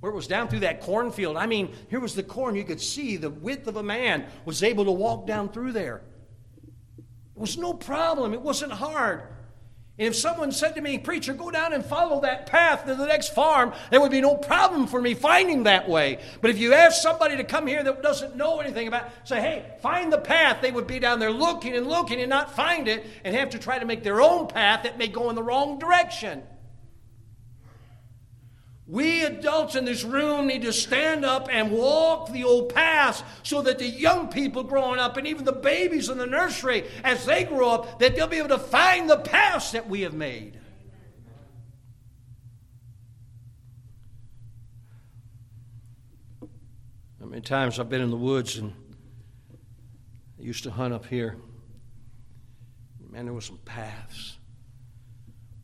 Where 0.00 0.10
it 0.10 0.14
was 0.14 0.26
down 0.26 0.48
through 0.48 0.60
that 0.60 0.80
cornfield, 0.80 1.36
I 1.36 1.46
mean, 1.46 1.72
here 1.88 2.00
was 2.00 2.14
the 2.14 2.22
corn. 2.22 2.56
You 2.56 2.64
could 2.64 2.80
see 2.80 3.16
the 3.16 3.30
width 3.30 3.68
of 3.68 3.76
a 3.76 3.82
man 3.82 4.26
was 4.44 4.62
able 4.62 4.84
to 4.86 4.92
walk 4.92 5.26
down 5.26 5.48
through 5.48 5.72
there. 5.72 6.02
It 6.98 7.40
was 7.40 7.56
no 7.56 7.72
problem. 7.72 8.34
It 8.34 8.42
wasn't 8.42 8.72
hard. 8.72 9.22
And 9.98 10.06
if 10.06 10.14
someone 10.14 10.52
said 10.52 10.76
to 10.76 10.80
me, 10.80 10.96
Preacher, 10.96 11.34
go 11.34 11.50
down 11.50 11.72
and 11.72 11.84
follow 11.84 12.20
that 12.20 12.46
path 12.46 12.86
to 12.86 12.94
the 12.94 13.06
next 13.06 13.34
farm, 13.34 13.72
there 13.90 14.00
would 14.00 14.12
be 14.12 14.20
no 14.20 14.36
problem 14.36 14.86
for 14.86 15.00
me 15.00 15.14
finding 15.14 15.64
that 15.64 15.88
way. 15.88 16.20
But 16.40 16.50
if 16.50 16.58
you 16.58 16.72
ask 16.72 17.02
somebody 17.02 17.36
to 17.36 17.42
come 17.42 17.66
here 17.66 17.82
that 17.82 18.00
doesn't 18.00 18.36
know 18.36 18.60
anything 18.60 18.86
about 18.86 19.10
say, 19.24 19.40
Hey, 19.40 19.64
find 19.82 20.12
the 20.12 20.18
path, 20.18 20.62
they 20.62 20.70
would 20.70 20.86
be 20.86 21.00
down 21.00 21.18
there 21.18 21.32
looking 21.32 21.74
and 21.76 21.88
looking 21.88 22.20
and 22.20 22.30
not 22.30 22.54
find 22.54 22.86
it 22.86 23.04
and 23.24 23.34
have 23.34 23.50
to 23.50 23.58
try 23.58 23.80
to 23.80 23.86
make 23.86 24.04
their 24.04 24.20
own 24.20 24.46
path 24.46 24.84
that 24.84 24.98
may 24.98 25.08
go 25.08 25.30
in 25.30 25.34
the 25.34 25.42
wrong 25.42 25.80
direction. 25.80 26.42
We 28.88 29.22
adults 29.22 29.74
in 29.74 29.84
this 29.84 30.02
room 30.02 30.46
need 30.46 30.62
to 30.62 30.72
stand 30.72 31.22
up 31.22 31.48
and 31.52 31.70
walk 31.70 32.32
the 32.32 32.44
old 32.44 32.74
paths 32.74 33.22
so 33.42 33.60
that 33.60 33.78
the 33.78 33.86
young 33.86 34.28
people 34.28 34.64
growing 34.64 34.98
up 34.98 35.18
and 35.18 35.26
even 35.26 35.44
the 35.44 35.52
babies 35.52 36.08
in 36.08 36.16
the 36.16 36.26
nursery, 36.26 36.84
as 37.04 37.26
they 37.26 37.44
grow 37.44 37.68
up, 37.68 37.98
that 37.98 38.16
they'll 38.16 38.26
be 38.26 38.38
able 38.38 38.48
to 38.48 38.58
find 38.58 39.10
the 39.10 39.18
paths 39.18 39.72
that 39.72 39.90
we 39.90 40.00
have 40.00 40.14
made. 40.14 40.58
How 47.20 47.26
many 47.26 47.42
times 47.42 47.78
I've 47.78 47.90
been 47.90 48.00
in 48.00 48.10
the 48.10 48.16
woods 48.16 48.56
and 48.56 48.72
I 50.40 50.42
used 50.42 50.64
to 50.64 50.70
hunt 50.70 50.94
up 50.94 51.04
here. 51.04 51.36
Man, 53.10 53.26
there 53.26 53.34
were 53.34 53.42
some 53.42 53.58
paths. 53.66 54.38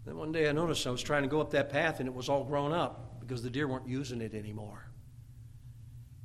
Then 0.04 0.18
one 0.18 0.30
day 0.30 0.46
I 0.46 0.52
noticed 0.52 0.86
I 0.86 0.90
was 0.90 1.02
trying 1.02 1.22
to 1.22 1.28
go 1.28 1.40
up 1.40 1.52
that 1.52 1.70
path 1.70 2.00
and 2.00 2.06
it 2.06 2.14
was 2.14 2.28
all 2.28 2.44
grown 2.44 2.74
up 2.74 3.12
because 3.26 3.42
the 3.42 3.50
deer 3.50 3.66
weren't 3.66 3.88
using 3.88 4.20
it 4.20 4.34
anymore. 4.34 4.84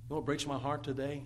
You 0.04 0.10
know 0.10 0.16
what 0.18 0.26
breaks 0.26 0.46
my 0.46 0.58
heart 0.58 0.84
today? 0.84 1.24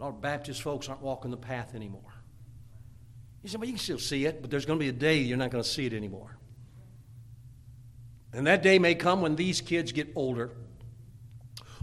Our 0.00 0.12
Baptist 0.12 0.62
folks 0.62 0.88
aren't 0.88 1.02
walking 1.02 1.30
the 1.30 1.36
path 1.36 1.74
anymore. 1.74 2.02
You 3.42 3.48
say, 3.48 3.58
well, 3.58 3.66
you 3.66 3.72
can 3.72 3.80
still 3.80 3.98
see 3.98 4.24
it, 4.26 4.40
but 4.40 4.50
there's 4.50 4.66
going 4.66 4.78
to 4.78 4.82
be 4.82 4.88
a 4.88 4.92
day 4.92 5.18
you're 5.18 5.36
not 5.36 5.50
going 5.50 5.62
to 5.62 5.68
see 5.68 5.86
it 5.86 5.92
anymore. 5.92 6.36
And 8.32 8.46
that 8.46 8.62
day 8.62 8.78
may 8.78 8.94
come 8.94 9.20
when 9.20 9.36
these 9.36 9.60
kids 9.60 9.92
get 9.92 10.08
older 10.16 10.50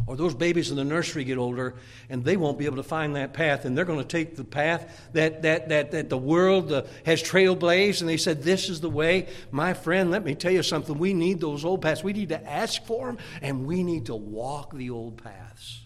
or 0.08 0.16
those 0.16 0.34
babies 0.34 0.72
in 0.72 0.78
the 0.78 0.84
nursery 0.84 1.24
get 1.24 1.38
older 1.38 1.76
and 2.10 2.24
they 2.24 2.38
won't 2.38 2.58
be 2.58 2.66
able 2.66 2.78
to 2.78 2.84
find 2.84 3.16
that 3.16 3.34
path 3.34 3.66
and 3.66 3.78
they're 3.78 3.86
going 3.86 4.00
to 4.00 4.06
take 4.06 4.36
the 4.36 4.44
path 4.44 5.10
that, 5.14 5.42
that, 5.44 5.70
that, 5.70 5.92
that 5.92 6.10
the 6.10 6.18
world 6.18 6.72
uh, 6.72 6.84
has 7.06 7.22
trailblazed. 7.22 8.02
And 8.02 8.10
they 8.10 8.18
said 8.18 8.44
this 8.44 8.70
is 8.70 8.82
the 8.82 8.90
way. 8.90 9.28
My 9.52 9.74
friend 9.74 10.12
let 10.12 10.24
me 10.24 10.36
tell 10.36 10.52
you 10.52 10.64
something. 10.64 10.98
We 10.98 11.14
need 11.14 11.40
those 11.40 11.64
old 11.64 11.82
paths. 11.82 12.04
We 12.04 12.14
need 12.14 12.30
to 12.30 12.50
ask 12.50 12.84
for 12.86 13.08
them 13.08 13.18
and 13.42 13.66
we 13.66 13.84
need 13.84 14.08
to 14.08 14.16
walk 14.16 14.74
the 14.74 14.90
old 14.90 15.22
paths. 15.24 15.82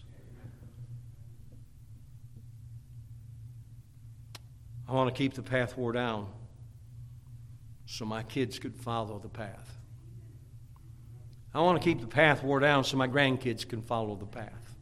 I 4.88 4.92
want 4.92 5.12
to 5.12 5.18
keep 5.18 5.34
the 5.34 5.42
path 5.42 5.76
wore 5.76 5.92
down 5.92 6.28
so 7.86 8.04
my 8.04 8.22
kids 8.22 8.58
could 8.58 8.74
follow 8.74 9.18
the 9.18 9.28
path 9.28 9.75
I 11.56 11.60
want 11.60 11.80
to 11.80 11.88
keep 11.88 12.02
the 12.02 12.06
path 12.06 12.42
wore 12.42 12.60
down 12.60 12.84
so 12.84 12.98
my 12.98 13.08
grandkids 13.08 13.66
can 13.66 13.80
follow 13.80 14.14
the 14.14 14.26
path. 14.26 14.76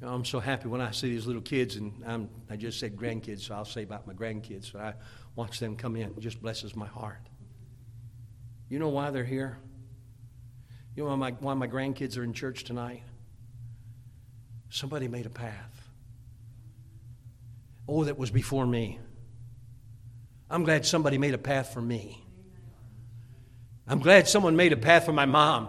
You 0.00 0.06
know, 0.06 0.14
I'm 0.14 0.24
so 0.24 0.40
happy 0.40 0.68
when 0.68 0.80
I 0.80 0.92
see 0.92 1.10
these 1.10 1.26
little 1.26 1.42
kids, 1.42 1.76
and 1.76 1.92
I'm, 2.06 2.30
I 2.48 2.56
just 2.56 2.80
said 2.80 2.96
grandkids, 2.96 3.40
so 3.40 3.54
I'll 3.54 3.66
say 3.66 3.82
about 3.82 4.06
my 4.06 4.14
grandkids. 4.14 4.72
So 4.72 4.78
I 4.78 4.94
watch 5.34 5.60
them 5.60 5.76
come 5.76 5.94
in. 5.94 6.08
It 6.08 6.20
just 6.20 6.40
blesses 6.40 6.74
my 6.74 6.86
heart. 6.86 7.20
You 8.70 8.78
know 8.78 8.88
why 8.88 9.10
they're 9.10 9.24
here? 9.24 9.58
You 10.94 11.04
know 11.04 11.10
why 11.10 11.16
my, 11.16 11.30
why 11.32 11.52
my 11.52 11.68
grandkids 11.68 12.16
are 12.16 12.24
in 12.24 12.32
church 12.32 12.64
tonight? 12.64 13.02
Somebody 14.70 15.06
made 15.06 15.26
a 15.26 15.30
path. 15.30 15.90
Oh, 17.86 18.04
that 18.04 18.16
was 18.16 18.30
before 18.30 18.66
me. 18.66 19.00
I'm 20.48 20.64
glad 20.64 20.86
somebody 20.86 21.18
made 21.18 21.34
a 21.34 21.38
path 21.38 21.74
for 21.74 21.82
me. 21.82 22.22
I'm 23.86 24.00
glad 24.00 24.28
someone 24.28 24.56
made 24.56 24.72
a 24.72 24.76
path 24.76 25.04
for 25.04 25.12
my 25.12 25.26
mom 25.26 25.68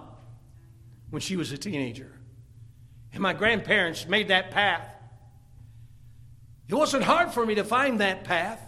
when 1.10 1.22
she 1.22 1.36
was 1.36 1.52
a 1.52 1.58
teenager. 1.58 2.12
And 3.14 3.22
my 3.22 3.34
grandparents 3.34 4.08
made 4.08 4.30
that 4.30 4.52
path. 4.52 4.88
It 6.68 6.76
wasn't 6.76 7.04
hard 7.04 7.32
for 7.32 7.46
me 7.46 7.56
to 7.56 7.64
find 7.64 8.00
that 8.00 8.24
path. 8.24 8.62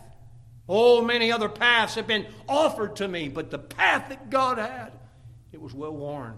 Oh, 0.68 1.02
many 1.02 1.32
other 1.32 1.50
paths 1.50 1.95
have 1.95 2.08
been 2.08 2.28
offered 2.47 2.97
to 2.97 3.08
me, 3.08 3.28
but 3.28 3.50
the 3.50 3.60
path 3.60 4.10
that 4.10 4.30
God 4.30 4.60
had, 4.60 4.91
it 5.52 5.60
was 5.60 5.74
well 5.74 5.95
worn. 5.95 6.38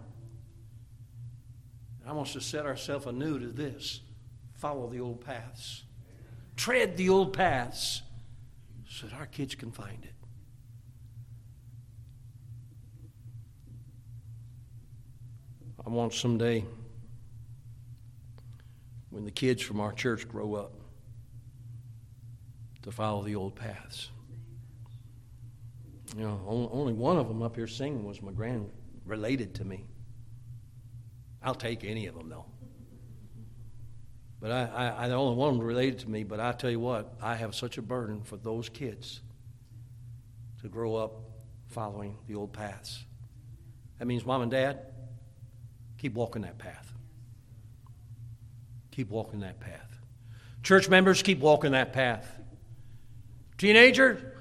I 2.05 2.13
want 2.13 2.29
us 2.29 2.33
to 2.33 2.41
set 2.41 2.65
ourselves 2.65 3.05
anew 3.05 3.39
to 3.39 3.47
this 3.47 4.01
follow 4.55 4.87
the 4.89 4.99
old 4.99 5.21
paths, 5.25 5.83
tread 6.55 6.95
the 6.95 7.09
old 7.09 7.33
paths 7.33 8.01
so 8.87 9.07
that 9.07 9.15
our 9.15 9.25
kids 9.25 9.55
can 9.55 9.71
find 9.71 10.03
it. 10.03 10.10
I 15.85 15.89
want 15.89 16.13
someday 16.13 16.63
when 19.09 19.25
the 19.25 19.31
kids 19.31 19.61
from 19.61 19.79
our 19.79 19.91
church 19.91 20.27
grow 20.27 20.53
up 20.53 20.73
to 22.83 22.91
follow 22.91 23.23
the 23.23 23.35
old 23.35 23.55
paths. 23.55 24.09
You 26.15 26.23
know, 26.23 26.69
only 26.71 26.93
one 26.93 27.17
of 27.17 27.27
them 27.27 27.41
up 27.41 27.55
here 27.55 27.67
singing 27.67 28.03
was 28.03 28.21
my 28.21 28.31
grand 28.31 28.69
related 29.05 29.55
to 29.55 29.65
me. 29.65 29.85
I'll 31.41 31.55
take 31.55 31.83
any 31.83 32.07
of 32.07 32.15
them 32.15 32.29
though. 32.29 32.45
But 34.39 34.51
I, 34.51 34.95
I, 34.97 35.09
only 35.11 35.35
one 35.35 35.59
related 35.59 35.99
to 35.99 36.09
me. 36.09 36.23
But 36.23 36.39
I 36.39 36.51
tell 36.51 36.71
you 36.71 36.79
what, 36.79 37.13
I 37.21 37.35
have 37.35 37.53
such 37.53 37.77
a 37.77 37.81
burden 37.81 38.23
for 38.23 38.37
those 38.37 38.69
kids 38.69 39.21
to 40.61 40.67
grow 40.67 40.95
up 40.95 41.21
following 41.67 42.17
the 42.27 42.35
old 42.35 42.51
paths. 42.51 43.05
That 43.99 44.05
means 44.05 44.25
mom 44.25 44.41
and 44.41 44.49
dad, 44.49 44.79
Keep 46.01 46.15
walking 46.15 46.41
that 46.41 46.57
path. 46.57 46.91
Keep 48.89 49.11
walking 49.11 49.41
that 49.41 49.59
path. 49.59 49.99
Church 50.63 50.89
members, 50.89 51.21
keep 51.21 51.37
walking 51.37 51.73
that 51.73 51.93
path. 51.93 52.39
Teenager, 53.59 54.35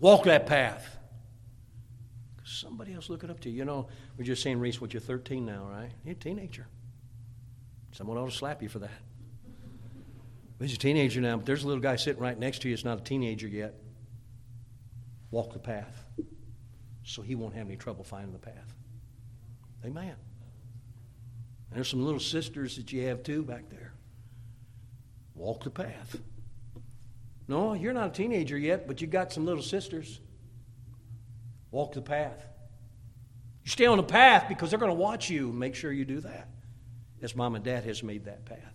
walk 0.00 0.24
that 0.24 0.46
path. 0.46 0.98
somebody 2.44 2.94
else 2.94 3.08
looking 3.08 3.30
up 3.30 3.38
to 3.42 3.48
you. 3.48 3.58
You 3.58 3.64
know, 3.64 3.86
we're 4.18 4.24
just 4.24 4.42
saying, 4.42 4.58
Reese, 4.58 4.80
what 4.80 4.92
you're 4.92 5.00
13 5.00 5.46
now, 5.46 5.68
right? 5.70 5.92
You're 6.04 6.14
a 6.14 6.16
teenager. 6.16 6.66
Someone 7.92 8.18
ought 8.18 8.28
to 8.28 8.36
slap 8.36 8.60
you 8.60 8.68
for 8.68 8.80
that. 8.80 8.90
He's 10.58 10.74
a 10.74 10.78
teenager 10.78 11.20
now, 11.20 11.36
but 11.36 11.46
there's 11.46 11.62
a 11.62 11.68
little 11.68 11.82
guy 11.82 11.94
sitting 11.94 12.20
right 12.20 12.36
next 12.36 12.62
to 12.62 12.68
you 12.68 12.74
that's 12.74 12.84
not 12.84 12.98
a 12.98 13.04
teenager 13.04 13.46
yet. 13.46 13.74
Walk 15.30 15.52
the 15.52 15.60
path 15.60 16.06
so 17.04 17.22
he 17.22 17.36
won't 17.36 17.54
have 17.54 17.68
any 17.68 17.76
trouble 17.76 18.02
finding 18.02 18.32
the 18.32 18.38
path. 18.40 18.74
Amen. 19.84 20.16
There's 21.74 21.88
some 21.88 22.04
little 22.04 22.20
sisters 22.20 22.76
that 22.76 22.92
you 22.92 23.06
have 23.08 23.24
too 23.24 23.42
back 23.42 23.68
there. 23.68 23.92
Walk 25.34 25.64
the 25.64 25.70
path. 25.70 26.16
No, 27.48 27.74
you're 27.74 27.92
not 27.92 28.08
a 28.08 28.12
teenager 28.12 28.56
yet, 28.56 28.86
but 28.86 29.00
you 29.00 29.08
got 29.08 29.32
some 29.32 29.44
little 29.44 29.62
sisters. 29.62 30.20
Walk 31.72 31.92
the 31.92 32.00
path. 32.00 32.46
You 33.64 33.70
stay 33.70 33.86
on 33.86 33.96
the 33.96 34.04
path 34.04 34.46
because 34.48 34.70
they're 34.70 34.78
going 34.78 34.92
to 34.92 34.94
watch 34.94 35.28
you. 35.28 35.48
and 35.50 35.58
Make 35.58 35.74
sure 35.74 35.90
you 35.92 36.04
do 36.04 36.20
that. 36.20 36.48
As 37.20 37.34
mom 37.34 37.56
and 37.56 37.64
dad 37.64 37.84
has 37.84 38.02
made 38.02 38.26
that 38.26 38.44
path. 38.44 38.74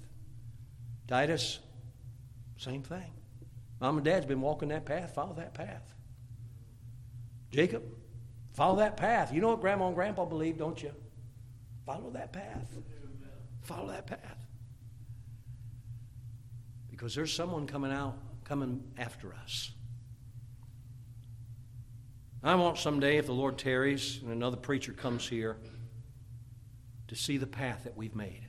Titus, 1.07 1.59
same 2.57 2.83
thing. 2.83 3.13
Mom 3.79 3.97
and 3.97 4.05
dad's 4.05 4.25
been 4.25 4.41
walking 4.41 4.69
that 4.69 4.85
path. 4.85 5.15
Follow 5.15 5.33
that 5.35 5.53
path. 5.53 5.83
Jacob, 7.51 7.83
follow 8.53 8.77
that 8.79 8.97
path. 8.97 9.33
You 9.33 9.39
know 9.39 9.49
what 9.49 9.61
grandma 9.61 9.87
and 9.87 9.95
grandpa 9.95 10.25
believe, 10.25 10.57
don't 10.57 10.81
you? 10.83 10.91
Follow 11.89 12.11
that 12.11 12.31
path. 12.31 12.77
Follow 13.63 13.87
that 13.87 14.05
path. 14.05 14.45
Because 16.91 17.15
there's 17.15 17.33
someone 17.33 17.65
coming 17.65 17.91
out, 17.91 18.15
coming 18.43 18.83
after 18.99 19.33
us. 19.33 19.71
I 22.43 22.53
want 22.53 22.77
someday, 22.77 23.17
if 23.17 23.25
the 23.25 23.33
Lord 23.33 23.57
tarries 23.57 24.19
and 24.21 24.31
another 24.31 24.55
preacher 24.55 24.93
comes 24.93 25.27
here, 25.27 25.57
to 27.07 27.15
see 27.15 27.37
the 27.37 27.47
path 27.47 27.85
that 27.85 27.97
we've 27.97 28.15
made. 28.15 28.45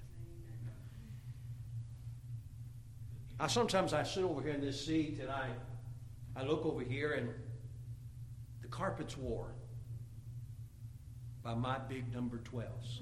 I 3.40 3.46
sometimes 3.46 3.94
I 3.94 4.02
sit 4.02 4.22
over 4.22 4.42
here 4.42 4.52
in 4.52 4.60
this 4.60 4.84
seat 4.84 5.18
and 5.18 5.30
I, 5.30 5.48
I 6.36 6.42
look 6.42 6.66
over 6.66 6.82
here 6.82 7.12
and 7.12 7.30
the 8.60 8.68
carpet's 8.68 9.16
worn 9.16 9.54
by 11.42 11.54
my 11.54 11.78
big 11.78 12.12
number 12.12 12.36
12s. 12.52 13.00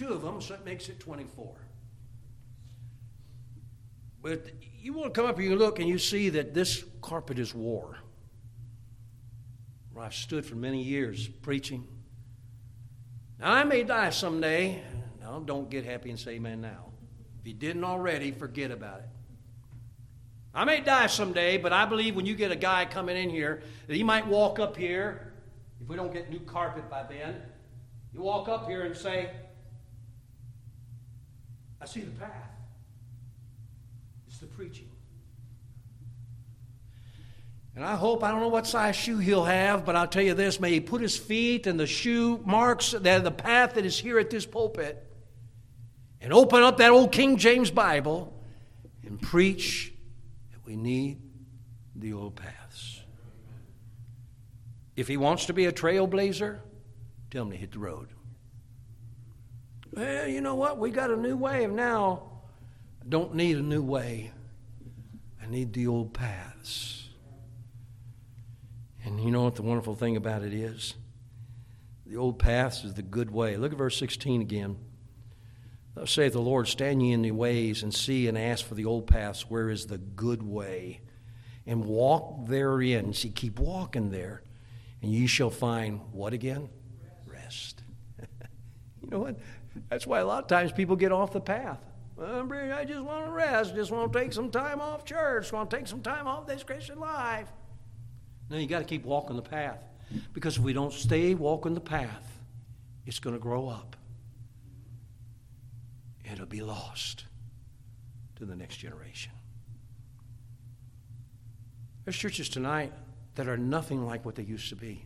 Two 0.00 0.14
of 0.14 0.22
them, 0.22 0.40
so 0.40 0.54
it 0.54 0.64
makes 0.64 0.88
it 0.88 0.98
24. 0.98 1.54
But 4.22 4.46
you 4.80 4.94
want 4.94 5.12
to 5.12 5.20
come 5.20 5.28
up 5.28 5.38
and 5.38 5.58
look 5.58 5.78
and 5.78 5.86
you 5.86 5.98
see 5.98 6.30
that 6.30 6.54
this 6.54 6.82
carpet 7.02 7.38
is 7.38 7.54
worn 7.54 7.96
where 9.92 10.06
I've 10.06 10.14
stood 10.14 10.46
for 10.46 10.54
many 10.54 10.82
years 10.82 11.28
preaching. 11.28 11.86
Now, 13.38 13.52
I 13.52 13.64
may 13.64 13.82
die 13.82 14.08
someday. 14.08 14.82
Now, 15.20 15.38
don't 15.40 15.68
get 15.68 15.84
happy 15.84 16.08
and 16.08 16.18
say 16.18 16.30
amen 16.36 16.62
now. 16.62 16.92
If 17.42 17.46
you 17.46 17.52
didn't 17.52 17.84
already, 17.84 18.30
forget 18.30 18.70
about 18.70 19.00
it. 19.00 19.08
I 20.54 20.64
may 20.64 20.80
die 20.80 21.08
someday, 21.08 21.58
but 21.58 21.74
I 21.74 21.84
believe 21.84 22.16
when 22.16 22.24
you 22.24 22.36
get 22.36 22.50
a 22.50 22.56
guy 22.56 22.86
coming 22.86 23.18
in 23.18 23.28
here, 23.28 23.64
that 23.86 23.94
he 23.94 24.02
might 24.02 24.26
walk 24.26 24.60
up 24.60 24.78
here, 24.78 25.34
if 25.78 25.88
we 25.88 25.94
don't 25.94 26.10
get 26.10 26.30
new 26.30 26.40
carpet 26.40 26.88
by 26.88 27.02
then, 27.02 27.42
you 28.14 28.22
walk 28.22 28.48
up 28.48 28.66
here 28.66 28.84
and 28.84 28.96
say, 28.96 29.30
I 31.80 31.86
see 31.86 32.00
the 32.00 32.10
path. 32.12 32.50
It's 34.28 34.38
the 34.38 34.46
preaching. 34.46 34.88
And 37.76 37.84
I 37.84 37.94
hope, 37.94 38.22
I 38.22 38.30
don't 38.30 38.40
know 38.40 38.48
what 38.48 38.66
size 38.66 38.96
shoe 38.96 39.18
he'll 39.18 39.44
have, 39.44 39.86
but 39.86 39.96
I'll 39.96 40.06
tell 40.06 40.22
you 40.22 40.34
this 40.34 40.60
may 40.60 40.70
he 40.70 40.80
put 40.80 41.00
his 41.00 41.16
feet 41.16 41.66
in 41.66 41.76
the 41.76 41.86
shoe 41.86 42.40
marks 42.44 42.90
that 42.90 43.24
the 43.24 43.30
path 43.30 43.74
that 43.74 43.86
is 43.86 43.98
here 43.98 44.18
at 44.18 44.28
this 44.28 44.44
pulpit 44.44 45.06
and 46.20 46.32
open 46.32 46.62
up 46.62 46.78
that 46.78 46.90
old 46.90 47.12
King 47.12 47.36
James 47.36 47.70
Bible 47.70 48.36
and 49.06 49.20
preach 49.20 49.92
that 50.52 50.66
we 50.66 50.76
need 50.76 51.22
the 51.96 52.12
old 52.12 52.36
paths. 52.36 53.00
If 54.96 55.08
he 55.08 55.16
wants 55.16 55.46
to 55.46 55.54
be 55.54 55.64
a 55.64 55.72
trailblazer, 55.72 56.58
tell 57.30 57.44
him 57.44 57.50
to 57.52 57.56
hit 57.56 57.72
the 57.72 57.78
road. 57.78 58.08
Well, 59.92 60.28
you 60.28 60.40
know 60.40 60.54
what? 60.54 60.78
We 60.78 60.90
got 60.90 61.10
a 61.10 61.16
new 61.16 61.36
way 61.36 61.66
now. 61.66 62.22
I 63.02 63.08
don't 63.08 63.34
need 63.34 63.56
a 63.56 63.62
new 63.62 63.82
way. 63.82 64.32
I 65.42 65.46
need 65.46 65.72
the 65.72 65.86
old 65.86 66.14
paths. 66.14 67.08
And 69.04 69.20
you 69.20 69.30
know 69.30 69.42
what 69.42 69.56
the 69.56 69.62
wonderful 69.62 69.94
thing 69.94 70.16
about 70.16 70.42
it 70.42 70.52
is? 70.52 70.94
The 72.06 72.16
old 72.16 72.38
paths 72.38 72.84
is 72.84 72.94
the 72.94 73.02
good 73.02 73.30
way. 73.30 73.56
Look 73.56 73.72
at 73.72 73.78
verse 73.78 73.96
16 73.96 74.40
again. 74.40 74.76
Thus 75.94 76.12
saith 76.12 76.32
the 76.32 76.40
Lord, 76.40 76.68
stand 76.68 77.02
ye 77.02 77.12
in 77.12 77.22
the 77.22 77.32
ways 77.32 77.82
and 77.82 77.92
see 77.92 78.28
and 78.28 78.38
ask 78.38 78.64
for 78.64 78.74
the 78.74 78.84
old 78.84 79.06
paths, 79.06 79.50
where 79.50 79.70
is 79.70 79.86
the 79.86 79.98
good 79.98 80.42
way, 80.42 81.00
and 81.66 81.84
walk 81.84 82.46
therein. 82.46 83.12
See, 83.12 83.30
keep 83.30 83.58
walking 83.58 84.10
there, 84.10 84.42
and 85.02 85.12
ye 85.12 85.26
shall 85.26 85.50
find 85.50 86.00
what 86.12 86.32
again? 86.32 86.68
Rest. 87.26 87.82
you 89.02 89.10
know 89.10 89.20
what? 89.20 89.36
That's 89.88 90.06
why 90.06 90.20
a 90.20 90.26
lot 90.26 90.42
of 90.42 90.48
times 90.48 90.72
people 90.72 90.96
get 90.96 91.12
off 91.12 91.32
the 91.32 91.40
path. 91.40 91.78
I 92.20 92.84
just 92.86 93.00
want 93.00 93.24
to 93.26 93.30
rest, 93.30 93.74
just 93.74 93.90
want 93.90 94.12
to 94.12 94.18
take 94.18 94.32
some 94.32 94.50
time 94.50 94.80
off 94.80 95.04
church, 95.04 95.50
want 95.52 95.70
to 95.70 95.76
take 95.76 95.86
some 95.86 96.02
time 96.02 96.26
off 96.26 96.46
this 96.46 96.62
Christian 96.62 97.00
life. 97.00 97.48
No, 98.50 98.58
you 98.58 98.66
got 98.66 98.80
to 98.80 98.84
keep 98.84 99.04
walking 99.04 99.36
the 99.36 99.42
path. 99.42 99.78
Because 100.32 100.58
if 100.58 100.62
we 100.62 100.72
don't 100.72 100.92
stay 100.92 101.34
walking 101.34 101.72
the 101.72 101.80
path, 101.80 102.40
it's 103.06 103.20
going 103.20 103.34
to 103.34 103.40
grow 103.40 103.68
up. 103.68 103.96
It'll 106.30 106.46
be 106.46 106.60
lost 106.62 107.24
to 108.36 108.44
the 108.44 108.54
next 108.54 108.76
generation. 108.76 109.32
There's 112.04 112.16
churches 112.16 112.48
tonight 112.48 112.92
that 113.36 113.48
are 113.48 113.56
nothing 113.56 114.04
like 114.04 114.24
what 114.24 114.34
they 114.34 114.42
used 114.42 114.68
to 114.70 114.76
be. 114.76 115.04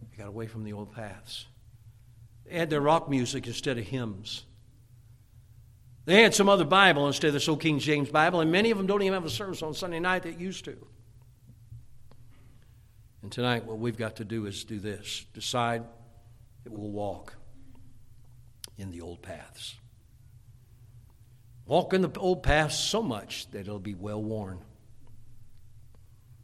They 0.00 0.16
got 0.16 0.28
away 0.28 0.46
from 0.46 0.64
the 0.64 0.72
old 0.72 0.92
paths. 0.92 1.46
Had 2.50 2.70
their 2.70 2.80
rock 2.80 3.08
music 3.08 3.46
instead 3.46 3.78
of 3.78 3.84
hymns. 3.84 4.44
They 6.06 6.22
had 6.22 6.34
some 6.34 6.48
other 6.48 6.64
Bible 6.64 7.06
instead 7.06 7.28
of 7.28 7.34
this 7.34 7.48
old 7.48 7.60
King 7.60 7.78
James 7.78 8.08
Bible, 8.10 8.40
and 8.40 8.50
many 8.50 8.70
of 8.70 8.78
them 8.78 8.86
don't 8.86 9.02
even 9.02 9.12
have 9.12 9.26
a 9.26 9.30
service 9.30 9.62
on 9.62 9.74
Sunday 9.74 10.00
night 10.00 10.22
that 10.22 10.40
used 10.40 10.64
to. 10.64 10.86
And 13.22 13.30
tonight, 13.30 13.66
what 13.66 13.78
we've 13.78 13.98
got 13.98 14.16
to 14.16 14.24
do 14.24 14.46
is 14.46 14.64
do 14.64 14.78
this 14.78 15.26
decide 15.34 15.84
that 16.64 16.72
we'll 16.72 16.90
walk 16.90 17.34
in 18.78 18.90
the 18.90 19.02
old 19.02 19.20
paths. 19.20 19.76
Walk 21.66 21.92
in 21.92 22.00
the 22.00 22.10
old 22.18 22.42
paths 22.42 22.78
so 22.78 23.02
much 23.02 23.50
that 23.50 23.60
it'll 23.60 23.78
be 23.78 23.94
well 23.94 24.22
worn, 24.22 24.60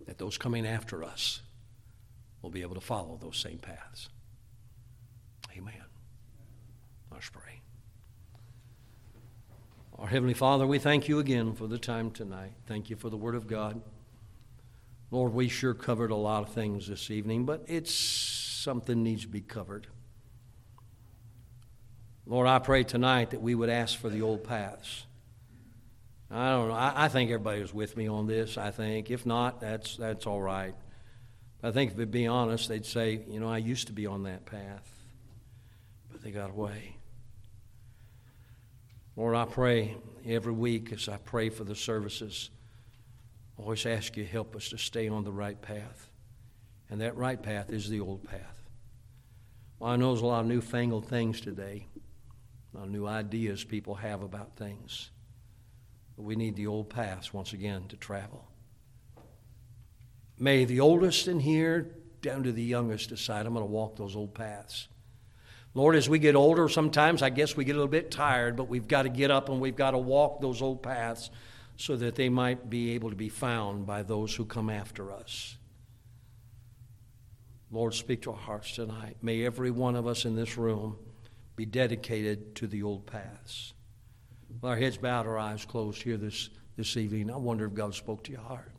that 0.07 0.19
those 0.19 0.37
coming 0.37 0.67
after 0.67 1.03
us 1.03 1.41
will 2.43 2.51
be 2.51 2.61
able 2.61 2.75
to 2.75 2.81
follow 2.83 3.17
those 3.17 3.39
same 3.39 3.57
paths. 3.57 4.11
Amen. 5.57 5.73
Let's 7.11 7.31
pray. 7.31 7.63
Our 9.97 10.09
Heavenly 10.09 10.35
Father, 10.35 10.67
we 10.67 10.81
thank 10.81 11.07
you 11.07 11.21
again 11.21 11.55
for 11.55 11.69
the 11.69 11.79
time 11.79 12.11
tonight. 12.11 12.53
Thank 12.67 12.91
you 12.91 12.97
for 12.97 13.11
the 13.11 13.17
Word 13.17 13.37
of 13.37 13.47
God. 13.47 13.81
Lord, 15.13 15.33
we 15.33 15.49
sure 15.49 15.73
covered 15.73 16.11
a 16.11 16.17
lot 16.17 16.43
of 16.43 16.53
things 16.53 16.89
this 16.89 17.13
evening, 17.13 17.45
but 17.45 17.65
it's 17.69 17.95
something 17.95 19.05
needs 19.05 19.23
to 19.23 19.29
be 19.29 19.41
covered. 19.41 19.87
Lord, 22.27 22.49
I 22.49 22.59
pray 22.59 22.83
tonight 22.83 23.31
that 23.31 23.41
we 23.41 23.55
would 23.55 23.69
ask 23.69 23.97
for 23.97 24.09
the 24.09 24.21
old 24.21 24.43
paths. 24.43 25.07
I 26.29 26.51
don't 26.51 26.69
know. 26.69 26.75
I, 26.75 27.05
I 27.05 27.09
think 27.09 27.31
everybody 27.31 27.61
was 27.61 27.73
with 27.73 27.97
me 27.97 28.09
on 28.09 28.27
this. 28.27 28.59
I 28.59 28.73
think. 28.73 29.13
If 29.13 29.25
not, 29.25 29.61
that's 29.61 29.97
that's 29.97 30.27
all 30.27 30.43
right. 30.43 30.75
But 31.61 31.69
I 31.69 31.71
think 31.71 31.93
if 31.93 31.97
they'd 31.97 32.11
be 32.11 32.27
honest, 32.27 32.69
they'd 32.69 32.85
say, 32.85 33.21
you 33.29 33.39
know, 33.39 33.49
I 33.49 33.59
used 33.59 33.87
to 33.87 33.93
be 33.93 34.07
on 34.07 34.25
that 34.25 34.45
path, 34.45 34.91
but 36.11 36.21
they 36.23 36.33
got 36.33 36.51
away. 36.51 36.94
Lord, 39.17 39.37
I 39.37 39.45
pray 39.45 39.97
every 40.27 40.53
week 40.53 40.93
as 40.93 41.09
I 41.09 41.19
pray 41.19 41.51
for 41.51 41.65
the 41.65 41.77
services 41.77 42.51
always 43.57 43.87
ask 43.87 44.17
you 44.17 44.25
help 44.25 44.57
us 44.57 44.69
to 44.71 44.79
stay 44.79 45.09
on 45.09 45.25
the 45.25 45.33
right 45.33 45.61
path. 45.61 46.11
And 46.91 47.01
that 47.01 47.17
right 47.17 47.41
path 47.41 47.71
is 47.71 47.89
the 47.89 48.01
old 48.01 48.25
path. 48.25 48.69
Well, 49.79 49.91
I 49.91 49.97
know 49.97 50.13
there's 50.13 50.23
a 50.23 50.27
lot 50.27 50.41
of 50.41 50.47
newfangled 50.47 51.07
things 51.07 51.41
today, 51.41 51.87
a 52.73 52.79
lot 52.79 52.87
of 52.87 52.93
new 52.93 53.07
ideas 53.07 53.65
people 53.65 53.95
have 53.97 54.23
about 54.23 54.57
things. 54.57 55.11
But 56.17 56.23
we 56.23 56.37
need 56.37 56.57
the 56.57 56.67
old 56.67 56.91
paths 56.91 57.33
once 57.33 57.53
again 57.53 57.89
to 57.89 57.97
travel. 57.97 58.47
May 60.39 60.65
the 60.65 60.81
oldest 60.81 61.29
in 61.29 61.41
here 61.41 61.97
down 62.21 62.43
to 62.43 62.53
the 62.53 62.63
youngest 62.63 63.09
decide 63.09 63.47
I'm 63.47 63.55
going 63.55 63.65
to 63.65 63.71
walk 63.71 63.97
those 63.97 64.17
old 64.17 64.35
paths. 64.35 64.89
Lord, 65.75 65.97
as 65.97 66.09
we 66.09 66.21
get 66.21 66.37
older, 66.37 66.69
sometimes 66.69 67.21
I 67.21 67.31
guess 67.31 67.57
we 67.57 67.65
get 67.65 67.73
a 67.73 67.79
little 67.79 67.89
bit 67.89 68.13
tired, 68.13 68.57
but 68.57 68.69
we've 68.69 68.87
got 68.87 69.03
to 69.03 69.09
get 69.09 69.33
up 69.33 69.49
and 69.49 69.61
we've 69.61 69.75
got 69.75 69.91
to 69.91 69.99
walk 69.99 70.41
those 70.41 70.63
old 70.63 70.83
paths 70.83 71.31
so 71.77 71.97
that 71.97 72.15
they 72.15 72.29
might 72.29 72.71
be 72.71 72.93
able 72.93 73.11
to 73.11 73.17
be 73.17 73.29
found 73.29 73.85
by 73.85 74.05
those 74.05 74.35
who 74.35 74.45
come 74.45 74.71
after 74.71 75.11
us. 75.11 75.57
Lord, 77.73 77.93
speak 77.95 78.23
to 78.23 78.31
our 78.31 78.37
hearts 78.37 78.77
tonight. 78.77 79.17
May 79.21 79.45
every 79.45 79.73
one 79.73 79.97
of 79.97 80.07
us 80.07 80.25
in 80.25 80.37
this 80.37 80.57
room 80.57 80.97
be 81.57 81.67
dedicated 81.67 82.55
to 82.57 82.69
the 82.69 82.85
old 82.85 83.05
paths. 83.07 83.75
With 84.49 84.63
our 84.63 84.77
heads 84.77 84.97
bowed, 84.97 85.27
our 85.27 85.39
eyes 85.39 85.65
closed 85.65 86.01
here 86.01 86.17
this, 86.17 86.51
this 86.77 86.97
evening, 86.97 87.33
I 87.33 87.37
wonder 87.37 87.67
if 87.67 87.75
God 87.75 87.95
spoke 87.97 88.23
to 88.25 88.33
your 88.33 88.43
heart. 88.43 88.71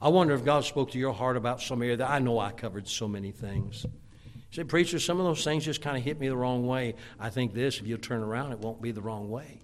I 0.00 0.08
wonder 0.08 0.32
if 0.34 0.44
God 0.44 0.64
spoke 0.64 0.92
to 0.92 0.98
your 0.98 1.12
heart 1.12 1.36
about 1.36 1.60
some 1.60 1.82
area 1.82 1.96
that 1.96 2.08
I 2.08 2.20
know 2.20 2.38
I 2.38 2.52
covered 2.52 2.86
so 2.86 3.08
many 3.08 3.32
things. 3.32 3.84
Say, 4.50 4.64
Preacher, 4.64 4.98
some 4.98 5.20
of 5.20 5.26
those 5.26 5.44
things 5.44 5.64
just 5.64 5.80
kind 5.80 5.96
of 5.96 6.02
hit 6.02 6.18
me 6.18 6.28
the 6.28 6.36
wrong 6.36 6.66
way. 6.66 6.96
I 7.20 7.30
think 7.30 7.54
this, 7.54 7.78
if 7.78 7.86
you 7.86 7.96
turn 7.96 8.22
around, 8.22 8.52
it 8.52 8.58
won't 8.58 8.82
be 8.82 8.90
the 8.90 9.00
wrong 9.00 9.30
way. 9.30 9.62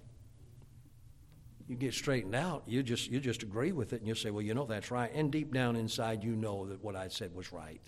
You 1.66 1.74
get 1.74 1.94
straightened 1.94 2.36
out, 2.36 2.62
you 2.66 2.84
just, 2.84 3.10
you 3.10 3.18
just 3.18 3.42
agree 3.42 3.72
with 3.72 3.92
it, 3.92 3.98
and 3.98 4.06
you 4.06 4.14
say, 4.14 4.30
Well, 4.30 4.42
you 4.42 4.54
know 4.54 4.66
that's 4.66 4.92
right. 4.92 5.10
And 5.12 5.32
deep 5.32 5.52
down 5.52 5.74
inside, 5.74 6.22
you 6.22 6.36
know 6.36 6.68
that 6.68 6.82
what 6.84 6.94
I 6.94 7.08
said 7.08 7.34
was 7.34 7.52
right. 7.52 7.80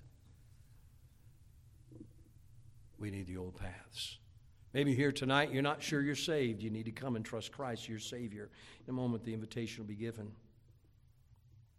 We 2.98 3.12
need 3.12 3.28
the 3.28 3.36
old 3.36 3.56
paths. 3.56 4.18
Maybe 4.74 4.94
here 4.94 5.12
tonight 5.12 5.52
you're 5.52 5.62
not 5.62 5.80
sure 5.80 6.02
you're 6.02 6.16
saved. 6.16 6.62
You 6.62 6.70
need 6.70 6.86
to 6.86 6.92
come 6.92 7.14
and 7.14 7.24
trust 7.24 7.52
Christ, 7.52 7.88
your 7.88 8.00
Savior. 8.00 8.50
In 8.86 8.90
a 8.90 8.92
moment, 8.92 9.24
the 9.24 9.32
invitation 9.32 9.84
will 9.84 9.88
be 9.88 9.94
given. 9.94 10.32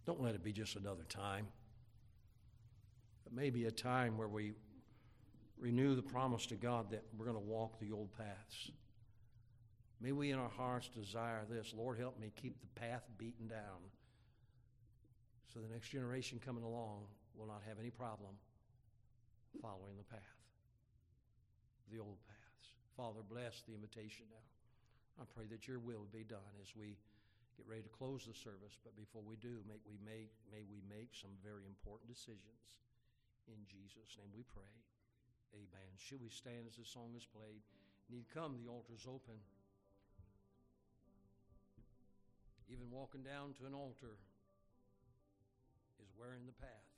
Don't 0.06 0.22
let 0.22 0.34
it 0.34 0.44
be 0.44 0.54
just 0.54 0.78
another 0.78 1.04
time. 1.10 1.48
But 3.26 3.34
maybe 3.34 3.66
a 3.66 3.72
time 3.72 4.18
where 4.18 4.30
we 4.30 4.54
renew 5.60 5.96
the 5.96 6.02
promise 6.02 6.46
to 6.48 6.56
God 6.56 6.92
that 6.92 7.04
we're 7.18 7.26
going 7.26 7.38
to 7.38 7.44
walk 7.44 7.80
the 7.80 7.92
old 7.92 8.10
paths. 8.18 8.72
May 10.02 10.14
we 10.14 10.32
in 10.32 10.40
our 10.40 10.50
hearts 10.50 10.88
desire 10.88 11.46
this. 11.50 11.74
Lord, 11.76 12.00
help 12.00 12.20
me 12.20 12.32
keep 12.42 12.62
the 12.62 12.80
path 12.80 13.04
beaten 13.18 13.48
down 13.48 13.84
so 15.54 15.60
the 15.60 15.74
next 15.74 15.90
generation 15.90 16.38
coming 16.38 16.64
along 16.64 17.10
will 17.34 17.50
not 17.50 17.66
have 17.68 17.82
any 17.82 17.90
problem 17.90 18.38
following 19.62 19.98
the 19.98 20.06
path, 20.06 20.38
the 21.90 21.98
old 21.98 22.22
paths. 22.30 22.78
Father, 22.94 23.26
bless 23.26 23.66
the 23.66 23.74
invitation 23.74 24.30
now. 24.30 24.46
I 25.18 25.26
pray 25.26 25.50
that 25.50 25.66
your 25.66 25.82
will 25.82 26.06
be 26.14 26.22
done 26.22 26.54
as 26.62 26.78
we 26.78 26.96
get 27.58 27.66
ready 27.66 27.82
to 27.82 27.90
close 27.90 28.30
the 28.30 28.38
service. 28.38 28.78
But 28.86 28.94
before 28.94 29.26
we 29.26 29.42
do, 29.42 29.66
may 29.66 29.82
we 29.90 29.98
make, 30.06 30.30
may 30.54 30.64
we 30.70 30.86
make 30.86 31.18
some 31.18 31.34
very 31.42 31.66
important 31.66 32.14
decisions. 32.14 32.78
In 33.50 33.58
Jesus' 33.66 34.16
name 34.22 34.30
we 34.32 34.46
pray. 34.46 34.70
Amen. 35.54 35.90
Should 35.98 36.22
we 36.22 36.30
stand 36.30 36.68
as 36.68 36.76
the 36.76 36.86
song 36.86 37.14
is 37.16 37.26
played? 37.26 37.62
Need 38.10 38.26
come, 38.34 38.58
the 38.58 38.70
altar's 38.70 39.06
open. 39.08 39.38
Even 42.70 42.90
walking 42.92 43.24
down 43.24 43.54
to 43.58 43.66
an 43.66 43.74
altar 43.74 44.18
is 46.02 46.10
wearing 46.18 46.46
the 46.46 46.54
path. 46.54 46.89